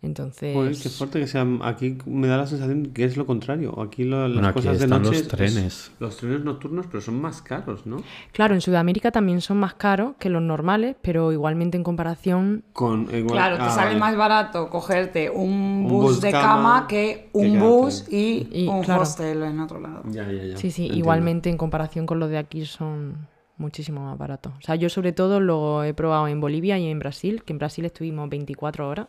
Entonces... 0.00 0.54
Joder, 0.54 0.76
qué 0.80 0.88
fuerte 0.90 1.18
que 1.18 1.26
sea. 1.26 1.44
Aquí 1.62 1.98
me 2.06 2.28
da 2.28 2.36
la 2.36 2.46
sensación 2.46 2.86
que 2.92 3.04
es 3.04 3.16
lo 3.16 3.26
contrario. 3.26 3.80
Aquí 3.82 4.04
lo- 4.04 4.28
las 4.28 4.34
Bueno, 4.34 4.48
aquí 4.48 4.54
cosas 4.60 4.78
de 4.78 4.86
noche. 4.86 5.04
los 5.10 5.16
es- 5.16 5.28
trenes. 5.28 5.92
los 5.98 6.16
trenes 6.16 6.44
nocturnos, 6.44 6.86
pero 6.86 7.00
son 7.00 7.20
más 7.20 7.42
caros, 7.42 7.84
¿no? 7.84 7.96
Claro, 8.32 8.54
en 8.54 8.60
Sudamérica 8.60 9.10
también 9.10 9.40
son 9.40 9.58
más 9.58 9.74
caros 9.74 10.14
que 10.20 10.30
los 10.30 10.40
normales, 10.40 10.94
pero 11.02 11.32
igualmente 11.32 11.76
en 11.76 11.82
comparación 11.82 12.62
Con, 12.72 13.02
igual- 13.12 13.26
Claro, 13.32 13.56
te 13.56 13.62
ah, 13.62 13.70
sale 13.70 13.86
vale. 13.88 13.98
más 13.98 14.16
barato 14.16 14.68
cogerte 14.70 15.30
un, 15.30 15.48
Un 15.50 15.88
bus, 15.88 16.02
bus 16.04 16.20
de 16.20 16.30
cama 16.30 16.46
cama, 16.48 16.86
que 16.86 17.28
un 17.32 17.58
bus 17.58 18.06
y, 18.08 18.46
Y, 18.52 18.68
un 18.68 18.82
claro. 18.84 19.02
hostel 19.02 19.42
en 19.42 19.58
otro 19.58 19.80
lado. 19.80 20.02
Ya, 20.10 20.30
ya, 20.30 20.44
ya. 20.44 20.56
Sí, 20.56 20.70
sí, 20.70 20.82
entiendo. 20.82 20.98
igualmente 20.98 21.50
en 21.50 21.56
comparación 21.56 22.06
con 22.06 22.20
los 22.20 22.30
de 22.30 22.38
aquí 22.38 22.64
son 22.66 23.26
muchísimo 23.58 24.04
más 24.04 24.16
baratos. 24.16 24.52
O 24.58 24.60
sea, 24.62 24.74
yo 24.76 24.88
sobre 24.88 25.12
todo 25.12 25.40
lo 25.40 25.84
he 25.84 25.92
probado 25.94 26.28
en 26.28 26.40
Bolivia 26.40 26.78
y 26.78 26.86
en 26.86 26.98
Brasil, 26.98 27.42
que 27.44 27.52
en 27.52 27.58
Brasil 27.58 27.84
estuvimos 27.84 28.28
24 28.28 28.88
horas 28.88 29.06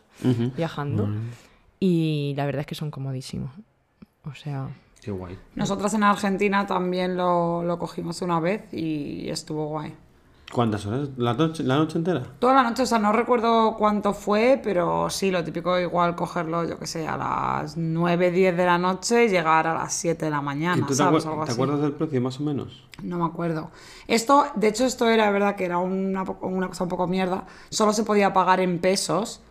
viajando 0.57 1.09
y 1.79 2.33
la 2.35 2.45
verdad 2.45 2.61
es 2.61 2.67
que 2.67 2.75
son 2.75 2.91
comodísimos. 2.91 3.51
O 4.25 4.35
sea, 4.35 4.69
Qué 5.01 5.11
guay. 5.11 5.37
Nosotras 5.55 5.93
en 5.93 6.03
Argentina 6.03 6.67
también 6.67 7.15
lo, 7.15 7.63
lo 7.63 7.79
cogimos 7.79 8.21
una 8.21 8.39
vez 8.39 8.73
y 8.73 9.29
estuvo 9.29 9.67
guay. 9.67 9.95
¿Cuántas 10.51 10.83
horas? 10.87 11.09
¿La 11.17 11.35
noche, 11.35 11.63
la 11.63 11.77
noche 11.77 11.99
entera? 11.99 12.23
Toda 12.39 12.55
la 12.55 12.63
noche, 12.63 12.81
o 12.81 12.85
sea, 12.87 12.97
no 12.97 13.11
recuerdo 13.11 13.75
cuánto 13.77 14.13
fue, 14.13 14.59
pero 14.63 15.07
sí, 15.11 15.29
lo 15.29 15.43
típico 15.43 15.77
igual 15.79 16.15
cogerlo, 16.15 16.63
yo 16.67 16.79
que 16.79 16.87
sé, 16.87 17.07
a 17.07 17.17
las 17.17 17.77
9, 17.77 18.31
10 18.31 18.57
de 18.57 18.65
la 18.65 18.79
noche 18.79 19.25
y 19.25 19.29
llegar 19.29 19.67
a 19.67 19.75
las 19.75 19.93
7 19.93 20.25
de 20.25 20.31
la 20.31 20.39
¿Y 20.39 20.43
mañana, 20.43 20.87
te, 20.87 20.95
¿sabes? 20.95 21.23
acuer- 21.25 21.45
te 21.45 21.51
acuerdas 21.51 21.81
del 21.81 21.91
precio, 21.91 22.19
más 22.21 22.39
o 22.39 22.43
menos? 22.43 22.83
No 23.03 23.17
me 23.19 23.25
acuerdo. 23.25 23.69
Esto, 24.07 24.45
de 24.55 24.69
hecho, 24.69 24.85
esto 24.85 25.07
era 25.07 25.29
verdad 25.29 25.55
que 25.55 25.65
era 25.65 25.77
una, 25.77 26.23
una 26.41 26.67
cosa 26.67 26.83
un 26.83 26.89
poco 26.89 27.05
mierda. 27.05 27.45
Solo 27.69 27.93
se 27.93 28.03
podía 28.03 28.33
pagar 28.33 28.59
en 28.59 28.79
pesos. 28.79 29.41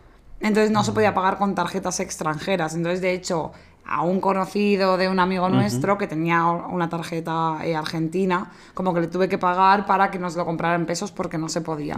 Entonces 0.41 0.71
no 0.71 0.83
se 0.85 0.91
podía 0.93 1.13
pagar 1.13 1.37
con 1.37 1.53
tarjetas 1.55 1.99
extranjeras. 1.99 2.73
Entonces, 2.75 3.01
de 3.01 3.13
hecho, 3.13 3.51
a 3.91 4.03
un 4.03 4.21
conocido 4.21 4.97
de 4.97 5.09
un 5.09 5.19
amigo 5.19 5.49
nuestro 5.49 5.97
que 5.97 6.05
tenía 6.05 6.45
una 6.45 6.89
tarjeta 6.89 7.57
eh, 7.63 7.75
argentina, 7.75 8.51
como 8.75 8.93
que 8.93 9.01
le 9.01 9.07
tuve 9.07 9.27
que 9.27 9.39
pagar 9.39 9.87
para 9.87 10.11
que 10.11 10.19
nos 10.19 10.35
lo 10.35 10.45
comprara 10.45 10.75
en 10.75 10.85
pesos 10.85 11.11
porque 11.11 11.39
no 11.39 11.49
se 11.49 11.61
podía. 11.61 11.95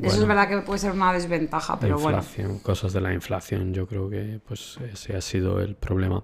Eso 0.00 0.20
es 0.22 0.26
verdad 0.26 0.48
que 0.48 0.58
puede 0.58 0.78
ser 0.78 0.92
una 0.92 1.12
desventaja, 1.12 1.78
pero 1.78 1.98
bueno. 1.98 2.18
inflación, 2.18 2.58
cosas 2.58 2.92
de 2.92 3.00
la 3.00 3.14
inflación, 3.14 3.72
yo 3.72 3.86
creo 3.86 4.10
que 4.10 4.38
pues 4.46 4.78
ese 4.92 5.16
ha 5.16 5.20
sido 5.22 5.60
el 5.60 5.76
problema. 5.76 6.22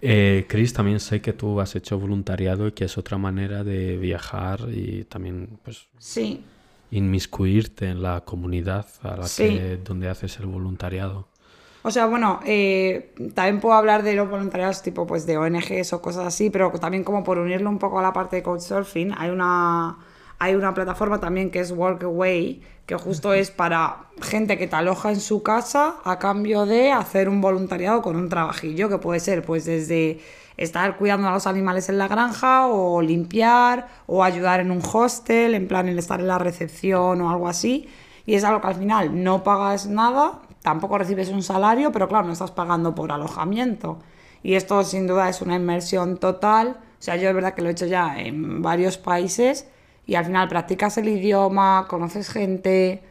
Eh, 0.00 0.46
Chris, 0.48 0.72
también 0.72 0.98
sé 0.98 1.20
que 1.20 1.32
tú 1.32 1.60
has 1.60 1.76
hecho 1.76 1.98
voluntariado 1.98 2.66
y 2.68 2.72
que 2.72 2.86
es 2.86 2.98
otra 2.98 3.18
manera 3.18 3.62
de 3.62 3.98
viajar 3.98 4.60
y 4.72 5.04
también 5.04 5.58
pues 5.62 5.86
Sí, 5.98 6.44
inmiscuirte 6.90 7.88
en 7.88 8.02
la 8.02 8.22
comunidad 8.22 8.86
a 9.02 9.16
la 9.16 9.26
Sí. 9.28 9.44
que 9.58 9.76
donde 9.78 10.08
haces 10.08 10.38
el 10.40 10.46
voluntariado. 10.46 11.28
O 11.84 11.90
sea, 11.90 12.06
bueno, 12.06 12.40
eh, 12.44 13.12
también 13.34 13.60
puedo 13.60 13.74
hablar 13.74 14.04
de 14.04 14.14
los 14.14 14.30
voluntariados 14.30 14.82
tipo 14.82 15.06
pues 15.06 15.26
de 15.26 15.36
ONGs 15.36 15.92
o 15.92 16.00
cosas 16.00 16.26
así, 16.26 16.48
pero 16.48 16.70
también 16.72 17.02
como 17.02 17.24
por 17.24 17.38
unirlo 17.38 17.68
un 17.70 17.78
poco 17.78 17.98
a 17.98 18.02
la 18.02 18.12
parte 18.12 18.36
de 18.36 18.42
Couchsurfing, 18.44 19.12
hay 19.18 19.30
una, 19.30 19.98
hay 20.38 20.54
una 20.54 20.74
plataforma 20.74 21.18
también 21.18 21.50
que 21.50 21.58
es 21.58 21.72
Workaway, 21.72 22.62
que 22.86 22.94
justo 22.94 23.32
es 23.32 23.50
para 23.50 24.06
gente 24.20 24.58
que 24.58 24.68
te 24.68 24.76
aloja 24.76 25.10
en 25.10 25.20
su 25.20 25.42
casa 25.42 25.96
a 26.04 26.18
cambio 26.20 26.66
de 26.66 26.92
hacer 26.92 27.28
un 27.28 27.40
voluntariado 27.40 28.00
con 28.00 28.14
un 28.14 28.28
trabajillo, 28.28 28.88
que 28.88 28.98
puede 28.98 29.18
ser 29.18 29.42
pues 29.42 29.64
desde 29.64 30.20
estar 30.56 30.96
cuidando 30.96 31.28
a 31.28 31.32
los 31.32 31.46
animales 31.48 31.88
en 31.88 31.98
la 31.98 32.06
granja 32.06 32.66
o 32.66 33.02
limpiar 33.02 33.88
o 34.06 34.22
ayudar 34.22 34.60
en 34.60 34.70
un 34.70 34.82
hostel, 34.92 35.54
en 35.54 35.66
plan 35.66 35.88
el 35.88 35.98
estar 35.98 36.20
en 36.20 36.28
la 36.28 36.38
recepción 36.38 37.20
o 37.20 37.30
algo 37.30 37.48
así. 37.48 37.88
Y 38.24 38.34
es 38.34 38.44
algo 38.44 38.60
que 38.60 38.68
al 38.68 38.76
final 38.76 39.24
no 39.24 39.42
pagas 39.42 39.86
nada, 39.86 40.40
tampoco 40.62 40.98
recibes 40.98 41.28
un 41.28 41.42
salario, 41.42 41.92
pero 41.92 42.08
claro, 42.08 42.26
no 42.26 42.32
estás 42.32 42.50
pagando 42.50 42.94
por 42.94 43.12
alojamiento. 43.12 43.98
Y 44.42 44.54
esto 44.54 44.82
sin 44.84 45.06
duda 45.06 45.28
es 45.28 45.42
una 45.42 45.56
inmersión 45.56 46.18
total. 46.18 46.78
O 46.98 47.02
sea, 47.02 47.16
yo 47.16 47.28
es 47.28 47.34
verdad 47.34 47.54
que 47.54 47.62
lo 47.62 47.68
he 47.68 47.72
hecho 47.72 47.86
ya 47.86 48.18
en 48.18 48.62
varios 48.62 48.98
países 48.98 49.66
y 50.06 50.14
al 50.14 50.24
final 50.24 50.48
practicas 50.48 50.98
el 50.98 51.08
idioma, 51.08 51.86
conoces 51.88 52.28
gente. 52.28 53.02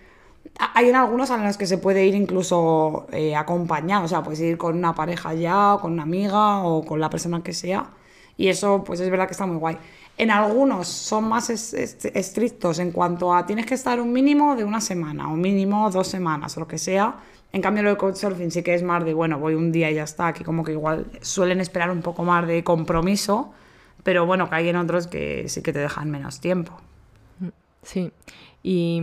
Hay 0.74 0.90
en 0.90 0.96
algunos 0.96 1.30
en 1.30 1.44
los 1.44 1.58
que 1.58 1.68
se 1.68 1.78
puede 1.78 2.06
ir 2.06 2.16
incluso 2.16 3.08
eh, 3.12 3.36
acompañado, 3.36 4.06
o 4.06 4.08
sea, 4.08 4.24
puedes 4.24 4.42
ir 4.42 4.58
con 4.58 4.78
una 4.78 4.94
pareja 4.96 5.34
ya, 5.34 5.76
o 5.76 5.80
con 5.82 5.94
una 5.94 6.04
amiga, 6.04 6.64
o 6.64 6.84
con 6.86 7.00
la 7.00 7.10
persona 7.10 7.42
que 7.44 7.54
sea. 7.54 7.92
Y 8.38 8.48
eso, 8.50 8.84
pues 8.84 9.00
es 9.00 9.10
verdad 9.10 9.28
que 9.28 9.34
está 9.34 9.46
muy 9.46 9.58
guay. 9.58 9.78
En 10.22 10.30
algunos 10.30 10.88
son 10.88 11.24
más 11.34 11.50
es- 11.50 11.74
es- 11.74 12.06
estrictos 12.24 12.78
en 12.80 12.92
cuanto 12.92 13.34
a 13.34 13.46
tienes 13.48 13.66
que 13.66 13.74
estar 13.74 14.00
un 14.00 14.12
mínimo 14.14 14.56
de 14.56 14.64
una 14.64 14.80
semana, 14.80 15.32
o 15.32 15.36
mínimo 15.36 15.90
dos 15.90 16.08
semanas, 16.08 16.56
o 16.58 16.60
lo 16.62 16.68
que 16.68 16.78
sea. 16.78 17.16
En 17.54 17.62
cambio, 17.62 17.82
lo 17.84 17.90
de 17.90 17.98
Couchsurfing 17.98 18.52
sí 18.52 18.62
que 18.64 18.74
es 18.76 18.84
más 18.84 19.04
de, 19.04 19.14
bueno, 19.14 19.40
voy 19.40 19.56
un 19.56 19.72
día 19.72 19.90
y 19.92 19.96
ya 19.96 20.04
está. 20.04 20.28
Aquí 20.28 20.44
como 20.44 20.64
que 20.64 20.74
igual 20.74 21.08
suelen 21.22 21.60
esperar 21.60 21.90
un 21.92 22.02
poco 22.02 22.24
más 22.24 22.46
de 22.48 22.64
compromiso, 22.64 23.52
pero 24.04 24.26
bueno, 24.26 24.48
que 24.50 24.56
hay 24.56 24.70
en 24.70 24.76
otros 24.78 25.08
que 25.08 25.50
sí 25.50 25.62
que 25.64 25.74
te 25.74 25.80
dejan 25.80 26.10
menos 26.12 26.40
tiempo. 26.40 26.74
sí. 27.84 28.12
Y, 28.64 29.02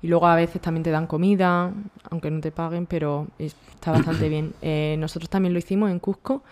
y 0.00 0.06
luego 0.08 0.26
a 0.26 0.34
veces 0.34 0.62
también 0.62 0.82
te 0.82 0.90
dan 0.90 1.06
comida, 1.06 1.72
aunque 2.10 2.30
no 2.30 2.40
te 2.40 2.50
paguen, 2.52 2.86
pero 2.86 3.26
es- 3.38 3.54
está 3.74 3.92
bastante 3.92 4.28
bien. 4.34 4.54
Eh, 4.62 4.96
nosotros 4.98 5.28
también 5.28 5.52
lo 5.52 5.58
hicimos 5.58 5.90
en 5.90 5.98
Cusco 5.98 6.42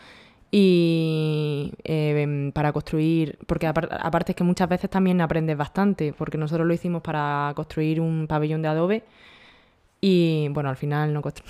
y 0.50 1.72
eh, 1.84 2.22
em, 2.22 2.52
para 2.52 2.72
construir, 2.72 3.38
porque 3.46 3.66
apar- 3.68 3.88
aparte 4.00 4.32
es 4.32 4.36
que 4.36 4.44
muchas 4.44 4.68
veces 4.68 4.90
también 4.90 5.20
aprendes 5.20 5.56
bastante, 5.56 6.12
porque 6.16 6.38
nosotros 6.38 6.66
lo 6.66 6.74
hicimos 6.74 7.02
para 7.02 7.52
construir 7.54 8.00
un 8.00 8.26
pabellón 8.26 8.62
de 8.62 8.68
adobe 8.68 9.02
Y 10.02 10.48
bueno, 10.50 10.70
al 10.70 10.76
final 10.76 11.12
no, 11.12 11.20
constru- 11.22 11.44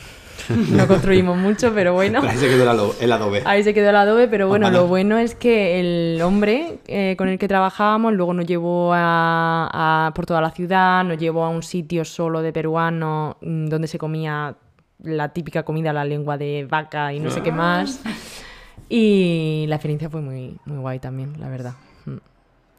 no 0.77 0.87
construimos 0.89 1.37
mucho, 1.39 1.73
pero 1.73 1.95
bueno. 1.95 2.21
Ahí 2.23 2.37
se 2.37 2.49
quedó 2.49 2.65
el 2.65 2.69
ado- 2.69 2.95
el 3.01 3.13
adobe. 3.13 3.43
Ahí 3.47 3.63
se 3.63 3.73
quedó 3.73 3.91
el 3.91 3.97
adobe, 3.97 4.27
pero 4.29 4.49
bueno, 4.49 4.67
Ojalá. 4.67 4.81
lo 4.81 4.87
bueno 4.89 5.19
es 5.19 5.35
que 5.37 5.79
el 5.81 6.21
hombre 6.23 6.81
eh, 6.89 7.15
con 7.17 7.29
el 7.29 7.39
que 7.39 7.47
trabajábamos 7.47 8.13
luego 8.13 8.35
nos 8.35 8.47
llevó 8.47 8.93
a, 8.93 9.69
a- 10.09 10.13
por 10.15 10.27
toda 10.27 10.41
la 10.41 10.51
ciudad, 10.51 11.05
nos 11.05 11.17
llevó 11.17 11.45
a 11.45 11.49
un 11.49 11.63
sitio 11.63 12.05
solo 12.05 12.43
de 12.43 12.53
peruanos 12.53 13.37
mm, 13.41 13.67
donde 13.67 13.87
se 13.87 13.99
comía 13.99 14.57
la 15.03 15.29
típica 15.31 15.63
comida, 15.63 15.93
la 15.93 16.05
lengua 16.05 16.37
de 16.37 16.67
vaca 16.69 17.13
y 17.15 17.21
no 17.21 17.31
sé 17.31 17.41
qué 17.43 17.53
más. 17.53 18.03
Y 18.89 19.65
la 19.69 19.77
experiencia 19.77 20.09
fue 20.11 20.21
muy, 20.21 20.57
muy 20.65 20.79
guay 20.79 20.99
también, 20.99 21.35
la 21.39 21.49
verdad. 21.49 21.75
Mm. 22.07 22.17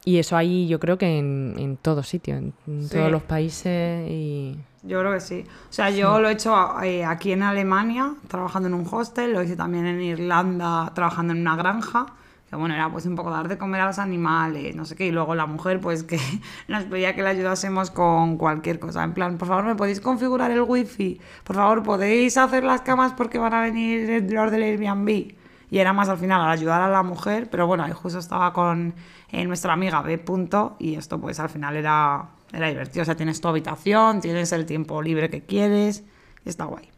Y 0.04 0.18
eso 0.18 0.36
ahí 0.36 0.66
yo 0.68 0.80
creo 0.80 0.98
que 0.98 1.18
en, 1.18 1.54
en 1.58 1.76
todos 1.76 2.08
sitios, 2.08 2.38
en, 2.38 2.52
en 2.66 2.88
Sí. 2.88 2.96
todos 2.96 3.10
los 3.10 3.22
países 3.22 4.08
y... 4.10 4.58
Yo 4.84 4.98
creo 4.98 5.12
que 5.12 5.20
sí. 5.20 5.44
O 5.70 5.72
sea, 5.72 5.90
yo 5.90 6.20
lo 6.20 6.28
he 6.28 6.32
hecho 6.32 6.82
eh, 6.82 7.04
aquí 7.04 7.30
en 7.30 7.44
Alemania, 7.44 8.14
trabajando 8.26 8.66
en 8.68 8.74
un 8.74 8.86
hostel, 8.90 9.32
lo 9.32 9.40
hice 9.42 9.54
también 9.54 9.86
en 9.86 10.00
Irlanda, 10.00 10.90
trabajando 10.92 11.32
en 11.34 11.40
una 11.42 11.54
granja, 11.54 12.06
que 12.50 12.56
bueno, 12.56 12.74
era 12.74 12.90
pues 12.90 13.06
un 13.06 13.14
poco 13.14 13.30
dar 13.30 13.46
de 13.46 13.56
comer 13.56 13.80
a 13.80 13.86
los 13.86 14.00
animales, 14.00 14.74
no 14.74 14.84
sé 14.84 14.96
qué, 14.96 15.06
y 15.06 15.12
luego 15.12 15.36
la 15.36 15.46
mujer 15.46 15.78
pues 15.80 16.02
que 16.02 16.18
nos 16.68 16.82
pedía 16.84 17.14
que 17.14 17.22
le 17.22 17.28
ayudásemos 17.28 17.92
con 17.92 18.36
cualquier 18.36 18.80
cosa, 18.80 19.04
en 19.04 19.14
plan, 19.14 19.38
por 19.38 19.46
favor, 19.46 19.64
¿me 19.66 19.76
podéis 19.76 20.00
configurar 20.00 20.50
el 20.50 20.62
wifi? 20.62 21.20
Por 21.44 21.54
favor, 21.54 21.84
¿podéis 21.84 22.36
hacer 22.36 22.64
las 22.64 22.80
camas 22.80 23.12
porque 23.12 23.38
van 23.38 23.54
a 23.54 23.60
venir 23.62 24.26
los 24.32 24.50
del 24.50 24.64
Airbnb? 24.64 25.32
Y 25.72 25.78
era 25.78 25.94
más 25.94 26.10
al 26.10 26.18
final 26.18 26.42
al 26.42 26.50
ayudar 26.50 26.82
a 26.82 26.88
la 26.90 27.02
mujer, 27.02 27.48
pero 27.50 27.66
bueno, 27.66 27.82
ahí 27.82 27.92
justo 27.92 28.18
estaba 28.18 28.52
con 28.52 28.92
eh, 29.30 29.46
nuestra 29.46 29.72
amiga 29.72 30.02
B. 30.02 30.18
Punto, 30.18 30.76
y 30.78 30.96
esto 30.96 31.18
pues 31.18 31.40
al 31.40 31.48
final 31.48 31.76
era, 31.76 32.28
era 32.52 32.68
divertido. 32.68 33.00
O 33.00 33.04
sea, 33.06 33.16
tienes 33.16 33.40
tu 33.40 33.48
habitación, 33.48 34.20
tienes 34.20 34.52
el 34.52 34.66
tiempo 34.66 35.00
libre 35.00 35.30
que 35.30 35.40
quieres, 35.40 36.04
y 36.44 36.50
está 36.50 36.66
guay. 36.66 36.90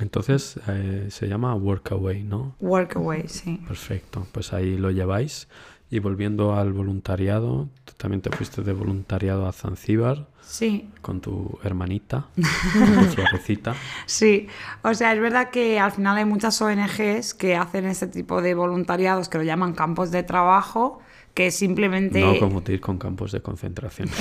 Entonces 0.00 0.60
eh, 0.68 1.06
se 1.08 1.28
llama 1.28 1.54
Workaway, 1.54 2.22
¿no? 2.22 2.56
Workaway, 2.60 3.26
sí. 3.26 3.58
Perfecto, 3.66 4.26
pues 4.32 4.52
ahí 4.52 4.76
lo 4.76 4.90
lleváis. 4.90 5.48
Y 5.88 5.98
volviendo 6.00 6.54
al 6.54 6.74
voluntariado, 6.74 7.70
también 8.00 8.22
te 8.22 8.30
fuiste 8.30 8.62
de 8.62 8.72
voluntariado 8.72 9.46
a 9.46 9.52
Zanzíbar 9.52 10.26
Sí, 10.50 10.90
con 11.00 11.20
tu 11.20 11.60
hermanita, 11.62 12.26
tu 12.34 13.04
florecita. 13.12 13.76
Sí, 14.06 14.48
o 14.82 14.94
sea, 14.94 15.12
es 15.12 15.20
verdad 15.20 15.50
que 15.50 15.78
al 15.78 15.92
final 15.92 16.16
hay 16.16 16.24
muchas 16.24 16.60
ONGs 16.60 17.34
que 17.34 17.54
hacen 17.54 17.84
este 17.84 18.08
tipo 18.08 18.42
de 18.42 18.54
voluntariados 18.54 19.28
que 19.28 19.38
lo 19.38 19.44
llaman 19.44 19.74
campos 19.74 20.10
de 20.10 20.24
trabajo, 20.24 20.98
que 21.34 21.50
simplemente... 21.50 22.20
No 22.20 22.38
confundir 22.38 22.80
con 22.80 22.98
campos 22.98 23.32
de 23.32 23.40
concentración. 23.40 24.08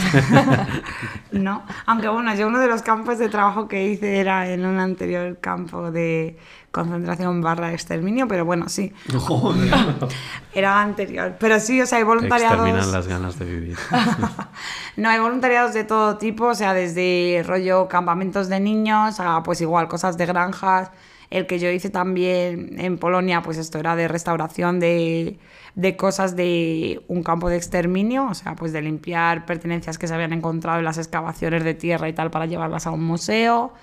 No, 1.31 1.63
aunque 1.85 2.07
bueno, 2.07 2.33
yo 2.35 2.47
uno 2.47 2.59
de 2.59 2.67
los 2.67 2.81
campos 2.81 3.19
de 3.19 3.29
trabajo 3.29 3.67
que 3.67 3.87
hice 3.87 4.19
era 4.19 4.49
en 4.49 4.65
un 4.65 4.79
anterior 4.79 5.37
campo 5.39 5.91
de 5.91 6.37
concentración 6.71 7.41
barra 7.41 7.71
exterminio, 7.73 8.27
pero 8.27 8.45
bueno, 8.45 8.67
sí, 8.67 8.93
Joder. 9.15 9.71
era 10.53 10.81
anterior. 10.81 11.35
Pero 11.39 11.59
sí, 11.59 11.81
o 11.81 11.85
sea, 11.85 11.99
hay 11.99 12.03
Te 12.03 12.11
exterminan 12.11 12.57
voluntariados... 12.57 12.91
las 12.91 13.07
ganas 13.07 13.39
de 13.39 13.45
vivir. 13.45 13.77
No, 14.97 15.07
hay 15.09 15.19
voluntariados 15.19 15.73
de 15.73 15.85
todo 15.85 16.17
tipo, 16.17 16.47
o 16.47 16.55
sea, 16.55 16.73
desde 16.73 17.43
rollo 17.45 17.87
campamentos 17.87 18.49
de 18.49 18.59
niños 18.59 19.19
a 19.19 19.41
pues 19.43 19.61
igual 19.61 19.87
cosas 19.87 20.17
de 20.17 20.25
granjas. 20.25 20.91
El 21.29 21.45
que 21.45 21.59
yo 21.59 21.69
hice 21.69 21.89
también 21.89 22.79
en 22.79 22.97
Polonia, 22.97 23.41
pues 23.41 23.57
esto 23.57 23.77
era 23.77 23.95
de 23.95 24.07
restauración 24.07 24.79
de, 24.79 25.37
de 25.75 25.95
cosas 25.95 26.35
de 26.35 27.03
un 27.07 27.21
campo 27.21 27.49
de 27.49 27.57
exterminio, 27.57 28.27
o 28.27 28.33
sea, 28.33 28.55
pues 28.55 28.73
de 28.73 28.81
limpiar 28.81 29.45
pertenencias 29.45 29.97
que 29.97 30.07
se 30.07 30.13
habían 30.13 30.33
encontrado 30.33 30.79
en 30.79 30.85
las 30.85 30.97
excavaciones 30.97 31.63
de 31.63 31.75
tierra 31.75 32.09
y 32.09 32.13
tal 32.13 32.31
para 32.31 32.47
llevarlas 32.47 32.87
a 32.87 32.91
un 32.91 33.03
museo. 33.03 33.73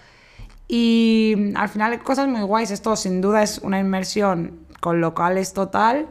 Y 0.67 1.53
al 1.55 1.69
final 1.69 2.03
cosas 2.03 2.27
muy 2.29 2.43
guays. 2.43 2.73
Esto 2.73 2.97
sin 2.97 3.21
duda 3.21 3.43
es 3.43 3.59
una 3.59 3.79
inmersión 3.79 4.67
con 4.81 5.01
locales 5.01 5.53
total. 5.53 6.09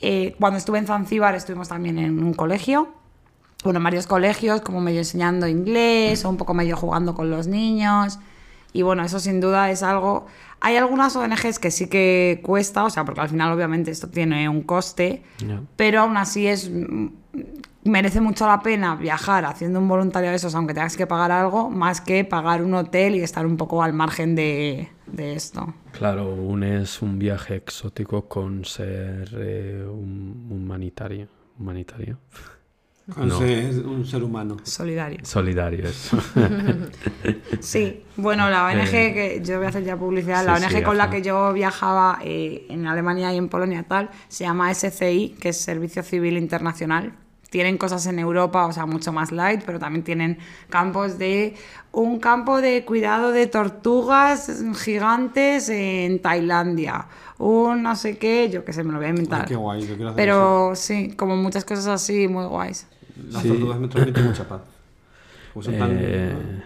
Eh, 0.00 0.34
cuando 0.40 0.58
estuve 0.58 0.78
en 0.78 0.86
Zanzíbar 0.86 1.36
estuvimos 1.36 1.68
también 1.68 1.98
en 1.98 2.22
un 2.22 2.34
colegio 2.34 2.88
bueno, 3.64 3.78
en 3.78 3.84
varios 3.84 4.06
colegios, 4.06 4.60
como 4.60 4.80
medio 4.80 4.98
enseñando 4.98 5.48
inglés 5.48 6.24
o 6.24 6.28
un 6.28 6.36
poco 6.36 6.52
medio 6.52 6.76
jugando 6.76 7.14
con 7.14 7.30
los 7.30 7.46
niños. 7.46 8.18
Y 8.74 8.82
bueno, 8.82 9.02
eso 9.02 9.18
sin 9.18 9.40
duda 9.40 9.70
es 9.70 9.82
algo... 9.82 10.26
Hay 10.60 10.76
algunas 10.76 11.14
ONGs 11.16 11.58
que 11.58 11.70
sí 11.70 11.88
que 11.88 12.40
cuesta, 12.42 12.84
o 12.84 12.90
sea, 12.90 13.04
porque 13.04 13.20
al 13.20 13.28
final 13.28 13.52
obviamente 13.52 13.90
esto 13.90 14.08
tiene 14.08 14.48
un 14.48 14.62
coste, 14.62 15.22
pero 15.76 16.00
aún 16.00 16.18
así 16.18 16.46
es... 16.46 16.68
mm, 16.70 17.06
Merece 17.86 18.22
mucho 18.22 18.46
la 18.46 18.62
pena 18.62 18.96
viajar 18.96 19.44
haciendo 19.44 19.78
un 19.78 19.86
voluntario 19.88 20.30
de 20.30 20.36
esos, 20.36 20.54
aunque 20.54 20.72
tengas 20.72 20.96
que 20.96 21.06
pagar 21.06 21.30
algo, 21.30 21.68
más 21.68 22.00
que 22.00 22.24
pagar 22.24 22.62
un 22.62 22.72
hotel 22.72 23.14
y 23.14 23.20
estar 23.20 23.44
un 23.44 23.58
poco 23.58 23.82
al 23.82 23.92
margen 23.92 24.34
de, 24.34 24.88
de 25.06 25.34
esto. 25.34 25.74
Claro, 25.92 26.32
unes 26.34 27.02
un 27.02 27.18
viaje 27.18 27.56
exótico 27.56 28.26
con 28.26 28.64
ser 28.64 29.28
eh, 29.36 29.84
un 29.86 30.48
humanitario. 30.50 31.28
Humanitario. 31.58 32.18
No. 33.06 33.38
ser, 33.38 33.86
un 33.86 34.06
ser 34.06 34.22
humano. 34.22 34.56
Solidario. 34.62 35.18
Solidario, 35.24 35.86
eso. 35.86 36.18
Sí, 37.60 38.02
bueno, 38.16 38.48
la 38.48 38.66
ONG, 38.66 38.94
Eh, 38.94 39.12
que 39.14 39.42
yo 39.44 39.56
voy 39.58 39.66
a 39.66 39.68
hacer 39.68 39.84
ya 39.84 39.96
publicidad, 39.96 40.40
sí, 40.40 40.46
la 40.46 40.54
ONG 40.54 40.78
sí, 40.78 40.82
con 40.82 40.96
la 40.96 41.10
que 41.10 41.22
yo 41.22 41.52
viajaba 41.52 42.18
eh, 42.22 42.66
en 42.68 42.86
Alemania 42.86 43.32
y 43.32 43.36
en 43.36 43.48
Polonia 43.48 43.80
y 43.80 43.82
tal, 43.84 44.10
se 44.28 44.44
llama 44.44 44.72
SCI, 44.72 45.36
que 45.40 45.50
es 45.50 45.60
Servicio 45.60 46.02
Civil 46.02 46.36
Internacional. 46.38 47.12
Tienen 47.50 47.78
cosas 47.78 48.06
en 48.06 48.18
Europa, 48.18 48.66
o 48.66 48.72
sea, 48.72 48.84
mucho 48.84 49.12
más 49.12 49.30
light, 49.30 49.62
pero 49.64 49.78
también 49.78 50.02
tienen 50.02 50.38
campos 50.70 51.18
de... 51.18 51.54
Un 51.92 52.18
campo 52.18 52.60
de 52.60 52.84
cuidado 52.84 53.30
de 53.30 53.46
tortugas 53.46 54.50
gigantes 54.76 55.68
en 55.68 56.20
Tailandia. 56.20 57.06
Un 57.38 57.84
no 57.84 57.94
sé 57.94 58.18
qué, 58.18 58.50
yo 58.50 58.64
qué 58.64 58.72
sé, 58.72 58.82
me 58.82 58.90
lo 58.90 58.98
voy 58.98 59.06
a 59.06 59.10
inventar. 59.10 59.42
Ay, 59.42 59.46
qué 59.46 59.54
guay, 59.54 59.80
yo 59.82 59.94
quiero 59.94 60.10
hacer 60.10 60.16
Pero 60.16 60.72
sí, 60.74 61.12
como 61.16 61.36
muchas 61.36 61.64
cosas 61.64 61.86
así, 61.86 62.26
muy 62.26 62.46
guays. 62.46 62.88
Las 63.30 63.42
Sí. 63.42 63.48
tortugas 63.48 63.78
me 63.80 63.88
transmiten 63.88 64.24
mucha 64.26 64.48
paz. 64.48 64.62
Plan- 65.54 65.98
Eh, 66.00 66.62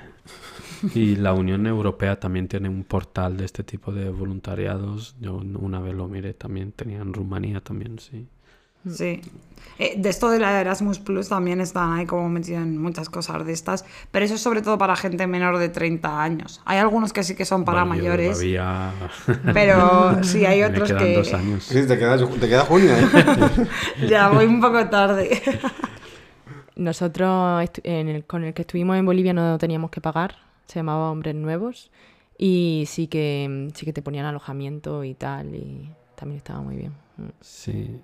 y 0.94 1.16
la 1.16 1.32
Unión 1.34 1.66
Europea 1.66 2.18
también 2.18 2.48
tiene 2.48 2.68
un 2.68 2.84
portal 2.84 3.36
de 3.36 3.44
este 3.44 3.62
tipo 3.64 3.92
de 3.92 4.08
voluntariados. 4.10 5.14
Yo 5.20 5.34
una 5.36 5.80
vez 5.80 5.94
lo 5.94 6.08
miré 6.08 6.34
también, 6.34 6.72
tenía 6.72 6.98
en 7.00 7.12
Rumanía 7.12 7.60
también, 7.60 7.98
sí. 7.98 8.26
Sí. 8.88 9.20
Eh, 9.80 9.94
de 9.98 10.08
esto 10.08 10.30
de 10.30 10.38
la 10.38 10.60
Erasmus 10.60 11.00
Plus 11.00 11.28
también 11.28 11.60
están 11.60 11.92
ahí 11.94 12.06
como 12.06 12.28
metidos 12.28 12.62
en 12.62 12.78
muchas 12.80 13.10
cosas 13.10 13.44
de 13.44 13.52
estas, 13.52 13.84
pero 14.12 14.24
eso 14.24 14.34
es 14.36 14.40
sobre 14.40 14.62
todo 14.62 14.78
para 14.78 14.94
gente 14.96 15.26
menor 15.26 15.58
de 15.58 15.68
30 15.68 16.22
años. 16.22 16.62
Hay 16.64 16.78
algunos 16.78 17.12
que 17.12 17.24
sí 17.24 17.34
que 17.34 17.44
son 17.44 17.64
para 17.64 17.82
Bueno, 17.82 17.96
yo 17.96 18.02
mayores, 18.10 18.30
todavía- 18.38 18.92
pero 19.52 20.22
sí 20.22 20.46
hay 20.46 20.60
Me 20.60 20.66
otros 20.68 20.88
quedan 20.88 21.04
que 21.04 21.14
dos 21.16 21.34
años. 21.34 21.64
Sí, 21.64 21.86
te 21.86 21.98
queda, 21.98 22.16
te 22.16 22.48
queda 22.48 22.64
junio, 22.64 22.90
¿eh? 22.94 23.06
ya 24.08 24.28
voy 24.30 24.46
un 24.46 24.60
poco 24.60 24.86
tarde. 24.88 25.42
Nosotros 26.78 27.68
en 27.82 28.08
el- 28.08 28.24
con 28.24 28.44
el 28.44 28.54
que 28.54 28.62
estuvimos 28.62 28.96
en 28.96 29.04
Bolivia 29.04 29.34
no 29.34 29.58
teníamos 29.58 29.90
que 29.90 30.00
pagar, 30.00 30.36
se 30.66 30.78
llamaba 30.78 31.10
Hombres 31.10 31.34
Nuevos 31.34 31.90
y 32.38 32.84
sí 32.86 33.08
que 33.08 33.68
sí 33.74 33.84
que 33.84 33.92
te 33.92 34.00
ponían 34.00 34.24
alojamiento 34.26 35.02
y 35.02 35.14
tal 35.14 35.54
y 35.56 35.90
también 36.14 36.38
estaba 36.38 36.60
muy 36.62 36.76
bien. 36.76 36.92
Mm. 37.16 37.28
Sí. 37.40 38.00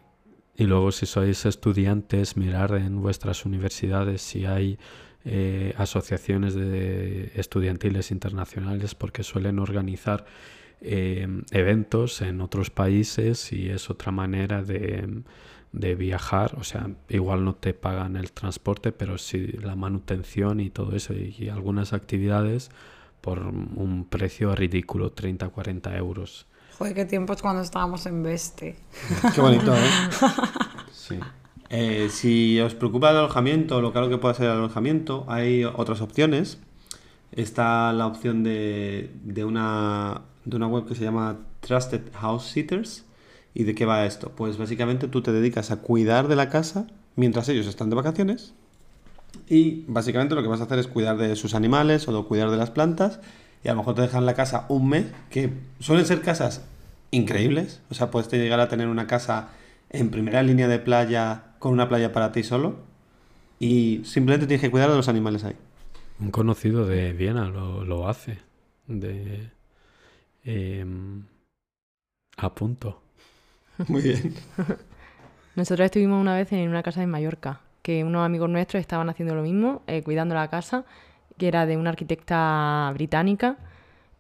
Y 0.57 0.64
luego 0.64 0.91
si 0.93 1.07
sois 1.07 1.47
estudiantes, 1.47 2.37
mirar 2.37 2.75
en 2.75 3.01
vuestras 3.01 3.45
universidades 3.47 4.22
si 4.22 4.45
hay 4.45 4.79
eh, 5.25 5.72
asociaciones 5.79 6.55
de 6.55 7.31
estudiantiles 7.37 8.11
internacionales 8.11 8.95
porque 8.95 9.22
suelen 9.22 9.59
organizar 9.59 10.27
eh, 10.81 11.27
eventos 11.53 12.20
en 12.22 12.41
otros 12.41 12.70
países 12.70 13.53
y 13.53 13.70
es 13.70 13.89
otra 13.89 14.12
manera 14.12 14.62
de, 14.62 15.22
de 15.75 15.95
viajar. 15.95 16.57
O 16.59 16.64
sea, 16.64 16.89
igual 17.09 17.45
no 17.45 17.55
te 17.55 17.75
pagan 17.75 18.16
el 18.16 18.33
transporte, 18.33 18.93
pero 18.93 19.18
sí 19.18 19.47
la 19.61 19.77
manutención 19.77 20.61
y 20.61 20.70
todo 20.70 20.95
eso 20.97 21.12
y, 21.12 21.35
y 21.39 21.49
algunas 21.49 21.93
actividades 21.93 22.70
por 23.20 23.41
un 23.41 24.07
precio 24.09 24.55
ridículo, 24.55 25.12
30, 25.12 25.49
40 25.49 25.97
euros. 25.97 26.47
Joder, 26.79 26.95
qué 26.95 27.05
tiempos 27.05 27.41
cuando 27.41 27.62
estábamos 27.62 28.05
en 28.07 28.22
Beste. 28.22 28.77
Qué 29.35 29.41
bonito, 29.41 29.75
¿eh? 29.75 29.79
Sí. 30.93 31.18
Eh, 31.70 32.09
si 32.11 32.61
os 32.61 32.75
preocupa 32.75 33.11
el 33.11 33.16
alojamiento, 33.16 33.81
lo 33.81 33.93
caro 33.93 34.09
que 34.09 34.18
pueda 34.18 34.35
ser 34.35 34.47
el 34.47 34.53
alojamiento, 34.53 35.25
hay 35.29 35.64
otras 35.64 36.01
opciones. 36.01 36.59
Está 37.33 37.93
la 37.93 38.07
opción 38.07 38.43
de, 38.43 39.11
de, 39.22 39.45
una, 39.45 40.22
de 40.45 40.57
una 40.57 40.66
web 40.66 40.87
que 40.87 40.95
se 40.95 41.05
llama 41.05 41.39
Trusted 41.61 42.12
House 42.14 42.47
Sitters. 42.47 43.05
¿Y 43.55 43.64
de 43.64 43.74
qué 43.74 43.86
va 43.86 44.05
esto? 44.05 44.30
Pues 44.30 44.59
básicamente 44.59 45.07
tú 45.07 45.22
te 45.22 45.32
dedicas 45.32 45.70
a 45.70 45.76
cuidar 45.76 46.26
de 46.26 46.36
la 46.36 46.50
casa 46.50 46.88
mientras 47.14 47.48
ellos 47.48 47.66
están 47.66 47.88
de 47.88 47.96
vacaciones. 47.96 48.52
Y 49.48 49.84
básicamente 49.86 50.34
lo 50.34 50.42
que 50.42 50.48
vas 50.48 50.61
a 50.61 50.64
hacer 50.64 50.78
es 50.80 50.88
cuidar 50.88 51.16
de 51.16 51.36
sus 51.36 51.55
animales 51.55 52.09
o 52.09 52.26
cuidar 52.26 52.50
de 52.50 52.57
las 52.57 52.70
plantas. 52.70 53.20
Y 53.62 53.68
a 53.68 53.72
lo 53.72 53.78
mejor 53.78 53.94
te 53.94 54.02
dejan 54.02 54.26
la 54.26 54.34
casa 54.34 54.66
un 54.68 54.88
mes, 54.88 55.07
que 55.30 55.50
suelen 55.78 56.05
ser 56.05 56.20
casas 56.20 56.64
increíbles. 57.12 57.80
O 57.90 57.94
sea, 57.94 58.11
puedes 58.11 58.30
llegar 58.30 58.61
a 58.61 58.68
tener 58.68 58.88
una 58.88 59.07
casa 59.07 59.50
en 59.90 60.11
primera 60.11 60.42
línea 60.42 60.68
de 60.68 60.80
playa 60.80 61.55
con 61.61 61.72
una 61.72 61.88
playa 61.88 62.12
para 62.12 62.32
ti 62.32 62.42
solo. 62.42 62.76
Y 63.61 64.02
simplemente 64.05 64.46
tienes 64.46 64.62
que 64.62 64.70
cuidar 64.70 64.90
de 64.90 64.96
los 64.96 65.09
animales 65.09 65.44
ahí. 65.44 65.57
Un 66.20 66.30
conocido 66.30 66.86
de 66.86 67.12
Viena 67.12 67.48
lo, 67.48 67.84
lo 67.84 68.09
hace. 68.09 68.38
de 68.86 69.50
em, 70.44 71.24
a 72.36 72.55
punto. 72.55 73.03
Muy 73.89 74.03
bien. 74.03 74.35
Nosotros 75.57 75.85
estuvimos 75.87 76.20
una 76.20 76.35
vez 76.35 76.53
en 76.53 76.68
una 76.68 76.83
casa 76.83 77.03
en 77.03 77.11
Mallorca, 77.11 77.61
que 77.83 78.03
unos 78.03 78.25
amigos 78.25 78.49
nuestros 78.51 78.81
estaban 78.81 79.09
haciendo 79.09 79.35
lo 79.35 79.43
mismo, 79.43 79.83
eh, 79.87 80.03
cuidando 80.03 80.35
la 80.35 80.49
casa, 80.49 80.85
que 81.39 81.49
era 81.49 81.66
de 81.66 81.77
una 81.77 81.91
arquitecta 81.91 82.91
británica, 82.95 83.57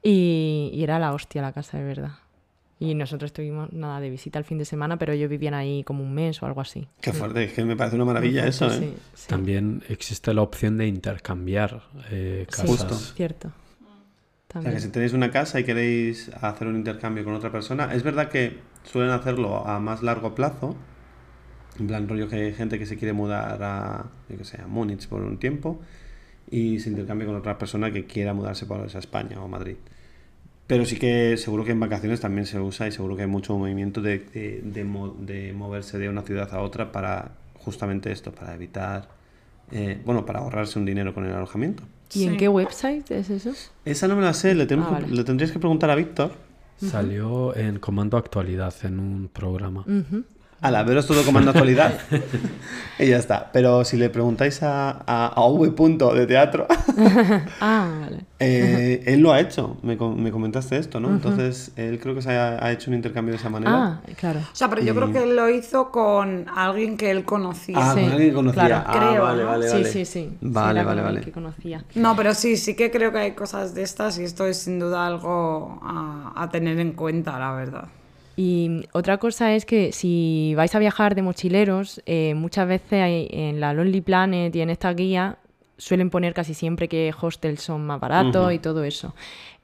y, 0.02 0.70
y 0.72 0.82
era 0.84 0.98
la 0.98 1.12
hostia 1.12 1.42
la 1.42 1.52
casa, 1.52 1.78
de 1.78 1.84
verdad. 1.84 2.12
Y 2.78 2.94
nosotros 2.94 3.30
estuvimos 3.30 3.72
nada 3.72 4.00
de 4.00 4.10
visita 4.10 4.38
el 4.38 4.44
fin 4.44 4.58
de 4.58 4.64
semana, 4.64 4.98
pero 4.98 5.12
ellos 5.12 5.30
vivían 5.30 5.54
ahí 5.54 5.82
como 5.84 6.02
un 6.04 6.12
mes 6.12 6.42
o 6.42 6.46
algo 6.46 6.60
así. 6.60 6.86
Qué 7.00 7.12
fuerte, 7.12 7.44
es 7.44 7.52
que 7.52 7.64
me 7.64 7.76
parece 7.76 7.96
una 7.96 8.04
maravilla 8.04 8.46
eso, 8.46 8.66
¿eh? 8.66 8.78
Sí, 8.78 8.94
sí. 9.14 9.28
También 9.28 9.82
existe 9.88 10.34
la 10.34 10.42
opción 10.42 10.76
de 10.76 10.86
intercambiar 10.86 11.82
eh, 12.10 12.46
Sí, 12.48 12.56
casas. 12.56 12.66
Justo. 12.70 12.94
cierto. 12.96 13.52
O 14.54 14.62
sea, 14.62 14.72
que 14.72 14.80
si 14.80 14.88
tenéis 14.88 15.12
una 15.12 15.30
casa 15.30 15.58
y 15.58 15.64
queréis 15.64 16.30
hacer 16.40 16.68
un 16.68 16.76
intercambio 16.76 17.24
con 17.24 17.34
otra 17.34 17.50
persona, 17.50 17.92
es 17.92 18.04
verdad 18.04 18.28
que 18.28 18.58
suelen 18.84 19.10
hacerlo 19.10 19.66
a 19.66 19.80
más 19.80 20.02
largo 20.02 20.34
plazo. 20.34 20.76
En 21.78 21.88
plan, 21.88 22.08
rollo 22.08 22.28
que 22.28 22.36
hay 22.36 22.52
gente 22.52 22.78
que 22.78 22.86
se 22.86 22.96
quiere 22.96 23.12
mudar 23.12 23.60
a, 23.62 24.06
que 24.28 24.44
sé, 24.44 24.60
a 24.62 24.66
Múnich 24.68 25.08
por 25.08 25.22
un 25.22 25.38
tiempo 25.38 25.80
y 26.50 26.78
se 26.78 26.90
intercambia 26.90 27.26
con 27.26 27.34
otra 27.34 27.58
persona 27.58 27.90
que 27.90 28.04
quiera 28.04 28.32
mudarse 28.32 28.64
por 28.66 28.80
a 28.80 28.86
España 28.86 29.40
o 29.42 29.48
Madrid. 29.48 29.76
Pero 30.68 30.84
sí 30.86 30.98
que 30.98 31.36
seguro 31.36 31.64
que 31.64 31.72
en 31.72 31.80
vacaciones 31.80 32.20
también 32.20 32.46
se 32.46 32.60
usa 32.60 32.86
y 32.86 32.92
seguro 32.92 33.16
que 33.16 33.22
hay 33.22 33.28
mucho 33.28 33.58
movimiento 33.58 34.00
de, 34.00 34.20
de, 34.20 34.62
de 35.18 35.52
moverse 35.52 35.98
de 35.98 36.08
una 36.08 36.22
ciudad 36.22 36.54
a 36.54 36.60
otra 36.60 36.92
para 36.92 37.32
justamente 37.56 38.12
esto, 38.12 38.32
para 38.32 38.54
evitar, 38.54 39.08
eh, 39.72 40.00
bueno, 40.04 40.24
para 40.24 40.38
ahorrarse 40.38 40.78
un 40.78 40.84
dinero 40.84 41.12
con 41.12 41.26
el 41.26 41.32
alojamiento. 41.32 41.82
¿Y 42.12 42.24
en 42.24 42.36
qué 42.36 42.48
website 42.48 43.10
es 43.10 43.30
eso? 43.30 43.52
Esa 43.84 44.06
no 44.08 44.16
me 44.16 44.22
la 44.22 44.34
sé, 44.34 44.54
le, 44.54 44.66
tenemos 44.66 44.90
Ah, 44.92 44.96
que- 44.98 45.02
vale. 45.04 45.16
le 45.16 45.24
tendrías 45.24 45.50
que 45.52 45.58
preguntar 45.58 45.90
a 45.90 45.94
Víctor. 45.94 46.32
Salió 46.76 47.56
en 47.56 47.78
Comando 47.78 48.16
Actualidad 48.16 48.74
en 48.82 48.98
un 49.00 49.28
programa. 49.32 49.84
Ala, 50.64 50.82
veros 50.82 51.06
todo 51.06 51.22
comando 51.24 51.50
actualidad. 51.50 51.92
y 52.98 53.06
ya 53.08 53.18
está. 53.18 53.50
Pero 53.52 53.84
si 53.84 53.96
le 53.98 54.08
preguntáis 54.08 54.62
a, 54.62 55.02
a, 55.06 55.26
a 55.26 55.46
V. 55.46 55.70
Punto 55.72 56.14
de 56.14 56.26
teatro, 56.26 56.66
Ah, 57.60 57.98
vale. 58.00 58.24
eh, 58.38 59.02
él 59.06 59.20
lo 59.20 59.32
ha 59.32 59.40
hecho. 59.40 59.76
Me, 59.82 59.96
me 59.96 60.30
comentaste 60.30 60.78
esto, 60.78 61.00
¿no? 61.00 61.08
Entonces, 61.10 61.72
él 61.76 61.98
creo 62.00 62.14
que 62.14 62.22
se 62.22 62.30
ha, 62.36 62.64
ha 62.64 62.72
hecho 62.72 62.90
un 62.90 62.94
intercambio 62.96 63.32
de 63.32 63.38
esa 63.38 63.50
manera. 63.50 63.72
Ah, 63.74 64.00
claro. 64.16 64.40
O 64.40 64.54
sea, 64.56 64.68
pero 64.70 64.82
yo 64.82 64.94
creo 64.94 65.12
que 65.12 65.22
él 65.24 65.36
lo 65.36 65.50
hizo 65.50 65.90
con 65.90 66.46
alguien 66.54 66.96
que 66.96 67.10
él 67.10 67.24
conocía. 67.24 67.76
Ah, 67.78 67.92
sí, 67.94 68.00
con 68.02 68.10
alguien 68.12 68.28
que 68.30 68.34
conocía. 68.34 68.64
claro. 68.66 68.84
Ah, 68.86 68.92
Creo, 69.10 69.22
vale, 69.22 69.42
¿no? 69.42 69.48
vale, 69.50 69.66
Sí, 69.68 69.72
vale. 69.74 69.84
sí, 69.90 70.04
sí. 70.06 70.28
Sí, 70.30 70.38
Vale, 70.40 70.82
vale, 70.82 71.00
como 71.02 71.04
vale. 71.12 71.20
Que 71.20 71.32
conocía. 71.32 71.84
No, 71.96 72.16
pero 72.16 72.32
sí, 72.32 72.56
sí 72.56 72.74
que 72.74 72.90
creo 72.90 73.12
que 73.12 73.18
hay 73.18 73.32
cosas 73.32 73.74
de 73.74 73.82
estas 73.82 74.18
y 74.18 74.24
esto 74.24 74.46
es 74.46 74.56
sin 74.58 74.78
duda 74.78 75.06
algo 75.06 75.78
a, 75.82 76.32
a 76.36 76.48
tener 76.50 76.78
en 76.80 76.92
cuenta, 76.92 77.38
la 77.38 77.52
verdad. 77.52 77.84
Y 78.36 78.86
otra 78.92 79.18
cosa 79.18 79.54
es 79.54 79.64
que 79.64 79.92
si 79.92 80.54
vais 80.56 80.74
a 80.74 80.78
viajar 80.78 81.14
de 81.14 81.22
mochileros, 81.22 82.02
eh, 82.06 82.34
muchas 82.34 82.66
veces 82.68 83.00
hay- 83.02 83.28
en 83.30 83.60
la 83.60 83.72
Lonely 83.72 84.00
Planet 84.00 84.54
y 84.54 84.60
en 84.60 84.70
esta 84.70 84.92
guía 84.92 85.38
suelen 85.76 86.10
poner 86.10 86.34
casi 86.34 86.54
siempre 86.54 86.88
que 86.88 87.12
hostels 87.20 87.62
son 87.62 87.84
más 87.86 88.00
baratos 88.00 88.52
y 88.52 88.58
todo 88.58 88.84
eso. 88.84 89.14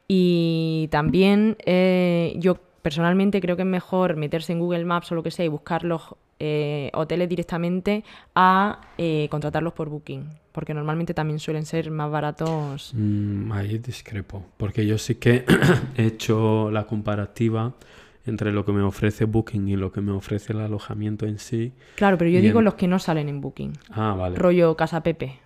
Y 0.09 0.89
también 0.91 1.57
eh, 1.67 2.35
yo 2.37 2.57
personalmente 2.83 3.41
creo 3.41 3.57
que 3.57 3.63
es 3.63 3.69
mejor 3.69 4.17
meterse 4.17 4.53
en 4.53 4.59
Google 4.59 4.85
Maps 4.85 5.13
o 5.13 5.15
lo 5.15 5.23
que 5.23 5.31
sea 5.31 5.45
y 5.45 5.49
buscar 5.49 5.85
los 5.85 6.03
eh, 6.43 6.91
hoteles 6.95 7.29
directamente 7.29 8.03
a 8.35 8.81
eh, 8.97 9.29
contratarlos 9.31 9.75
por 9.75 9.91
Booking, 9.91 10.25
porque 10.53 10.73
normalmente 10.73 11.13
también 11.13 11.39
suelen 11.39 11.67
ser 11.67 11.91
más 11.91 12.11
baratos. 12.11 12.93
Mm, 12.95 13.53
ahí 13.53 13.79
discrepo, 13.79 14.43
porque 14.57 14.87
yo 14.87 14.97
sí 14.97 15.17
que 15.17 15.45
he 15.97 16.07
hecho 16.07 16.71
la 16.71 16.85
comparativa 16.87 17.75
entre 18.27 18.53
lo 18.53 18.65
que 18.65 18.73
me 18.73 18.83
ofrece 18.83 19.25
Booking 19.25 19.69
y 19.69 19.77
lo 19.77 19.93
que 19.93 20.01
me 20.01 20.13
ofrece 20.13 20.53
el 20.53 20.61
alojamiento 20.61 21.27
en 21.27 21.39
sí. 21.39 21.73
Claro, 21.97 22.19
pero 22.19 22.31
yo 22.31 22.41
digo 22.41 22.63
los 22.63 22.75
que 22.75 22.87
no 22.89 22.99
salen 22.99 23.29
en 23.29 23.41
Booking. 23.41 23.73
Ah, 23.91 24.15
vale. 24.17 24.37
Rollo 24.37 24.77
Casa 24.77 25.03
Pepe. 25.03 25.39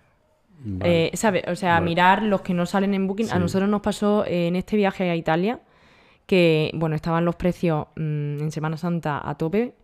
vale. 0.59 1.07
Eh, 1.07 1.11
¿sabe? 1.15 1.43
O 1.47 1.55
sea, 1.55 1.75
Vale. 1.75 1.85
mirar 1.85 2.23
los 2.23 2.41
que 2.41 2.53
no 2.53 2.65
salen 2.65 2.93
en 2.93 3.07
Booking. 3.07 3.31
A 3.31 3.39
nosotros 3.39 3.69
nos 3.69 3.81
pasó 3.81 4.25
eh, 4.25 4.47
en 4.47 4.55
este 4.55 4.75
viaje 4.77 5.09
a 5.09 5.15
Italia 5.15 5.59
que, 6.25 6.71
bueno, 6.73 6.95
estaban 6.95 7.23
los 7.23 7.35
precios 7.35 7.87
mm, 7.95 8.39
en 8.41 8.51
Semana 8.51 8.77
Santa 8.77 9.21
a 9.27 9.35
tope 9.35 9.75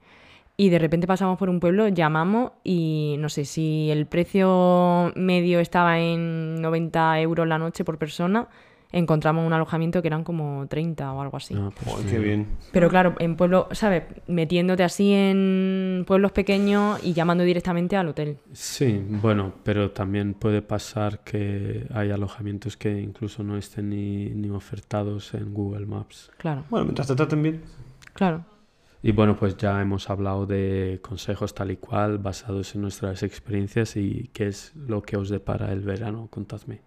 y 0.57 0.69
de 0.69 0.79
repente 0.79 1.07
pasamos 1.07 1.37
por 1.39 1.49
un 1.49 1.59
pueblo, 1.59 1.87
llamamos 1.87 2.51
y 2.63 3.15
no 3.19 3.29
sé 3.29 3.45
si 3.45 3.89
el 3.89 4.05
precio 4.05 5.11
medio 5.15 5.59
estaba 5.59 5.99
en 5.99 6.61
90 6.61 7.19
euros 7.21 7.47
la 7.47 7.57
noche 7.57 7.83
por 7.83 7.97
persona, 7.97 8.47
encontramos 8.91 9.45
un 9.45 9.53
alojamiento 9.53 10.01
que 10.01 10.07
eran 10.07 10.23
como 10.23 10.67
30 10.67 11.13
o 11.13 11.21
algo 11.21 11.37
así. 11.37 11.55
Ah, 11.57 11.69
pues 11.73 12.05
qué 12.09 12.19
bien. 12.19 12.47
Pero 12.71 12.89
claro, 12.89 13.15
en 13.19 13.35
pueblos, 13.35 13.67
¿sabes? 13.71 14.03
Metiéndote 14.27 14.83
así 14.83 15.13
en 15.13 16.03
pueblos 16.07 16.31
pequeños 16.31 16.99
y 17.03 17.13
llamando 17.13 17.43
directamente 17.43 17.95
al 17.95 18.09
hotel. 18.09 18.37
Sí, 18.51 19.01
bueno, 19.07 19.53
pero 19.63 19.91
también 19.91 20.33
puede 20.33 20.61
pasar 20.61 21.19
que 21.19 21.87
hay 21.93 22.11
alojamientos 22.11 22.75
que 22.77 22.99
incluso 23.01 23.43
no 23.43 23.57
estén 23.57 23.89
ni, 23.89 24.29
ni 24.29 24.49
ofertados 24.49 25.33
en 25.33 25.53
Google 25.53 25.85
Maps. 25.85 26.31
Claro, 26.37 26.65
Bueno, 26.69 26.85
mientras 26.85 27.07
te 27.07 27.15
traten 27.15 27.41
bien. 27.43 27.61
claro. 28.13 28.45
Y 29.03 29.13
bueno, 29.13 29.35
pues 29.35 29.57
ya 29.57 29.81
hemos 29.81 30.11
hablado 30.11 30.45
de 30.45 30.99
consejos 31.01 31.55
tal 31.55 31.71
y 31.71 31.77
cual, 31.77 32.19
basados 32.19 32.75
en 32.75 32.81
nuestras 32.81 33.23
experiencias 33.23 33.97
y 33.97 34.29
qué 34.31 34.45
es 34.45 34.75
lo 34.75 35.01
que 35.01 35.17
os 35.17 35.29
depara 35.29 35.71
el 35.71 35.79
verano. 35.79 36.27
Contadme. 36.29 36.81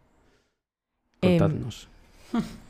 Em, 1.20 1.38
Contadnos. 1.38 1.88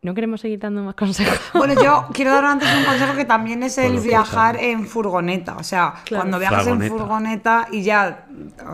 No 0.00 0.14
queremos 0.14 0.40
seguir 0.40 0.60
dando 0.60 0.80
más 0.84 0.94
consejos. 0.94 1.36
Bueno, 1.54 1.74
yo 1.82 2.06
quiero 2.14 2.30
dar 2.30 2.44
antes 2.44 2.68
un 2.72 2.84
consejo 2.84 3.16
que 3.16 3.24
también 3.24 3.64
es 3.64 3.78
el 3.78 3.94
Bueno, 3.94 4.02
viajar 4.06 4.56
en 4.56 4.86
furgoneta. 4.86 5.56
O 5.56 5.64
sea, 5.64 5.92
Claro. 6.04 6.22
cuando 6.22 6.38
viajas 6.38 6.68
en 6.68 6.80
furgoneta 6.82 7.66
y 7.72 7.82
ya, 7.82 8.26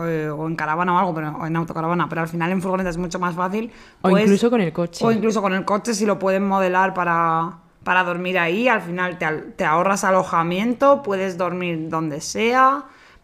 eh, 0.05 0.29
o 0.29 0.45
en 0.45 0.55
caravana 0.55 0.93
o 0.93 0.99
algo, 0.99 1.15
pero, 1.15 1.31
o 1.35 1.47
en 1.47 1.55
autocaravana, 1.55 2.07
pero 2.07 2.21
al 2.21 2.27
final 2.27 2.51
en 2.51 2.61
furgoneta 2.61 2.91
es 2.91 2.97
mucho 2.97 3.17
más 3.17 3.33
fácil. 3.33 3.71
O 4.03 4.09
pues- 4.11 4.21
incluso 4.23 4.51
con 4.51 4.61
el 4.61 4.71
coche. 4.71 5.03
O 5.03 5.11
incluso 5.11 5.41
con 5.41 5.53
el 5.53 5.65
coche, 5.65 5.95
si 5.95 6.05
lo 6.05 6.19
pueden 6.19 6.47
modelar 6.47 6.93
para, 6.93 7.53
para 7.83 8.03
dormir 8.03 8.37
ahí, 8.37 8.67
al 8.67 8.81
final 8.81 9.17
te, 9.17 9.25
te 9.57 9.65
ahorras 9.65 10.03
alojamiento, 10.03 11.01
puedes 11.01 11.39
dormir 11.39 11.89
donde 11.89 12.21
sea. 12.21 12.83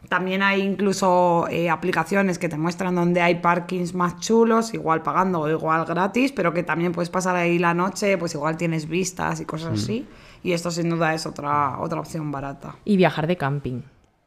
También 0.09 0.43
hay 0.43 0.61
incluso 0.61 1.47
eh, 1.49 1.69
aplicaciones 1.69 2.37
que 2.37 2.49
te 2.49 2.57
muestran 2.57 2.95
donde 2.95 3.21
hay 3.21 3.35
parkings 3.35 3.93
más 3.93 4.19
chulos, 4.19 4.73
igual 4.73 5.03
pagando 5.03 5.39
o 5.41 5.49
igual 5.49 5.85
gratis, 5.85 6.31
pero 6.33 6.53
que 6.53 6.63
también 6.63 6.91
puedes 6.91 7.09
pasar 7.09 7.35
ahí 7.35 7.59
la 7.59 7.73
noche, 7.73 8.17
pues 8.17 8.33
igual 8.33 8.57
tienes 8.57 8.89
vistas 8.89 9.39
y 9.39 9.45
cosas 9.45 9.73
así. 9.81 10.05
Y 10.43 10.51
esto 10.53 10.69
sin 10.71 10.89
duda 10.89 11.13
es 11.13 11.25
otra, 11.25 11.79
otra 11.79 11.99
opción 11.99 12.31
barata. 12.31 12.75
Y 12.83 12.97
viajar 12.97 13.25
de 13.27 13.37
camping, 13.37 13.83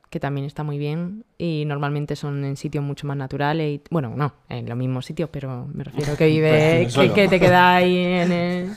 que 0.08 0.20
también 0.20 0.46
está 0.46 0.62
muy 0.62 0.78
bien. 0.78 1.24
Y 1.36 1.64
normalmente 1.66 2.16
son 2.16 2.44
en 2.44 2.56
sitios 2.56 2.82
mucho 2.84 3.06
más 3.06 3.16
naturales. 3.16 3.68
Y, 3.74 3.82
bueno, 3.90 4.12
no, 4.16 4.32
en 4.48 4.66
los 4.68 4.78
mismos 4.78 5.04
sitios, 5.04 5.28
pero 5.30 5.66
me 5.74 5.84
refiero 5.84 6.16
que 6.16 6.24
Pues 6.24 6.32
vives, 6.32 7.12
que, 7.14 7.28
te 7.28 7.40
quedas 7.40 7.60
ahí 7.82 7.96
en, 7.98 8.32
el- 8.32 8.76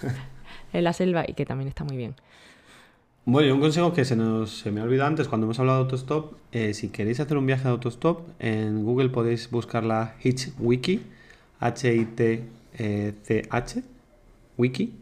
en 0.73 0.83
la 0.83 0.91
selva 0.93 1.23
y 1.27 1.33
que 1.35 1.45
también 1.45 1.67
está 1.69 1.83
muy 1.85 1.95
bien. 1.95 2.15
Bueno, 3.29 3.49
y 3.49 3.51
un 3.51 3.59
consejo 3.59 3.91
que 3.91 4.05
se, 4.05 4.15
nos, 4.15 4.59
se 4.59 4.71
me 4.71 4.79
ha 4.79 4.85
olvidado 4.85 5.09
antes 5.09 5.27
cuando 5.27 5.47
hemos 5.47 5.59
hablado 5.59 5.79
de 5.79 5.83
autostop. 5.83 6.35
eh, 6.53 6.73
si 6.73 6.87
queréis 6.87 7.19
hacer 7.19 7.35
un 7.37 7.45
viaje 7.45 7.63
de 7.65 7.69
autostop, 7.71 8.21
en 8.39 8.85
Google 8.85 9.09
podéis 9.09 9.51
buscar 9.51 9.83
la 9.83 10.15
Hitch 10.23 10.51
Wiki. 10.57 11.01
H-I-T-C-H. 11.59 12.45
Wiki. 14.57 14.93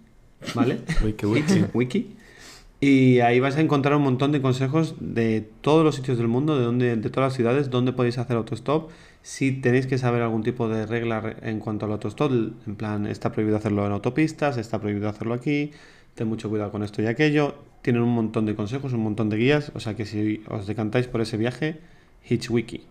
¿Vale? 0.55 0.79
Wiki, 1.03 1.25
wiki. 1.73 2.15
Y 2.81 3.19
ahí 3.19 3.39
vais 3.39 3.55
a 3.57 3.61
encontrar 3.61 3.95
un 3.95 4.01
montón 4.03 4.31
de 4.31 4.41
consejos 4.41 4.95
de 4.99 5.47
todos 5.61 5.83
los 5.83 5.93
sitios 5.95 6.17
del 6.17 6.27
mundo, 6.27 6.57
de, 6.57 6.65
donde, 6.65 6.95
de 6.95 7.09
todas 7.11 7.27
las 7.31 7.35
ciudades, 7.35 7.69
donde 7.69 7.93
podéis 7.93 8.17
hacer 8.17 8.35
autostop. 8.37 8.89
Si 9.21 9.51
tenéis 9.51 9.85
que 9.87 9.97
saber 9.99 10.21
algún 10.23 10.41
tipo 10.43 10.67
de 10.67 10.85
regla 10.87 11.19
re- 11.21 11.35
en 11.43 11.59
cuanto 11.59 11.85
al 11.85 11.91
autostop, 11.93 12.31
en 12.31 12.75
plan, 12.75 13.05
está 13.07 13.31
prohibido 13.31 13.57
hacerlo 13.57 13.85
en 13.85 13.91
autopistas, 13.91 14.57
está 14.57 14.79
prohibido 14.79 15.09
hacerlo 15.09 15.33
aquí, 15.35 15.71
ten 16.15 16.27
mucho 16.27 16.49
cuidado 16.49 16.71
con 16.71 16.81
esto 16.83 17.01
y 17.03 17.07
aquello. 17.07 17.55
Tienen 17.85 18.01
un 18.01 18.15
montón 18.15 18.47
de 18.47 18.55
consejos, 18.55 18.93
un 18.93 19.03
montón 19.03 19.29
de 19.29 19.37
guías, 19.37 19.71
o 19.75 19.79
sea 19.79 19.95
que 19.95 20.05
si 20.07 20.41
os 20.49 20.65
decantáis 20.65 21.05
por 21.05 21.21
ese 21.21 21.37
viaje, 21.37 21.81
Hitchwiki. 22.27 22.81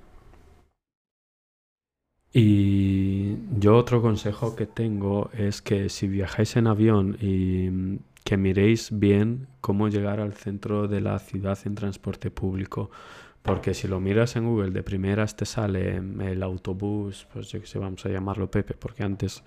Y 2.32 3.34
yo 3.58 3.76
otro 3.76 4.00
consejo 4.00 4.54
que 4.54 4.66
tengo 4.66 5.32
es 5.36 5.62
que 5.62 5.88
si 5.88 6.06
viajáis 6.06 6.54
en 6.54 6.68
avión 6.68 7.16
y 7.20 7.70
mm, 7.70 7.98
que 8.22 8.36
miréis 8.36 8.96
bien 8.96 9.48
cómo 9.60 9.88
llegar 9.88 10.20
al 10.20 10.34
centro 10.34 10.86
de 10.86 11.00
la 11.00 11.18
ciudad 11.18 11.58
en 11.64 11.74
transporte 11.74 12.30
público. 12.30 12.92
Porque 13.44 13.74
si 13.74 13.88
lo 13.88 14.00
miras 14.00 14.36
en 14.36 14.46
Google 14.46 14.70
de 14.70 14.82
primeras 14.82 15.36
te 15.36 15.44
sale 15.44 16.00
mm, 16.00 16.20
el 16.22 16.42
autobús, 16.42 17.26
pues 17.32 17.48
yo 17.50 17.60
que 17.60 17.66
sé, 17.66 17.78
vamos 17.78 18.04
a 18.06 18.08
llamarlo 18.08 18.50
Pepe, 18.50 18.74
porque 18.74 19.02
antes 19.04 19.44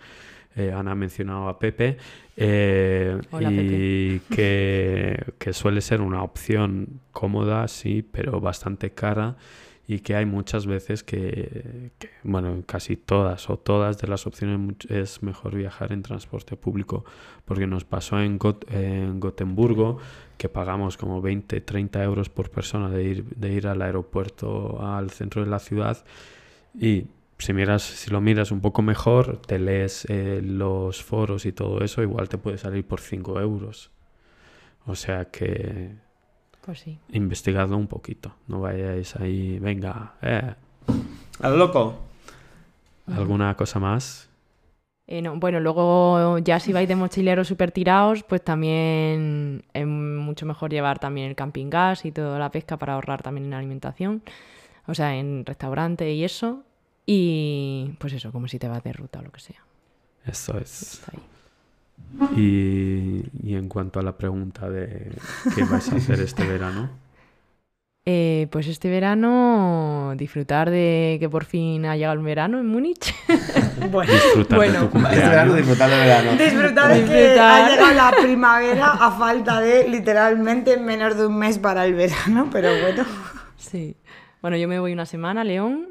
eh, 0.56 0.72
Ana 0.72 0.92
ha 0.92 0.96
mencionado 0.96 1.48
a 1.50 1.58
Pepe, 1.60 1.98
eh, 2.36 3.20
Hola, 3.32 3.52
y 3.52 4.20
Que, 4.30 5.34
que 5.40 5.52
suele 5.54 5.82
ser 5.82 6.02
una 6.02 6.22
opción 6.24 7.02
cómoda, 7.12 7.68
sí, 7.68 8.04
pero 8.04 8.40
bastante 8.40 8.92
cara 8.92 9.36
y 9.90 10.00
que 10.00 10.16
hay 10.16 10.26
muchas 10.26 10.66
veces 10.68 11.02
que, 11.04 11.92
que, 11.98 12.10
bueno, 12.24 12.62
casi 12.66 12.98
todas 12.98 13.50
o 13.50 13.58
todas 13.58 13.98
de 13.98 14.08
las 14.10 14.28
opciones 14.28 14.76
es 14.90 15.24
mejor 15.24 15.56
viajar 15.56 15.94
en 15.94 16.02
transporte 16.04 16.58
público, 16.58 17.06
porque 17.46 17.68
nos 17.68 17.86
pasó 17.86 18.20
en, 18.20 18.38
Got- 18.38 18.66
en 18.70 19.20
Gotemburgo 19.22 19.98
que 20.38 20.50
pagamos 20.50 20.98
como 20.98 21.22
20, 21.22 21.62
30 21.62 22.04
euros 22.04 22.30
por 22.30 22.50
persona 22.50 22.90
de 22.90 23.04
ir, 23.04 23.26
de 23.36 23.52
ir 23.54 23.68
al 23.68 23.82
aeropuerto 23.82 24.80
al 24.86 25.10
centro 25.12 25.44
de 25.44 25.50
la 25.50 25.60
ciudad 25.60 26.04
y 26.80 27.08
si 27.40 27.54
miras, 27.54 27.84
si 27.84 28.10
lo 28.10 28.20
miras 28.22 28.52
un 28.52 28.62
poco 28.62 28.82
mejor, 28.82 29.38
te 29.38 29.60
lees 29.60 30.06
eh, 30.10 30.42
los 30.44 31.04
foros 31.04 31.46
y 31.46 31.52
todo 31.52 31.84
eso, 31.84 32.02
igual 32.02 32.30
te 32.30 32.38
puede 32.40 32.58
salir 32.58 32.84
por 32.86 33.00
5 33.00 33.40
euros. 33.40 33.92
O 34.88 34.96
sea 34.96 35.26
que 35.26 35.92
Pues 36.66 36.80
sí. 36.80 36.98
investigadlo 37.12 37.78
un 37.78 37.88
poquito. 37.88 38.34
No 38.48 38.62
vayáis 38.62 39.16
ahí, 39.18 39.60
venga, 39.60 40.14
eh, 40.22 40.54
A 41.42 41.50
lo 41.50 41.58
loco. 41.58 42.00
¿alguna 43.08 43.56
cosa 43.56 43.80
más? 43.80 44.27
Eh, 45.10 45.22
no, 45.22 45.38
bueno, 45.38 45.62
luego 45.62 46.38
ya 46.40 46.60
si 46.60 46.74
vais 46.74 46.88
de 46.88 46.96
mochileros 46.96 47.48
súper 47.48 47.72
tirados, 47.72 48.24
pues 48.24 48.44
también 48.44 49.64
es 49.74 49.88
mucho 49.88 50.46
mejor 50.46 50.70
llevar 50.70 51.00
también 51.00 51.30
el 51.30 51.36
camping 51.36 51.70
gas 51.70 52.04
y 52.04 52.12
toda 52.12 52.38
la 52.38 52.52
pesca 52.52 52.76
para 52.76 52.94
ahorrar 52.94 53.24
también 53.24 53.46
en 53.46 53.54
alimentación, 53.54 54.22
o 54.86 54.94
sea, 54.94 55.16
en 55.16 55.46
restaurante 55.46 56.12
y 56.12 56.26
eso. 56.26 56.64
Y 57.06 57.96
pues 58.00 58.12
eso, 58.12 58.34
como 58.34 58.50
si 58.50 58.60
te 58.60 58.68
vas 58.68 58.84
de 58.84 58.92
ruta 58.92 59.20
o 59.20 59.22
lo 59.22 59.32
que 59.32 59.40
sea. 59.40 59.64
Eso 60.26 60.58
es. 60.58 60.96
Está 60.96 61.14
ahí. 61.14 61.24
Y, 62.36 63.26
y 63.48 63.56
en 63.56 63.70
cuanto 63.70 64.02
a 64.02 64.04
la 64.04 64.18
pregunta 64.18 64.70
de 64.70 65.14
qué 65.56 65.64
vais 65.64 65.90
a 65.90 65.96
hacer 65.96 66.20
este 66.20 66.46
verano, 66.46 66.90
Eh, 68.10 68.48
pues 68.52 68.68
este 68.68 68.90
verano 68.90 70.14
disfrutar 70.16 70.70
de 70.70 71.18
que 71.20 71.28
por 71.28 71.44
fin 71.44 71.86
ha 71.86 71.98
llegado 71.98 72.14
el 72.14 72.22
verano 72.24 72.58
en 72.58 72.66
Múnich. 72.68 73.14
Bueno, 73.92 74.12
disfrutar 74.14 74.58
Bueno, 74.58 74.82
de 74.84 74.88
tu 74.88 74.98
Este 74.98 75.20
verano 75.30 75.54
disfrutar 75.56 75.90
del 75.90 76.00
verano. 76.00 76.32
disfrutar 76.32 76.94
de 76.94 77.04
que 77.06 77.40
ha 77.40 77.70
llegado 77.70 77.94
la 77.94 78.14
primavera 78.22 78.88
a 78.92 79.12
falta 79.12 79.60
de 79.60 79.88
literalmente 79.90 80.78
menos 80.78 81.18
de 81.18 81.26
un 81.28 81.38
mes 81.38 81.60
para 81.60 81.86
el 81.86 81.94
verano, 81.96 82.48
pero 82.52 82.70
bueno. 82.82 83.04
Sí. 83.58 83.98
Bueno, 84.42 84.56
yo 84.56 84.68
me 84.70 84.80
voy 84.80 84.94
una 84.94 85.06
semana 85.06 85.42
a 85.42 85.44
León 85.44 85.88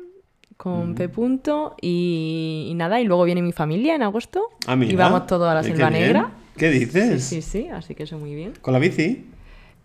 con 0.56 0.94
P. 0.94 1.08
Punto 1.10 1.76
y, 1.82 2.68
y 2.70 2.74
nada, 2.74 2.98
y 3.00 3.04
luego 3.04 3.24
viene 3.24 3.42
mi 3.42 3.52
familia 3.52 3.94
en 3.94 4.02
agosto. 4.02 4.42
Ah, 4.66 4.74
mira. 4.74 4.90
Y 4.92 4.96
vamos 4.96 5.26
todos 5.26 5.48
a 5.50 5.54
la 5.54 5.62
Selva 5.62 5.90
bien. 5.90 6.00
Negra. 6.02 6.30
¿Qué 6.56 6.72
Sí, 6.72 6.78
dices? 6.78 7.24
sí, 7.24 7.42
sí, 7.42 7.68
así 7.68 7.94
que 7.94 8.04
eso 8.04 8.16
muy 8.18 8.34
bien. 8.34 8.54
¿Con 8.62 8.72
la 8.72 8.78
bici? 8.78 9.26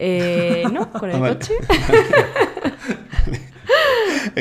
Eh, 0.04 0.64
no, 0.72 0.92
con 0.92 1.10
el 1.12 1.16
Ah, 1.16 1.20
vale. 1.20 1.36
coche. 1.38 1.54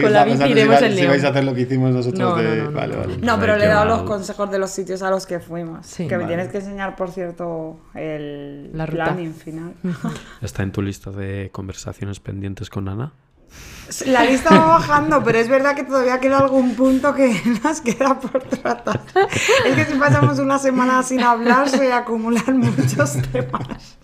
Con 0.01 0.13
la 0.13 0.25
bici 0.25 0.39
si 0.43 0.51
iremos 0.51 0.79
Si 0.79 0.89
León. 0.89 1.09
vais 1.09 1.25
a 1.25 1.29
hacer 1.29 1.45
lo 1.45 1.55
que 1.55 1.61
hicimos 1.63 1.91
nosotros 1.93 2.19
No, 2.19 2.37
de... 2.37 2.57
no, 2.57 2.71
no, 2.71 2.73
vale, 2.73 2.95
no. 2.95 3.01
vale. 3.01 3.17
No, 3.19 3.39
pero 3.41 3.57
le 3.57 3.65
he 3.65 3.69
dado 3.69 3.85
los 3.87 4.01
Yo- 4.01 4.05
consejos 4.07 4.51
de 4.51 4.59
los 4.59 4.71
sitios 4.71 5.03
a 5.03 5.11
los 5.11 5.27
que 5.27 5.41
fuimos. 5.41 5.87
Sí. 5.87 6.07
que 6.09 6.17
me 6.19 6.25
tienes 6.27 6.49
que 6.49 6.59
enseñar, 6.59 6.97
por 6.97 7.11
cierto, 7.11 7.81
el 7.95 8.71
La 8.75 8.87
ruta. 8.87 9.05
planning 9.05 9.35
final. 9.35 9.75
¿Está 10.43 10.63
en 10.63 10.73
tu 10.73 10.83
lista 10.83 11.11
de 11.11 11.51
conversaciones 11.53 12.21
pendientes 12.21 12.71
con 12.71 12.89
Ana? 12.89 13.13
La 14.07 14.25
lista 14.25 14.55
va 14.55 14.67
bajando, 14.79 15.23
pero 15.25 15.39
es 15.39 15.49
verdad 15.49 15.75
que 15.75 15.83
todavía 15.85 16.21
queda 16.21 16.39
algún 16.39 16.75
punto 16.77 17.15
que 17.15 17.35
nos 17.65 17.81
queda 17.81 18.19
por 18.21 18.43
tratar. 18.43 19.01
Es 19.67 19.75
que 19.75 19.85
si 19.87 19.95
pasamos 19.99 20.39
una 20.39 20.59
semana 20.59 21.03
sin 21.03 21.21
hablar, 21.21 21.69
se 21.69 21.93
acumulan 21.93 22.59
muchos 22.59 23.17
temas. 23.33 23.99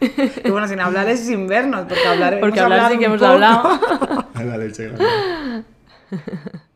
Y 0.44 0.50
bueno, 0.50 0.68
sin 0.68 0.80
hablar 0.80 1.08
es 1.08 1.20
sin 1.20 1.46
vernos, 1.46 1.86
porque 1.88 2.06
hablar 2.06 2.40
Porque 2.40 2.60
hemos 2.60 2.72
hablar 2.72 2.92
sí 2.92 2.98
que 2.98 3.04
hemos 3.06 3.18
poco. 3.18 3.32
hablado. 3.32 3.80
La 4.34 4.56
leche, 4.56 4.88
grande. 4.88 5.64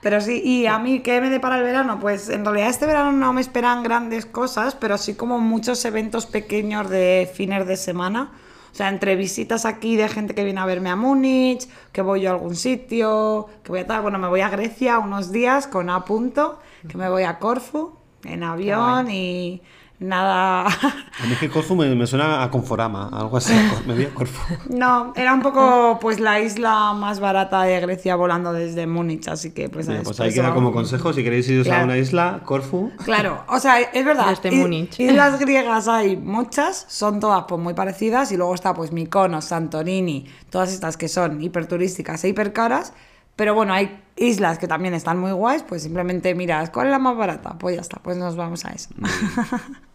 Pero 0.00 0.20
sí, 0.20 0.40
y 0.44 0.66
a 0.66 0.78
mí, 0.78 1.00
¿qué 1.00 1.20
me 1.20 1.28
depara 1.28 1.58
el 1.58 1.64
verano? 1.64 1.98
Pues 1.98 2.28
en 2.28 2.44
realidad 2.44 2.68
este 2.68 2.86
verano 2.86 3.10
no 3.10 3.32
me 3.32 3.40
esperan 3.40 3.82
grandes 3.82 4.26
cosas, 4.26 4.76
pero 4.76 4.96
sí 4.96 5.16
como 5.16 5.40
muchos 5.40 5.84
eventos 5.84 6.26
pequeños 6.26 6.88
de 6.88 7.28
fines 7.34 7.66
de 7.66 7.76
semana. 7.76 8.30
O 8.72 8.74
sea, 8.74 8.90
entre 8.90 9.16
visitas 9.16 9.64
aquí 9.64 9.96
de 9.96 10.08
gente 10.08 10.36
que 10.36 10.44
viene 10.44 10.60
a 10.60 10.66
verme 10.66 10.90
a 10.90 10.94
Múnich, 10.94 11.68
que 11.90 12.00
voy 12.00 12.20
yo 12.20 12.30
a 12.30 12.34
algún 12.34 12.54
sitio, 12.54 13.48
que 13.64 13.72
voy 13.72 13.80
a 13.80 13.86
tal. 13.88 14.02
Bueno, 14.02 14.20
me 14.20 14.28
voy 14.28 14.40
a 14.40 14.48
Grecia 14.50 15.00
unos 15.00 15.32
días 15.32 15.66
con 15.66 15.90
A 15.90 16.04
punto, 16.04 16.60
que 16.88 16.96
me 16.96 17.08
voy 17.08 17.24
a 17.24 17.40
Corfu 17.40 17.98
en 18.22 18.44
avión 18.44 19.10
y 19.10 19.62
nada. 20.00 20.66
A 20.66 21.26
mí 21.26 21.32
es 21.32 21.38
que 21.38 21.48
Corfu 21.48 21.74
me, 21.74 21.92
me 21.94 22.06
suena 22.06 22.42
a 22.42 22.50
Conforama, 22.50 23.08
algo 23.12 23.36
así. 23.36 23.52
Me 23.86 24.04
a 24.06 24.10
Corfu. 24.14 24.40
No, 24.70 25.12
era 25.16 25.34
un 25.34 25.42
poco 25.42 25.98
pues 26.00 26.20
la 26.20 26.40
isla 26.40 26.92
más 26.94 27.20
barata 27.20 27.62
de 27.62 27.80
Grecia 27.80 28.14
volando 28.16 28.52
desde 28.52 28.86
Múnich, 28.86 29.28
así 29.28 29.50
que 29.50 29.68
pues, 29.68 29.88
Mira, 29.88 30.00
a 30.00 30.02
pues 30.04 30.20
ahí 30.20 30.28
eso 30.28 30.40
queda 30.42 30.54
como 30.54 30.72
consejo. 30.72 31.12
Si 31.12 31.22
queréis 31.24 31.48
iros 31.48 31.66
a 31.66 31.70
Claro. 31.70 31.84
una 31.86 31.96
isla, 31.98 32.40
Corfu. 32.44 32.90
Claro, 33.04 33.44
o 33.48 33.58
sea, 33.58 33.80
es 33.80 34.04
verdad. 34.04 34.28
Desde 34.28 34.50
Múnich. 34.56 34.98
Islas 35.00 35.38
griegas 35.40 35.88
hay 35.88 36.16
muchas, 36.16 36.86
son 36.88 37.20
todas 37.20 37.44
pues 37.48 37.60
muy 37.60 37.74
parecidas 37.74 38.30
y 38.32 38.36
luego 38.36 38.54
está 38.54 38.74
pues 38.74 38.92
Mykonos, 38.92 39.46
Santorini, 39.46 40.26
todas 40.50 40.72
estas 40.72 40.96
que 40.96 41.08
son 41.08 41.42
hiperturísticas 41.42 42.22
e 42.24 42.28
hipercaras. 42.28 42.92
Pero 43.36 43.54
bueno, 43.54 43.72
hay 43.72 44.02
islas 44.16 44.58
que 44.58 44.66
también 44.66 44.94
están 44.94 45.16
muy 45.18 45.30
guays, 45.30 45.62
pues 45.62 45.84
simplemente 45.84 46.34
miras, 46.34 46.70
¿cuál 46.70 46.86
es 46.88 46.90
la 46.90 46.98
más 46.98 47.16
barata? 47.16 47.56
Pues 47.56 47.76
ya 47.76 47.80
está, 47.82 48.00
pues 48.02 48.16
nos 48.16 48.34
vamos 48.34 48.64
a 48.64 48.70
esa. 48.70 48.90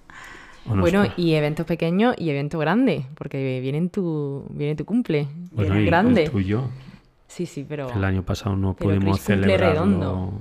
¿O 0.69 0.75
no 0.75 0.81
Bueno, 0.81 1.05
y 1.17 1.33
evento 1.33 1.65
pequeño 1.65 2.13
y 2.17 2.29
evento 2.29 2.57
grande, 2.59 3.05
porque 3.15 3.59
viene 3.61 3.89
tu, 3.89 4.45
viene 4.49 4.75
tu 4.75 4.85
cumple. 4.85 5.27
Bueno, 5.51 5.73
viene 5.73 5.83
y 5.83 5.85
grande. 5.85 6.23
el 6.23 6.31
tuyo. 6.31 6.69
Sí, 7.27 7.45
sí, 7.45 7.65
pero. 7.67 7.91
El 7.91 8.03
año 8.03 8.23
pasado 8.23 8.55
no 8.55 8.73
pudimos 8.75 9.19
celebrarlo. 9.19 9.67
redondo. 9.67 10.33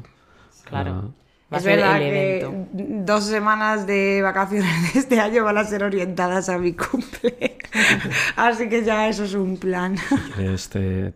Claro. 0.64 1.12
Va 1.52 1.56
a 1.56 1.58
es 1.58 1.64
ser 1.64 1.76
verdad 1.76 1.96
el 1.96 2.02
que 2.02 2.40
evento. 2.40 2.68
dos 3.04 3.24
semanas 3.24 3.86
de 3.86 4.20
vacaciones 4.22 4.92
de 4.94 5.00
este 5.00 5.20
año 5.20 5.44
van 5.44 5.58
a 5.58 5.64
ser 5.64 5.84
orientadas 5.84 6.48
a 6.48 6.58
mi 6.58 6.72
cumple. 6.72 7.58
Así 8.36 8.68
que 8.68 8.82
ya 8.84 9.08
eso 9.08 9.24
es 9.24 9.34
un 9.34 9.56
plan. 9.56 9.96
¿Quieres 10.36 10.68
te, 10.68 11.12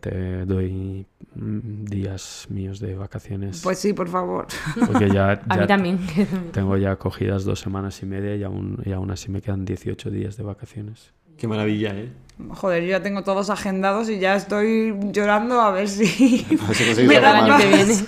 doy 0.47 1.07
mm, 1.34 1.84
días 1.84 2.47
míos 2.51 2.80
de 2.80 2.95
vacaciones? 2.97 3.61
Pues 3.62 3.78
sí, 3.78 3.93
por 3.93 4.09
favor. 4.09 4.47
Porque 4.87 5.11
ya, 5.11 5.30
A 5.49 5.57
ya 5.57 5.61
mí 5.62 5.66
también. 5.66 5.99
tengo 6.53 6.76
ya 6.76 6.97
cogidas 6.97 7.45
dos 7.45 7.61
semanas 7.61 8.03
y 8.03 8.07
media 8.07 8.34
y 8.37 8.43
aún, 8.45 8.78
y 8.84 8.93
aún 8.93 9.11
así 9.11 9.30
me 9.30 9.41
quedan 9.43 9.64
18 9.64 10.11
días 10.11 10.37
de 10.37 10.43
vacaciones. 10.45 11.12
Qué 11.39 11.47
maravilla, 11.47 11.91
¿eh? 11.95 12.11
Joder, 12.51 12.82
yo 12.82 12.91
ya 12.91 13.03
tengo 13.03 13.22
todos 13.22 13.51
agendados 13.51 14.09
y 14.09 14.18
ya 14.18 14.37
estoy 14.37 14.95
llorando 15.12 15.61
a 15.61 15.70
ver 15.70 15.89
si 15.89 16.47
A 16.62 16.66
ver 16.66 16.76
si 16.76 16.84
conseguís 16.84 17.09
me 17.09 17.20
dan 17.20 17.49
más. 17.49 18.05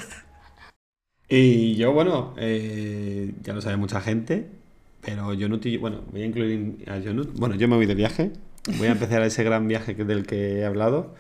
Y 1.29 1.74
yo, 1.76 1.93
bueno, 1.93 2.35
eh, 2.39 3.33
ya 3.43 3.53
lo 3.53 3.61
sabe 3.61 3.76
mucha 3.76 4.01
gente, 4.01 4.47
pero 5.05 5.35
yo 5.35 5.49
no 5.49 5.59
bueno, 5.81 6.01
voy 6.11 6.22
a 6.22 6.24
incluir 6.26 6.85
a 6.89 7.01
Jonut. 7.05 7.39
Bueno, 7.39 7.55
yo 7.55 7.68
me 7.68 7.76
voy 7.76 7.87
de 7.87 7.95
viaje, 7.95 8.31
voy 8.79 8.89
a 8.89 8.93
empezar 8.93 9.22
ese 9.22 9.45
gran 9.45 9.68
viaje 9.68 9.95
que- 9.95 10.05
del 10.05 10.24
que 10.26 10.61
he 10.61 10.64
hablado. 10.64 11.14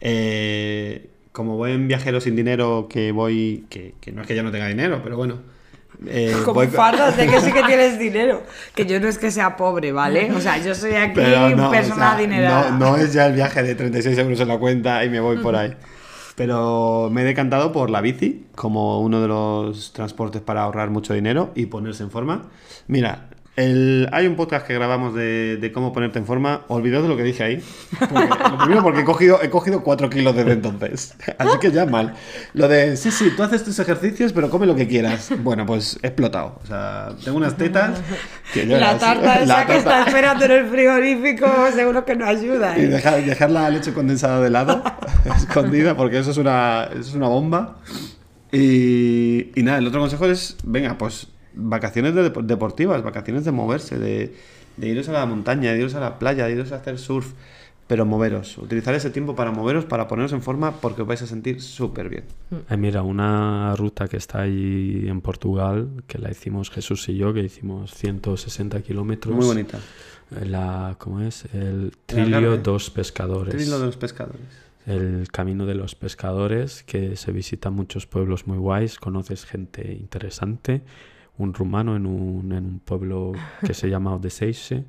Eh, 0.00 1.08
como 1.32 1.56
buen 1.56 1.88
viajero 1.88 2.20
sin 2.20 2.36
dinero 2.36 2.86
que 2.90 3.12
voy, 3.12 3.64
que, 3.70 3.94
que 4.00 4.12
no 4.12 4.22
es 4.22 4.26
que 4.28 4.36
yo 4.36 4.42
no 4.42 4.50
tenga 4.50 4.68
dinero, 4.68 5.00
pero 5.02 5.16
bueno. 5.16 5.38
eh, 6.06 6.32
Como 6.44 6.56
voy- 6.60 6.66
fardas 6.68 7.16
de 7.16 7.26
que 7.26 7.40
sí 7.40 7.50
que 7.52 7.62
tienes 7.66 7.98
dinero. 7.98 8.42
Que 8.74 8.84
yo 8.84 9.00
no 9.00 9.08
es 9.08 9.16
que 9.18 9.30
sea 9.30 9.56
pobre, 9.56 9.92
¿vale? 9.92 10.30
O 10.32 10.40
sea, 10.40 10.58
yo 10.62 10.74
soy 10.74 10.92
aquí 10.94 11.18
no, 11.56 11.70
persona 11.70 11.94
o 11.94 11.98
sea, 11.98 12.12
adinerada. 12.12 12.70
no, 12.72 12.78
no 12.90 12.96
es 12.98 13.12
ya 13.14 13.26
el 13.26 13.32
viaje 13.34 13.62
de 13.62 13.74
36 13.74 14.18
euros 14.18 14.38
en 14.40 14.48
la 14.48 14.58
cuenta 14.58 15.02
y 15.04 15.08
me 15.10 15.20
voy 15.20 15.38
por 15.38 15.56
ahí. 15.56 15.72
Pero 16.36 17.08
me 17.10 17.22
he 17.22 17.24
decantado 17.24 17.72
por 17.72 17.90
la 17.90 18.00
bici 18.00 18.46
como 18.54 19.00
uno 19.00 19.20
de 19.20 19.28
los 19.28 19.92
transportes 19.92 20.42
para 20.42 20.62
ahorrar 20.62 20.90
mucho 20.90 21.14
dinero 21.14 21.50
y 21.54 21.66
ponerse 21.66 22.02
en 22.04 22.10
forma. 22.10 22.42
Mira, 22.86 23.30
el- 23.56 24.08
hay 24.12 24.26
un 24.26 24.36
podcast 24.36 24.66
que 24.66 24.74
grabamos 24.74 25.14
de, 25.14 25.56
de 25.56 25.72
cómo 25.72 25.92
ponerte 25.92 26.18
en 26.18 26.26
forma. 26.26 26.62
Olvidaos 26.68 27.02
de 27.04 27.08
lo 27.08 27.16
que 27.16 27.22
dije 27.22 27.42
ahí. 27.42 27.62
Porque- 27.98 28.28
lo 28.50 28.58
primero 28.58 28.82
porque 28.82 29.00
he 29.00 29.04
cogido, 29.04 29.42
he 29.42 29.50
cogido 29.50 29.82
4 29.82 30.10
kilos 30.10 30.36
desde 30.36 30.52
entonces. 30.52 31.14
Así 31.38 31.58
que 31.58 31.72
ya 31.72 31.86
mal. 31.86 32.14
Lo 32.52 32.68
de, 32.68 32.96
sí, 32.96 33.10
sí, 33.10 33.30
tú 33.36 33.42
haces 33.42 33.64
tus 33.64 33.78
ejercicios, 33.78 34.32
pero 34.32 34.50
come 34.50 34.66
lo 34.66 34.76
que 34.76 34.86
quieras. 34.86 35.30
Bueno, 35.38 35.64
pues 35.66 35.98
he 36.02 36.08
explotado. 36.08 36.58
O 36.62 36.66
sea, 36.66 37.08
tengo 37.24 37.38
unas 37.38 37.56
tetas 37.56 37.98
que 38.52 38.64
La 38.66 38.74
lloras. 38.78 38.98
tarta 39.00 39.34
esa 39.36 39.46
La 39.46 39.66
que 39.66 39.72
tarta. 39.74 39.76
está 39.78 40.02
esperando 40.06 40.44
en 40.44 40.50
el 40.52 40.66
frigorífico 40.66 41.46
seguro 41.74 42.04
que 42.04 42.14
no 42.14 42.26
ayuda. 42.26 42.78
Y 42.78 42.82
¿eh? 42.82 42.86
dejar, 42.88 43.24
dejar 43.24 43.50
la 43.50 43.70
leche 43.70 43.92
condensada 43.92 44.40
de 44.40 44.50
lado, 44.50 44.82
escondida, 45.36 45.96
porque 45.96 46.18
eso 46.18 46.30
es 46.30 46.36
una, 46.36 46.88
eso 46.92 47.00
es 47.00 47.14
una 47.14 47.28
bomba. 47.28 47.78
Y, 48.52 49.50
y 49.58 49.62
nada, 49.62 49.78
el 49.78 49.86
otro 49.86 50.00
consejo 50.00 50.26
es, 50.26 50.56
venga, 50.64 50.96
pues 50.98 51.26
vacaciones 51.56 52.14
de 52.14 52.32
dep- 52.32 52.42
deportivas, 52.44 53.02
vacaciones 53.02 53.44
de 53.44 53.52
moverse, 53.52 53.98
de, 53.98 54.34
de 54.76 54.88
iros 54.88 55.08
a 55.08 55.12
la 55.12 55.26
montaña, 55.26 55.72
de 55.72 55.78
iros 55.78 55.94
a 55.94 56.00
la 56.00 56.18
playa, 56.18 56.46
de 56.46 56.52
iros 56.52 56.70
a 56.72 56.76
hacer 56.76 56.98
surf, 56.98 57.32
pero 57.88 58.04
moveros, 58.04 58.58
utilizar 58.58 58.94
ese 58.96 59.10
tiempo 59.10 59.36
para 59.36 59.52
moveros, 59.52 59.84
para 59.84 60.08
poneros 60.08 60.32
en 60.32 60.42
forma, 60.42 60.72
porque 60.80 61.02
os 61.02 61.08
vais 61.08 61.22
a 61.22 61.26
sentir 61.26 61.62
súper 61.62 62.08
bien. 62.08 62.24
Eh, 62.68 62.76
mira, 62.76 63.02
una 63.02 63.74
ruta 63.76 64.08
que 64.08 64.16
está 64.16 64.40
ahí 64.42 65.04
en 65.06 65.20
Portugal, 65.20 65.88
que 66.08 66.18
la 66.18 66.30
hicimos 66.30 66.70
Jesús 66.70 67.08
y 67.08 67.16
yo, 67.16 67.32
que 67.32 67.40
hicimos 67.44 67.92
160 67.94 68.80
kilómetros. 68.82 69.34
Muy 69.36 69.46
bonita. 69.46 69.78
Eh, 70.40 70.44
La, 70.46 70.96
¿Cómo 70.98 71.20
es? 71.20 71.44
El. 71.54 71.92
Trilio 72.06 72.56
dos 72.58 72.90
Pescadores. 72.90 73.54
Trilo 73.54 73.78
de 73.78 73.86
los 73.86 73.96
pescadores. 73.96 74.40
el 74.86 75.28
camino 75.30 75.64
de 75.64 75.76
los 75.76 75.94
pescadores, 75.94 76.82
que 76.82 77.14
se 77.14 77.30
visitan 77.30 77.72
muchos 77.72 78.06
pueblos 78.08 78.48
muy 78.48 78.58
guays, 78.58 78.98
conoces 78.98 79.44
gente 79.44 79.92
interesante, 79.92 80.82
un 81.38 81.52
rumano 81.54 81.96
en 81.96 82.06
un, 82.06 82.52
en 82.52 82.64
un 82.64 82.78
pueblo 82.80 83.32
que 83.64 83.74
se 83.74 83.88
llama 83.90 84.14
Odeseixe, 84.14 84.84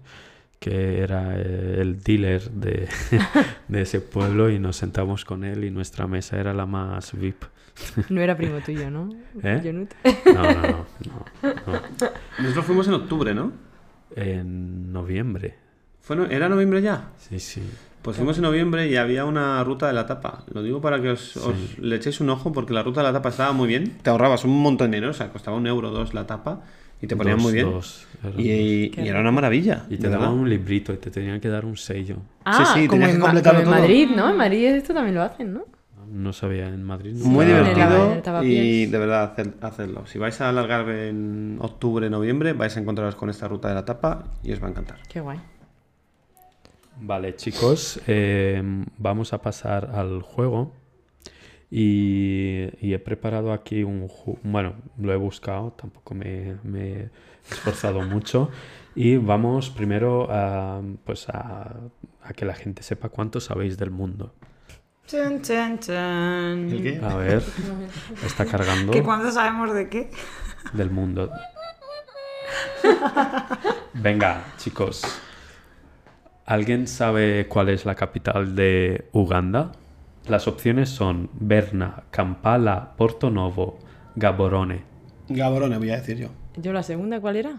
que 0.59 0.99
era 1.01 1.37
eh, 1.39 1.77
el 1.79 2.01
dealer 2.01 2.49
de, 2.51 2.87
de 3.67 3.81
ese 3.81 4.01
pueblo 4.01 4.49
y 4.49 4.57
nos 4.59 4.75
sentamos 4.77 5.23
con 5.25 5.43
él 5.43 5.63
y 5.65 5.71
nuestra 5.71 6.07
mesa 6.07 6.39
era 6.39 6.53
la 6.53 6.65
más 6.65 7.13
VIP. 7.13 7.43
No 8.09 8.21
era 8.21 8.35
primo 8.35 8.59
tuyo, 8.61 8.89
¿no? 8.89 9.09
¿Eh? 9.43 9.59
No, 10.25 10.33
no, 10.33 10.61
no, 10.61 10.85
no, 11.43 11.53
no. 11.67 11.81
Nosotros 12.39 12.65
fuimos 12.65 12.87
en 12.87 12.93
octubre, 12.95 13.35
¿no? 13.35 13.51
En 14.15 14.91
noviembre. 14.91 15.55
¿Fue 16.01 16.15
no- 16.15 16.25
¿Era 16.25 16.49
noviembre 16.49 16.81
ya? 16.81 17.09
Sí, 17.19 17.39
sí. 17.39 17.61
Pues 18.07 18.15
fuimos 18.17 18.37
en 18.37 18.43
noviembre 18.43 18.87
y 18.87 18.95
había 18.95 19.25
una 19.25 19.61
ruta 19.65 19.87
de 19.87 19.91
la 19.93 20.05
tapa. 20.05 20.43
Lo 20.53 20.63
digo 20.63 20.79
para 20.79 21.01
que 21.01 21.09
os, 21.09 21.35
os 21.35 21.77
le 21.77 21.97
echéis 21.97 22.21
un 22.21 22.29
ojo 22.29 22.53
porque 22.53 22.73
la 22.73 22.81
ruta 22.81 23.01
de 23.01 23.07
la 23.07 23.11
tapa 23.11 23.27
estaba 23.27 23.51
muy 23.51 23.67
bien. 23.67 23.97
Te 24.01 24.09
ahorrabas 24.09 24.45
un 24.45 24.61
montón 24.61 24.91
de 24.91 24.95
dinero, 24.97 25.11
o 25.11 25.13
sea, 25.13 25.27
costaba 25.27 25.57
un 25.57 25.67
euro 25.67 25.89
o 25.89 25.91
dos 25.91 26.13
la 26.13 26.25
tapa 26.25 26.61
y 27.01 27.07
te 27.07 27.17
ponían 27.17 27.35
Dos, 27.35 27.43
muy 27.43 27.51
bien. 27.53 27.65
dos, 27.69 28.07
y, 28.37 28.89
Qué 28.91 29.03
y 29.03 29.07
era 29.09 29.19
una 29.19 29.31
maravilla. 29.31 29.85
Y 29.89 29.97
te 29.97 30.07
daban 30.07 30.29
un 30.29 30.49
librito 30.49 30.93
y 30.93 30.97
te 30.97 31.11
tenían 31.11 31.41
que 31.41 31.49
dar 31.49 31.65
un 31.65 31.75
sello. 31.75 32.15
Ah, 32.45 32.71
sí, 32.73 32.87
como 32.87 33.01
tenías 33.01 33.09
en, 33.09 33.15
que 33.17 33.21
completarlo 33.23 33.59
como 33.59 33.71
en 33.71 33.75
todo. 33.77 33.81
Madrid, 33.81 34.09
¿no? 34.15 34.29
En 34.29 34.37
Madrid 34.37 34.65
esto 34.67 34.93
también 34.93 35.15
lo 35.15 35.21
hacen, 35.23 35.53
¿no? 35.53 35.65
No 36.09 36.31
sabía 36.31 36.69
en 36.69 36.83
Madrid. 36.85 37.11
no 37.13 37.25
Muy 37.25 37.45
Sí, 37.45 37.51
el- 37.51 37.57
divertido 37.65 38.41
y 38.41 38.85
de 38.85 38.97
verdad 38.97 39.23
hacer- 39.33 39.53
hacerlo. 39.59 40.07
Si 40.07 40.17
vais 40.17 40.39
a 40.39 40.47
alargar 40.47 40.87
en 40.89 41.57
octubre, 41.59 42.09
noviembre, 42.09 42.53
vais 42.53 42.77
a 42.77 42.79
encontraros 42.79 43.15
con 43.15 43.29
esta 43.29 43.49
ruta 43.49 43.67
de 43.67 43.73
la 43.75 43.83
tapa 43.83 44.23
y 44.43 44.53
os 44.53 44.63
va 44.63 44.67
a 44.67 44.69
encantar. 44.69 44.99
Qué 45.09 45.19
guay. 45.19 45.37
Vale, 46.99 47.35
chicos, 47.35 47.99
eh, 48.07 48.61
vamos 48.97 49.33
a 49.33 49.41
pasar 49.41 49.91
al 49.93 50.21
juego. 50.21 50.73
Y, 51.69 52.69
y 52.79 52.93
he 52.93 52.99
preparado 52.99 53.51
aquí 53.51 53.83
un 53.83 54.09
Bueno, 54.43 54.75
lo 54.97 55.11
he 55.13 55.17
buscado, 55.17 55.71
tampoco 55.73 56.15
me, 56.15 56.55
me 56.63 56.91
he 56.91 57.09
esforzado 57.49 58.01
mucho. 58.07 58.49
Y 58.95 59.17
vamos 59.17 59.69
primero 59.69 60.27
a, 60.31 60.81
pues 61.03 61.27
a, 61.29 61.75
a 62.23 62.33
que 62.33 62.45
la 62.45 62.55
gente 62.55 62.83
sepa 62.83 63.09
cuánto 63.09 63.39
sabéis 63.39 63.77
del 63.77 63.91
mundo. 63.91 64.33
Chan, 65.05 65.41
chan, 65.41 65.79
chan. 65.79 66.69
¿El 66.69 66.81
qué? 66.83 66.99
A 67.03 67.15
ver, 67.15 67.43
está 68.25 68.45
cargando 68.45 68.91
¿Que 68.91 69.03
cuándo 69.03 69.31
sabemos 69.31 69.73
de 69.73 69.87
qué? 69.87 70.09
del 70.73 70.89
mundo. 70.89 71.29
Venga, 73.93 74.43
chicos. 74.57 75.03
¿Alguien 76.47 76.87
sabe 76.87 77.47
cuál 77.49 77.67
es 77.69 77.85
la 77.85 77.93
capital 77.95 78.55
de 78.55 79.09
Uganda? 79.11 79.73
Las 80.27 80.47
opciones 80.47 80.87
son 80.89 81.29
Berna, 81.33 82.03
Kampala, 82.09 82.93
Porto 82.95 83.29
Novo, 83.29 83.77
Gaborone. 84.15 84.83
Gaborone, 85.27 85.77
voy 85.77 85.89
a 85.91 85.97
decir 85.97 86.17
yo. 86.17 86.29
¿Yo 86.55 86.71
la 86.71 86.83
segunda 86.83 87.19
cuál 87.19 87.35
era? 87.35 87.51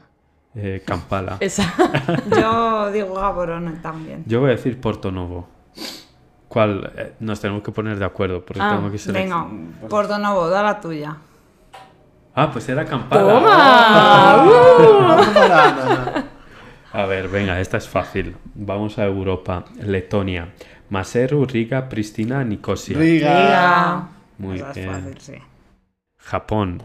Eh, 0.55 0.83
Kampala. 0.87 1.37
Esa. 1.41 1.71
Yo 2.41 2.91
digo 2.91 3.13
Gaborone 3.15 3.73
también. 3.83 4.25
Yo 4.27 4.41
voy 4.41 4.49
a 4.49 4.53
decir 4.53 4.81
Porto 4.81 5.13
Novo. 5.13 5.47
¿Cuál? 6.49 6.91
Eh, 6.97 7.13
nos 7.21 7.39
tenemos 7.41 7.63
que 7.63 7.71
poner 7.71 7.99
de 7.99 8.07
acuerdo 8.07 8.43
porque 8.43 8.63
Ah, 8.63 8.77
tengo 8.77 8.91
que 8.91 8.97
seleccionar. 8.97 9.49
Venga, 9.51 9.87
Porto 9.89 10.19
Novo, 10.19 10.49
da 10.49 10.63
la 10.63 10.81
tuya. 10.81 11.15
Ah, 12.35 12.51
pues 12.51 12.67
era 12.71 12.87
Kampala. 12.87 13.35
¡Toma! 13.35 14.47
A 16.99 17.07
ver, 17.07 17.29
venga, 17.29 17.61
esta 17.61 17.77
es 17.77 17.89
fácil. 17.89 18.35
Vamos 18.57 18.99
a 18.99 19.05
Europa. 19.07 19.65
Letonia. 19.81 20.49
Maseru, 20.91 21.45
Riga, 21.47 21.89
Pristina, 21.89 22.43
Nicosia. 22.43 22.99
Riga. 22.99 24.09
Muy 24.39 24.57
Esa 24.57 24.71
es 24.71 24.75
bien. 24.77 24.91
fácil, 24.91 25.19
sí. 25.21 25.35
Japón. 26.19 26.83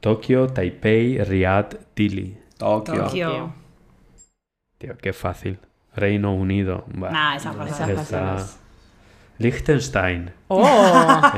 Tokio, 0.00 0.48
Taipei, 0.48 1.16
Riyadh, 1.24 1.76
Dili. 1.96 2.36
Tokio. 2.58 3.04
Tokio. 3.04 3.52
Tío, 4.76 4.98
qué 4.98 5.14
fácil. 5.14 5.58
Reino 5.96 6.34
Unido. 6.34 6.84
Nah, 6.94 7.34
esa 7.36 7.54
fácil. 7.54 7.72
Esa 7.90 8.02
Esa- 8.02 8.36
fácil. 8.36 8.58
Liechtenstein. 9.38 10.30
¡Oh! 10.48 10.62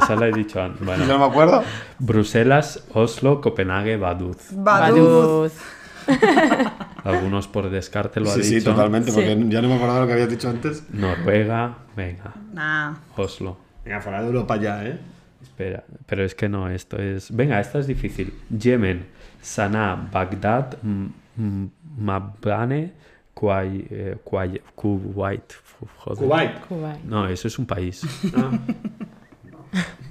Esa 0.03 0.16
la 0.16 0.26
he 0.26 0.32
dicho 0.32 0.61
antes. 0.61 0.84
Bueno. 0.84 1.05
no 1.07 1.16
me 1.20 1.26
acuerdo. 1.26 1.62
Bruselas, 2.01 2.84
Oslo, 2.92 3.40
Copenhague, 3.40 3.97
Vaduz. 3.97 4.49
Baduz. 4.51 4.99
Baduz. 4.99 5.53
Algunos 7.05 7.49
por 7.49 7.69
descarte 7.71 8.21
lo 8.21 8.31
ha 8.31 8.35
Sí, 8.35 8.41
dicho. 8.41 8.59
sí, 8.61 8.65
totalmente, 8.65 9.11
Sí. 9.11 9.17
porque 9.17 9.45
ya 9.49 9.61
no 9.63 9.69
me 9.69 9.75
acordaba 9.75 10.01
lo 10.01 10.07
que 10.07 10.13
habías 10.15 10.31
dicho 10.31 10.49
antes. 10.49 10.85
Noruega, 10.93 11.79
venga. 11.97 12.33
Nah. 12.53 12.95
Oslo. 13.17 13.57
Venga, 13.85 14.01
fuera 14.01 14.21
de 14.21 14.27
Europa 14.29 14.57
ya, 14.57 14.85
¿eh? 14.87 14.99
Espera, 15.43 15.85
pero 16.07 16.25
es 16.25 16.35
que 16.35 16.49
no, 16.49 16.69
esto 16.71 16.97
es... 16.97 17.31
Venga, 17.35 17.61
esta 17.61 17.79
es 17.79 17.87
difícil. 17.87 18.33
Yemen, 18.51 19.07
Sanaa, 19.43 20.09
Bagdad, 20.11 20.79
Mabane, 21.99 22.93
Kuwait, 23.35 23.87
eh. 23.93 24.17
Kuwait. 24.25 24.63
Kuwait. 24.75 25.53
No, 27.05 27.29
eso 27.29 27.49
es 27.49 27.59
un 27.59 27.67
país. 27.67 28.03
Ah. 28.37 28.51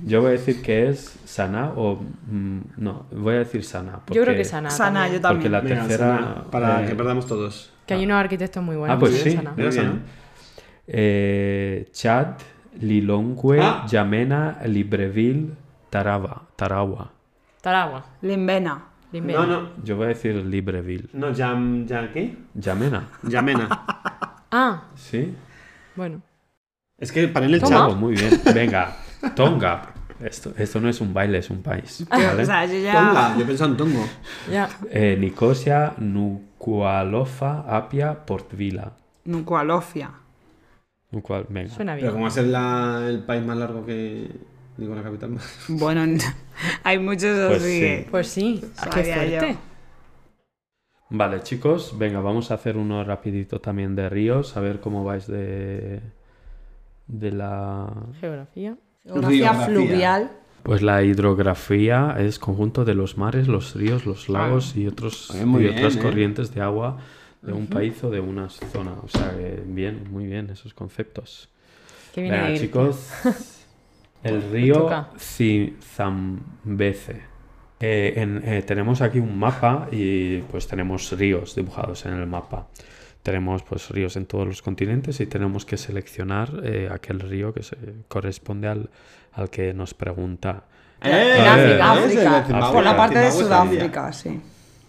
Yo 0.06 0.22
voy 0.22 0.30
a 0.30 0.32
decir 0.32 0.62
que 0.62 0.90
es 0.90 1.20
Sanaa 1.26 1.74
o... 1.76 1.96
mm, 2.28 2.60
no, 2.78 3.06
voy 3.12 3.36
a 3.36 3.40
decir 3.40 3.64
Sanaa. 3.64 4.00
Yo 4.08 4.14
creo 4.14 4.26
porque- 4.26 4.38
que 4.38 4.46
Sana. 4.46 4.70
Sana, 4.70 5.02
también. 5.04 5.22
yo 5.22 5.28
Porque 5.30 5.50
también. 5.50 5.52
la 5.52 5.60
Venga, 5.62 5.88
tercera... 5.88 6.18
Sana, 6.18 6.44
para 6.52 6.84
eh, 6.84 6.88
que 6.88 6.96
perdamos 6.96 7.26
todos. 7.28 7.72
Que 7.86 7.94
hay 7.94 8.06
unos 8.06 8.16
arquitectos 8.18 8.62
muy 8.64 8.76
buenos. 8.76 8.96
Ah, 8.98 9.00
pues 9.00 9.14
sí. 9.22 9.32
Sana. 9.32 9.52
Muy 9.52 9.62
bien. 9.64 9.72
Sana. 9.74 10.00
eh, 10.88 11.88
Chad, 11.92 12.28
Lilongwe, 12.80 13.60
Ah. 13.62 13.86
Yamena, 13.88 14.60
Libreville, 14.66 15.52
Tarawa. 15.90 16.44
Tarawa. 16.56 17.12
Taragua. 17.62 18.06
Limbena. 18.22 18.84
Limbena. 19.12 19.46
No, 19.46 19.62
no. 19.62 19.70
Yo 19.84 19.96
voy 19.96 20.06
a 20.06 20.08
decir 20.10 20.36
Libreville. 20.36 21.08
No, 21.14 21.32
Yam, 21.32 21.86
¿ya 21.86 22.12
qué? 22.12 22.36
Yamena. 22.56 23.08
Yamena. 23.24 23.70
Ah, 24.52 24.84
¿Sí? 24.96 25.34
bueno. 25.96 26.22
es 26.98 27.12
que 27.12 27.28
para 27.28 27.46
en 27.46 27.54
el 27.54 27.60
Toma. 27.62 27.76
chat. 27.78 27.90
Oh, 27.92 27.96
muy 27.96 28.14
bien. 28.16 28.42
Venga, 28.54 28.96
Tonga. 29.36 29.90
Esto, 30.20 30.54
esto 30.58 30.80
no 30.80 30.88
es 30.90 31.02
un 31.02 31.14
baile, 31.14 31.40
es 31.40 31.50
un 31.50 31.62
país. 31.62 32.06
¿vale? 32.10 32.42
O 32.44 32.46
sea, 32.46 32.66
yo 32.66 32.78
ya. 32.80 32.94
Tonga, 32.94 33.38
yo 33.38 33.46
pensaba 33.46 33.72
en 33.72 33.78
Tongo. 33.78 34.06
Ya. 34.50 34.70
Eh, 34.90 35.18
Nicosia, 35.20 35.94
Nukualofa, 35.98 37.66
Apia, 37.68 38.26
Port 38.26 38.54
Vila. 38.54 38.94
Nukualofia. 39.26 40.12
Nukual- 41.12 41.46
venga. 41.50 41.70
Suena 41.70 41.94
Pero 41.94 42.04
bien. 42.08 42.12
como 42.14 42.24
va 42.24 42.28
a 42.30 42.32
ser 42.32 42.46
la- 42.48 43.06
el 43.08 43.20
país 43.24 43.44
más 43.46 43.58
largo 43.58 43.86
que. 43.86 44.30
Digo, 44.78 44.96
la 44.96 45.04
capital 45.04 45.32
más. 45.32 45.66
Bueno, 45.68 46.02
hay 46.84 46.98
muchos 47.00 47.38
Pues 47.48 47.62
así. 47.62 47.80
sí. 47.80 48.08
Pues 48.10 48.28
sí. 48.28 48.62
Qué 48.94 49.04
yo. 49.06 49.14
fuerte. 49.14 49.58
Vale, 51.10 51.42
chicos, 51.44 51.96
venga, 51.98 52.22
vamos 52.22 52.50
a 52.50 52.56
hacer 52.56 52.76
uno 52.78 53.04
rapidito 53.04 53.62
también 53.62 53.96
de 53.96 54.10
ríos, 54.10 54.58
a 54.58 54.62
ver 54.62 54.80
cómo 54.80 55.04
vais 55.04 55.28
de, 55.28 56.02
de 57.06 57.32
la... 57.32 57.88
Geografía. 58.20 58.76
Geografía 59.04 59.54
fluvial. 59.54 60.32
Pues 60.64 60.82
la 60.82 61.04
hidrografía 61.04 62.16
es 62.20 62.40
conjunto 62.40 62.86
de 62.86 62.94
los 62.94 63.18
mares, 63.18 63.48
los 63.50 63.76
ríos, 63.76 64.06
los 64.06 64.30
lagos 64.30 64.78
y, 64.78 64.88
otros, 64.88 65.30
muy 65.46 65.62
y 65.62 65.68
bien, 65.68 65.78
otras 65.78 65.98
¿eh? 65.98 66.00
corrientes 66.00 66.54
de 66.54 66.62
agua 66.62 67.00
de 67.42 67.52
un 67.52 67.68
país 67.68 68.02
o 68.06 68.10
de 68.10 68.22
una 68.22 68.50
zona. 68.50 68.94
O 69.04 69.10
sea, 69.10 69.32
que 69.36 69.62
bien, 69.66 70.08
muy 70.10 70.26
bien 70.26 70.50
esos 70.50 70.74
conceptos. 70.74 71.50
Qué 72.14 72.22
viene 72.22 72.42
Venga, 72.42 72.58
chicos, 72.60 73.10
el 74.24 74.42
río 74.52 74.90
Zambeze. 75.82 77.22
Eh, 77.82 78.14
en- 78.16 78.42
eh, 78.46 78.62
tenemos 78.62 79.02
aquí 79.02 79.20
un 79.20 79.38
mapa 79.38 79.90
y 79.92 80.38
pues 80.44 80.66
tenemos 80.68 81.12
ríos 81.12 81.56
dibujados 81.56 82.06
en 82.06 82.14
el 82.14 82.26
mapa. 82.28 82.68
Tenemos 83.24 83.64
pues 83.64 83.90
ríos 83.90 84.16
en 84.18 84.26
todos 84.26 84.46
los 84.46 84.62
continentes 84.62 85.20
y 85.22 85.26
tenemos 85.26 85.66
que 85.66 85.78
seleccionar 85.78 86.52
eh, 86.64 86.90
aquel 86.92 87.22
río 87.22 87.54
que 87.54 87.64
se 87.64 87.78
corresponde 88.10 88.68
al, 88.68 88.90
al 89.32 89.50
que 89.50 89.74
nos 89.74 89.94
pregunta. 89.94 90.64
¡Eh! 91.02 91.36
En 91.38 91.48
África, 91.48 91.94
¿ves? 91.96 92.26
África. 92.28 92.72
Por 92.72 92.84
la 92.84 92.96
parte 92.98 93.20
de. 93.20 93.32
Sudáfrica, 93.32 94.12
sí. 94.14 94.42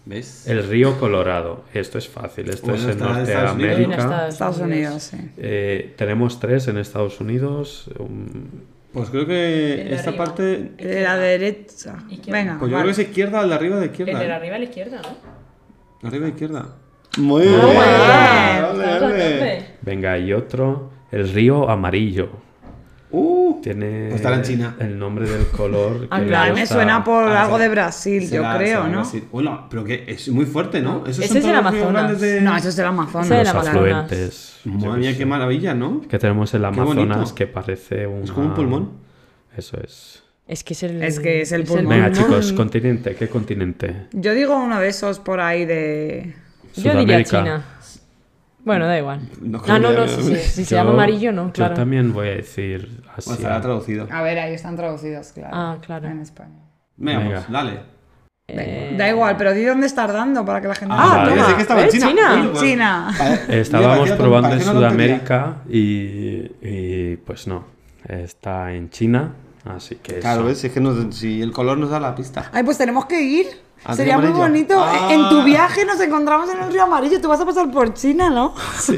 ¿Ves? 0.05 0.47
El 0.47 0.67
río 0.67 0.99
Colorado. 0.99 1.63
Esto 1.73 1.97
es 1.97 2.07
fácil. 2.07 2.49
Esto 2.49 2.67
Bueno, 2.67 2.77
es 2.79 2.83
en 2.83 2.89
está 2.91 3.09
en 3.11 3.17
Estados 3.25 3.51
Unidos. 3.55 3.79
En 3.79 3.87
Norteamérica. 3.89 4.27
Estados 4.27 4.57
Unidos, 4.59 5.03
sí. 5.03 5.17
Eh, 5.37 5.93
tenemos 5.97 6.39
tres 6.39 6.67
en 6.67 6.77
Estados 6.77 7.19
Unidos. 7.21 7.89
um, 7.97 8.43
Pues 8.93 9.09
creo 9.09 9.25
que 9.25 9.81
El 9.81 9.93
esta 9.93 10.09
arriba. 10.11 10.25
parte. 10.25 10.71
El 10.77 10.87
de 10.89 11.01
la 11.01 11.17
derecha. 11.17 11.95
Izquierda. 12.09 12.39
Venga, 12.39 12.59
Pues 12.59 12.69
yo 12.69 12.77
vale. 12.77 12.83
creo 12.91 12.95
que 12.95 13.01
es 13.01 13.07
izquierda, 13.09 13.41
el 13.41 13.49
de 13.49 13.55
arriba 13.55 13.77
de 13.79 13.85
izquierda. 13.87 14.11
El 14.11 14.19
de 14.19 14.27
la 14.27 14.33
¿eh? 14.33 14.37
arriba 14.37 14.55
a 14.55 14.59
la 14.59 14.65
izquierda, 14.65 15.01
¿no? 15.01 16.07
Arriba 16.07 16.27
izquierda. 16.27 16.75
Muy 17.17 17.43
bien. 17.43 17.59
bien. 17.61 18.63
Ole. 18.65 18.99
tope. 18.99 19.65
venga, 19.81 20.17
y 20.17 20.33
otro. 20.33 20.91
El 21.11 21.29
río 21.31 21.69
Amarillo. 21.69 22.29
Uh, 23.11 23.61
tiene 23.61 24.07
Pues 24.09 24.15
estará 24.15 24.35
en 24.37 24.41
China. 24.41 24.75
el 24.79 24.99
nombre 24.99 25.29
del 25.29 25.47
color. 25.47 26.07
Ah, 26.09 26.15
que 26.19 26.23
le 26.23 26.27
claro. 26.27 26.53
Me 26.55 26.65
suena 26.65 27.03
por 27.03 27.23
Ah, 27.29 27.43
algo 27.43 27.57
de 27.57 27.69
Brasil, 27.69 28.29
yo 28.29 28.43
creo, 28.57 28.87
¿no? 28.87 29.03
Bueno, 29.31 29.67
pero 29.69 29.85
que 29.85 30.03
es 30.07 30.27
muy 30.27 30.45
fuerte, 30.45 30.81
¿no? 30.81 31.05
Esos 31.07 31.23
Ese 31.23 31.39
es 31.39 31.45
el 31.45 31.55
Amazonas. 31.55 32.19
de- 32.19 32.41
No, 32.41 32.57
eso 32.57 32.67
es 32.69 32.77
el 32.77 32.85
Amazonas. 32.85 33.25
Ese 33.27 33.35
es 33.35 33.39
el 33.39 33.45
Los 33.45 33.55
Amazonas. 33.67 33.75
afluentes. 34.09 34.59
Madre 34.65 34.91
qué 34.91 34.97
mía, 34.97 35.17
qué 35.17 35.25
maravilla, 35.25 35.73
¿no? 35.73 36.01
Que 36.01 36.19
tenemos 36.19 36.53
el 36.53 36.61
Qué 36.63 36.67
bonito. 36.81 37.01
Amazonas 37.03 37.31
que 37.33 37.47
parece 37.47 38.05
un. 38.07 38.23
Es 38.23 38.31
como 38.31 38.47
un 38.47 38.53
pulmón. 38.53 38.91
Eso 39.55 39.77
es. 39.81 40.21
Es 40.47 40.63
que 40.65 40.73
es 40.73 40.83
el. 40.83 41.01
Es 41.01 41.19
que 41.21 41.41
es 41.41 41.51
el 41.53 41.63
pulmón. 41.63 41.87
Venga, 41.87 42.11
chicos, 42.11 42.51
continente. 42.51 43.15
¿Qué 43.15 43.29
continente? 43.29 44.07
Yo 44.11 44.33
digo 44.33 44.57
uno 44.57 44.79
de 44.81 44.89
esos 44.89 45.19
por 45.19 45.39
ahí 45.39 45.63
de... 45.65 46.35
Yo 46.75 46.81
diría 46.99 47.25
Sudamérica. 47.25 47.43
China. 47.43 47.65
Bueno, 48.63 48.87
da 48.87 48.97
igual. 48.97 49.19
No, 49.41 49.61
ah, 49.67 49.77
no, 49.79 49.91
no, 49.93 50.07
si, 50.07 50.21
si- 50.23 50.35
si 50.37 50.65
se 50.65 50.75
llama 50.75 50.91
amarillo, 50.91 51.31
no, 51.31 51.51
claro. 51.53 51.75
Yo 51.75 51.81
también 51.81 52.11
voy 52.13 52.29
a 52.29 52.31
decir 52.31 53.01
así. 53.15 53.27
Pues 53.29 53.37
estará 53.37 53.61
traducido. 53.61 54.07
A 54.11 54.21
ver, 54.23 54.39
ahí 54.39 54.53
están 54.55 54.75
traducidos, 54.75 55.31
claro. 55.33 55.51
Ah, 55.55 55.77
claro. 55.85 56.07
En 56.07 56.21
español. 56.21 56.61
Venga, 56.97 57.19
Venga. 57.19 57.35
pues, 57.35 57.51
dale. 57.51 57.79
Eh, 58.47 58.93
Da 58.97 59.09
igual, 59.09 59.35
pero 59.37 59.53
di 59.53 59.63
dónde 59.63 59.87
estás 59.87 60.11
dando 60.11 60.43
para 60.45 60.61
que 60.61 60.67
la 60.67 60.75
gente... 60.75 60.93
Ah, 60.97 61.17
vale. 61.17 61.33
pensé 61.35 61.55
que 61.55 61.61
estaba 61.61 61.81
en 61.81 61.87
¿Eh? 61.87 61.91
China. 61.91 62.07
China. 62.09 62.49
Uy, 62.53 62.59
China. 62.59 63.11
Vale. 63.17 63.39
Estábamos 63.61 64.11
probando 64.11 64.49
en. 64.53 64.61
Sudamérica 64.61 65.57
y, 65.69 66.51
y, 66.61 67.17
pues 67.25 67.47
no. 67.47 67.65
Está 68.07 68.71
en 68.73 68.89
China, 68.91 69.33
así 69.65 69.95
que. 69.95 70.19
Claro, 70.19 70.41
eso. 70.41 70.47
ves, 70.47 70.63
es 70.65 70.71
que 70.71 70.79
nos- 70.79 71.15
si 71.15 71.41
el 71.41 71.51
color 71.51 71.77
nos 71.77 71.89
da 71.89 71.99
la 71.99 72.15
pista. 72.15 72.49
Ay, 72.53 72.63
pues 72.63 72.77
tenemos 72.77 73.05
que 73.05 73.21
ir. 73.21 73.47
¿Al 73.83 73.95
Sería 73.95 74.17
muy 74.17 74.27
amarillo? 74.27 74.47
bonito. 74.47 74.83
Ah. 74.83 75.09
En 75.13 75.29
tu 75.29 75.43
viaje 75.43 75.85
nos 75.85 75.99
encontramos 75.99 76.49
en 76.49 76.59
el 76.63 76.71
río 76.71 76.83
amarillo. 76.83 77.21
Tú 77.21 77.27
vas 77.27 77.39
a 77.41 77.45
pasar 77.45 77.69
por 77.69 77.93
China, 77.93 78.31
¿no? 78.31 78.55
Sí. 78.79 78.97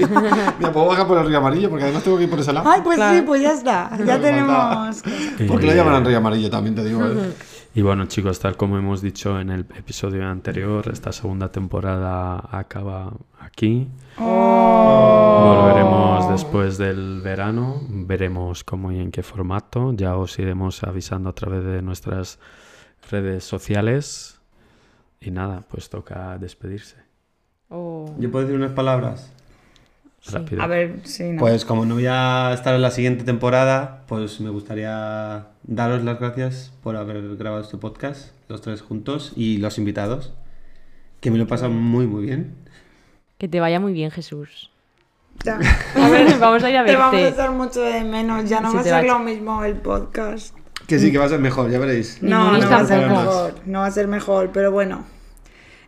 Mira, 0.59 0.71
puedo 0.71 0.85
bajar 0.85 1.05
por 1.07 1.17
el 1.17 1.27
río 1.27 1.39
amarillo 1.39 1.69
porque 1.69 1.83
además 1.83 2.03
tengo 2.03 2.17
que 2.17 2.23
ir 2.23 2.29
por 2.29 2.39
ese 2.39 2.53
lado. 2.53 2.69
Ay, 2.69 2.81
pues 2.83 2.95
Claro. 2.95 3.17
sí, 3.17 3.23
pues 3.23 3.41
ya 3.41 3.51
está. 3.51 3.89
Ya 4.05 4.19
tenemos... 4.21 5.01
¿Por 5.47 5.59
qué 5.59 5.65
lo 5.67 5.73
llaman 5.73 6.05
río 6.05 6.17
amarillo 6.17 6.49
también, 6.49 6.75
te 6.75 6.85
digo? 6.85 7.05
¿eh? 7.05 7.33
Y 7.75 7.81
bueno, 7.81 8.05
chicos, 8.05 8.39
tal 8.39 8.55
como 8.55 8.77
hemos 8.77 9.01
dicho 9.01 9.39
en 9.41 9.49
el 9.49 9.61
episodio 9.75 10.25
anterior, 10.27 10.87
esta 10.91 11.11
segunda 11.11 11.51
temporada 11.51 12.41
acaba 12.51 13.11
aquí. 13.47 13.87
Volveremos 14.17 16.29
después 16.29 16.77
del 16.77 17.21
verano, 17.21 17.81
veremos 17.89 18.63
cómo 18.63 18.91
y 18.91 18.99
en 18.99 19.11
qué 19.11 19.23
formato. 19.23 19.93
Ya 19.93 20.15
os 20.15 20.37
iremos 20.37 20.83
avisando 20.83 21.29
a 21.29 21.33
través 21.33 21.63
de 21.63 21.81
nuestras 21.81 22.39
redes 23.09 23.43
sociales. 23.43 24.39
Y 25.19 25.31
nada, 25.31 25.63
pues 25.69 25.89
toca 25.89 26.37
despedirse. 26.37 26.97
oh, 27.69 28.13
¿Yo 28.19 28.31
puedo 28.31 28.45
decir 28.45 28.59
unas 28.59 28.73
palabras? 28.73 29.33
Rápido. 30.31 30.61
A 30.61 30.67
ver, 30.67 30.99
sí, 31.03 31.31
no. 31.31 31.39
Pues 31.39 31.63
como 31.63 31.85
no 31.85 31.95
voy 31.95 32.07
a 32.07 32.51
estar 32.53 32.75
en 32.75 32.81
la 32.81 32.91
siguiente 32.91 33.23
temporada, 33.23 34.03
pues 34.07 34.41
me 34.41 34.49
gustaría 34.49 35.47
daros 35.63 36.03
las 36.03 36.19
gracias 36.19 36.73
por 36.83 36.97
haber 36.97 37.37
grabado 37.37 37.63
este 37.63 37.77
podcast, 37.77 38.31
los 38.49 38.61
tres 38.61 38.81
juntos, 38.81 39.31
y 39.35 39.57
los 39.57 39.77
invitados, 39.77 40.33
que 41.21 41.31
me 41.31 41.37
lo 41.37 41.45
he 41.45 41.47
pasado 41.47 41.71
muy, 41.71 42.07
muy 42.07 42.25
bien. 42.25 42.55
Que 43.37 43.47
te 43.47 43.59
vaya 43.59 43.79
muy 43.79 43.93
bien, 43.93 44.11
Jesús. 44.11 44.71
Ya. 45.43 45.59
A 45.95 46.09
ver, 46.09 46.37
vamos 46.39 46.63
a 46.63 46.69
ir 46.69 46.77
a 46.77 46.85
Te 46.85 46.95
vamos 46.95 47.13
a 47.13 47.17
verte. 47.17 47.33
echar 47.33 47.51
mucho 47.51 47.81
de 47.81 48.03
menos. 48.03 48.49
Ya 48.49 48.59
no 48.59 48.73
va 48.73 48.79
a 48.79 48.83
ser 48.83 48.93
a 48.93 49.01
lo 49.03 49.19
mismo 49.19 49.63
el 49.63 49.75
podcast. 49.75 50.55
Que 50.87 50.97
sí, 50.99 51.11
que 51.11 51.17
va 51.17 51.25
a 51.25 51.29
ser 51.29 51.39
mejor, 51.39 51.69
ya 51.69 51.79
veréis. 51.79 52.21
No, 52.21 52.57
no 52.57 52.69
va 52.69 52.77
a 52.77 52.85
ser 52.85 53.07
mejor. 53.07 53.55
No 53.65 53.79
va 53.79 53.85
a 53.85 53.91
ser 53.91 54.07
mejor, 54.07 54.51
pero 54.51 54.71
bueno. 54.71 55.05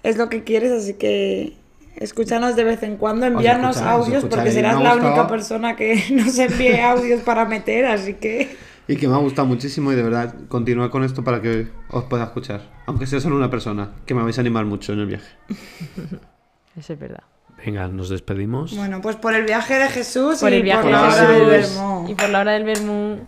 Es 0.04 0.18
lo 0.18 0.30
que 0.30 0.44
quieres, 0.44 0.72
así 0.72 0.94
que 0.94 1.58
escúchanos 1.96 2.56
de 2.56 2.64
vez 2.64 2.84
en 2.84 2.98
cuando, 2.98 3.26
envíanos 3.26 3.76
escucharé, 3.78 4.00
os 4.00 4.08
audios, 4.08 4.26
porque 4.26 4.52
serás 4.52 4.76
la 4.82 4.94
gustado. 4.94 5.08
única 5.08 5.28
persona 5.28 5.76
que 5.76 6.04
nos 6.12 6.38
envíe 6.38 6.80
audios 6.80 7.22
para 7.22 7.46
meter, 7.46 7.86
así 7.86 8.14
que... 8.14 8.56
Y 8.88 8.96
que 8.96 9.08
me 9.08 9.14
ha 9.16 9.18
gustado 9.18 9.48
muchísimo 9.48 9.92
y 9.92 9.96
de 9.96 10.04
verdad 10.04 10.34
continúa 10.48 10.90
con 10.90 11.04
esto 11.04 11.24
para 11.24 11.42
que 11.42 11.68
os 11.90 12.06
pueda 12.06 12.24
escuchar. 12.26 12.62
Aunque 12.86 13.06
sea 13.08 13.20
solo 13.20 13.36
una 13.36 13.50
persona, 13.50 13.92
que 14.06 14.14
me 14.14 14.24
vais 14.24 14.38
a 14.38 14.42
animar 14.42 14.66
mucho 14.66 14.94
en 14.94 15.00
el 15.00 15.06
viaje. 15.08 15.30
Eso 16.78 16.94
es 16.94 17.00
verdad. 17.00 17.24
Venga, 17.66 17.88
nos 17.88 18.10
despedimos. 18.10 18.76
Bueno, 18.76 19.02
pues 19.02 19.16
por 19.18 19.34
el 19.36 19.44
viaje 19.46 19.76
de 19.78 19.90
Jesús 19.90 20.40
Por 20.40 20.52
y 20.52 20.56
el 20.56 20.64
viaje 20.64 20.82
por 20.84 20.92
de 20.92 20.98
la 20.98 21.02
hora 21.08 21.30
del 21.32 21.62
Jesús 21.62 21.76
Vermú. 21.78 22.10
y 22.10 22.16
por 22.16 22.30
la 22.30 22.40
hora 22.40 22.52
del 22.54 22.64
vermú. 22.64 23.20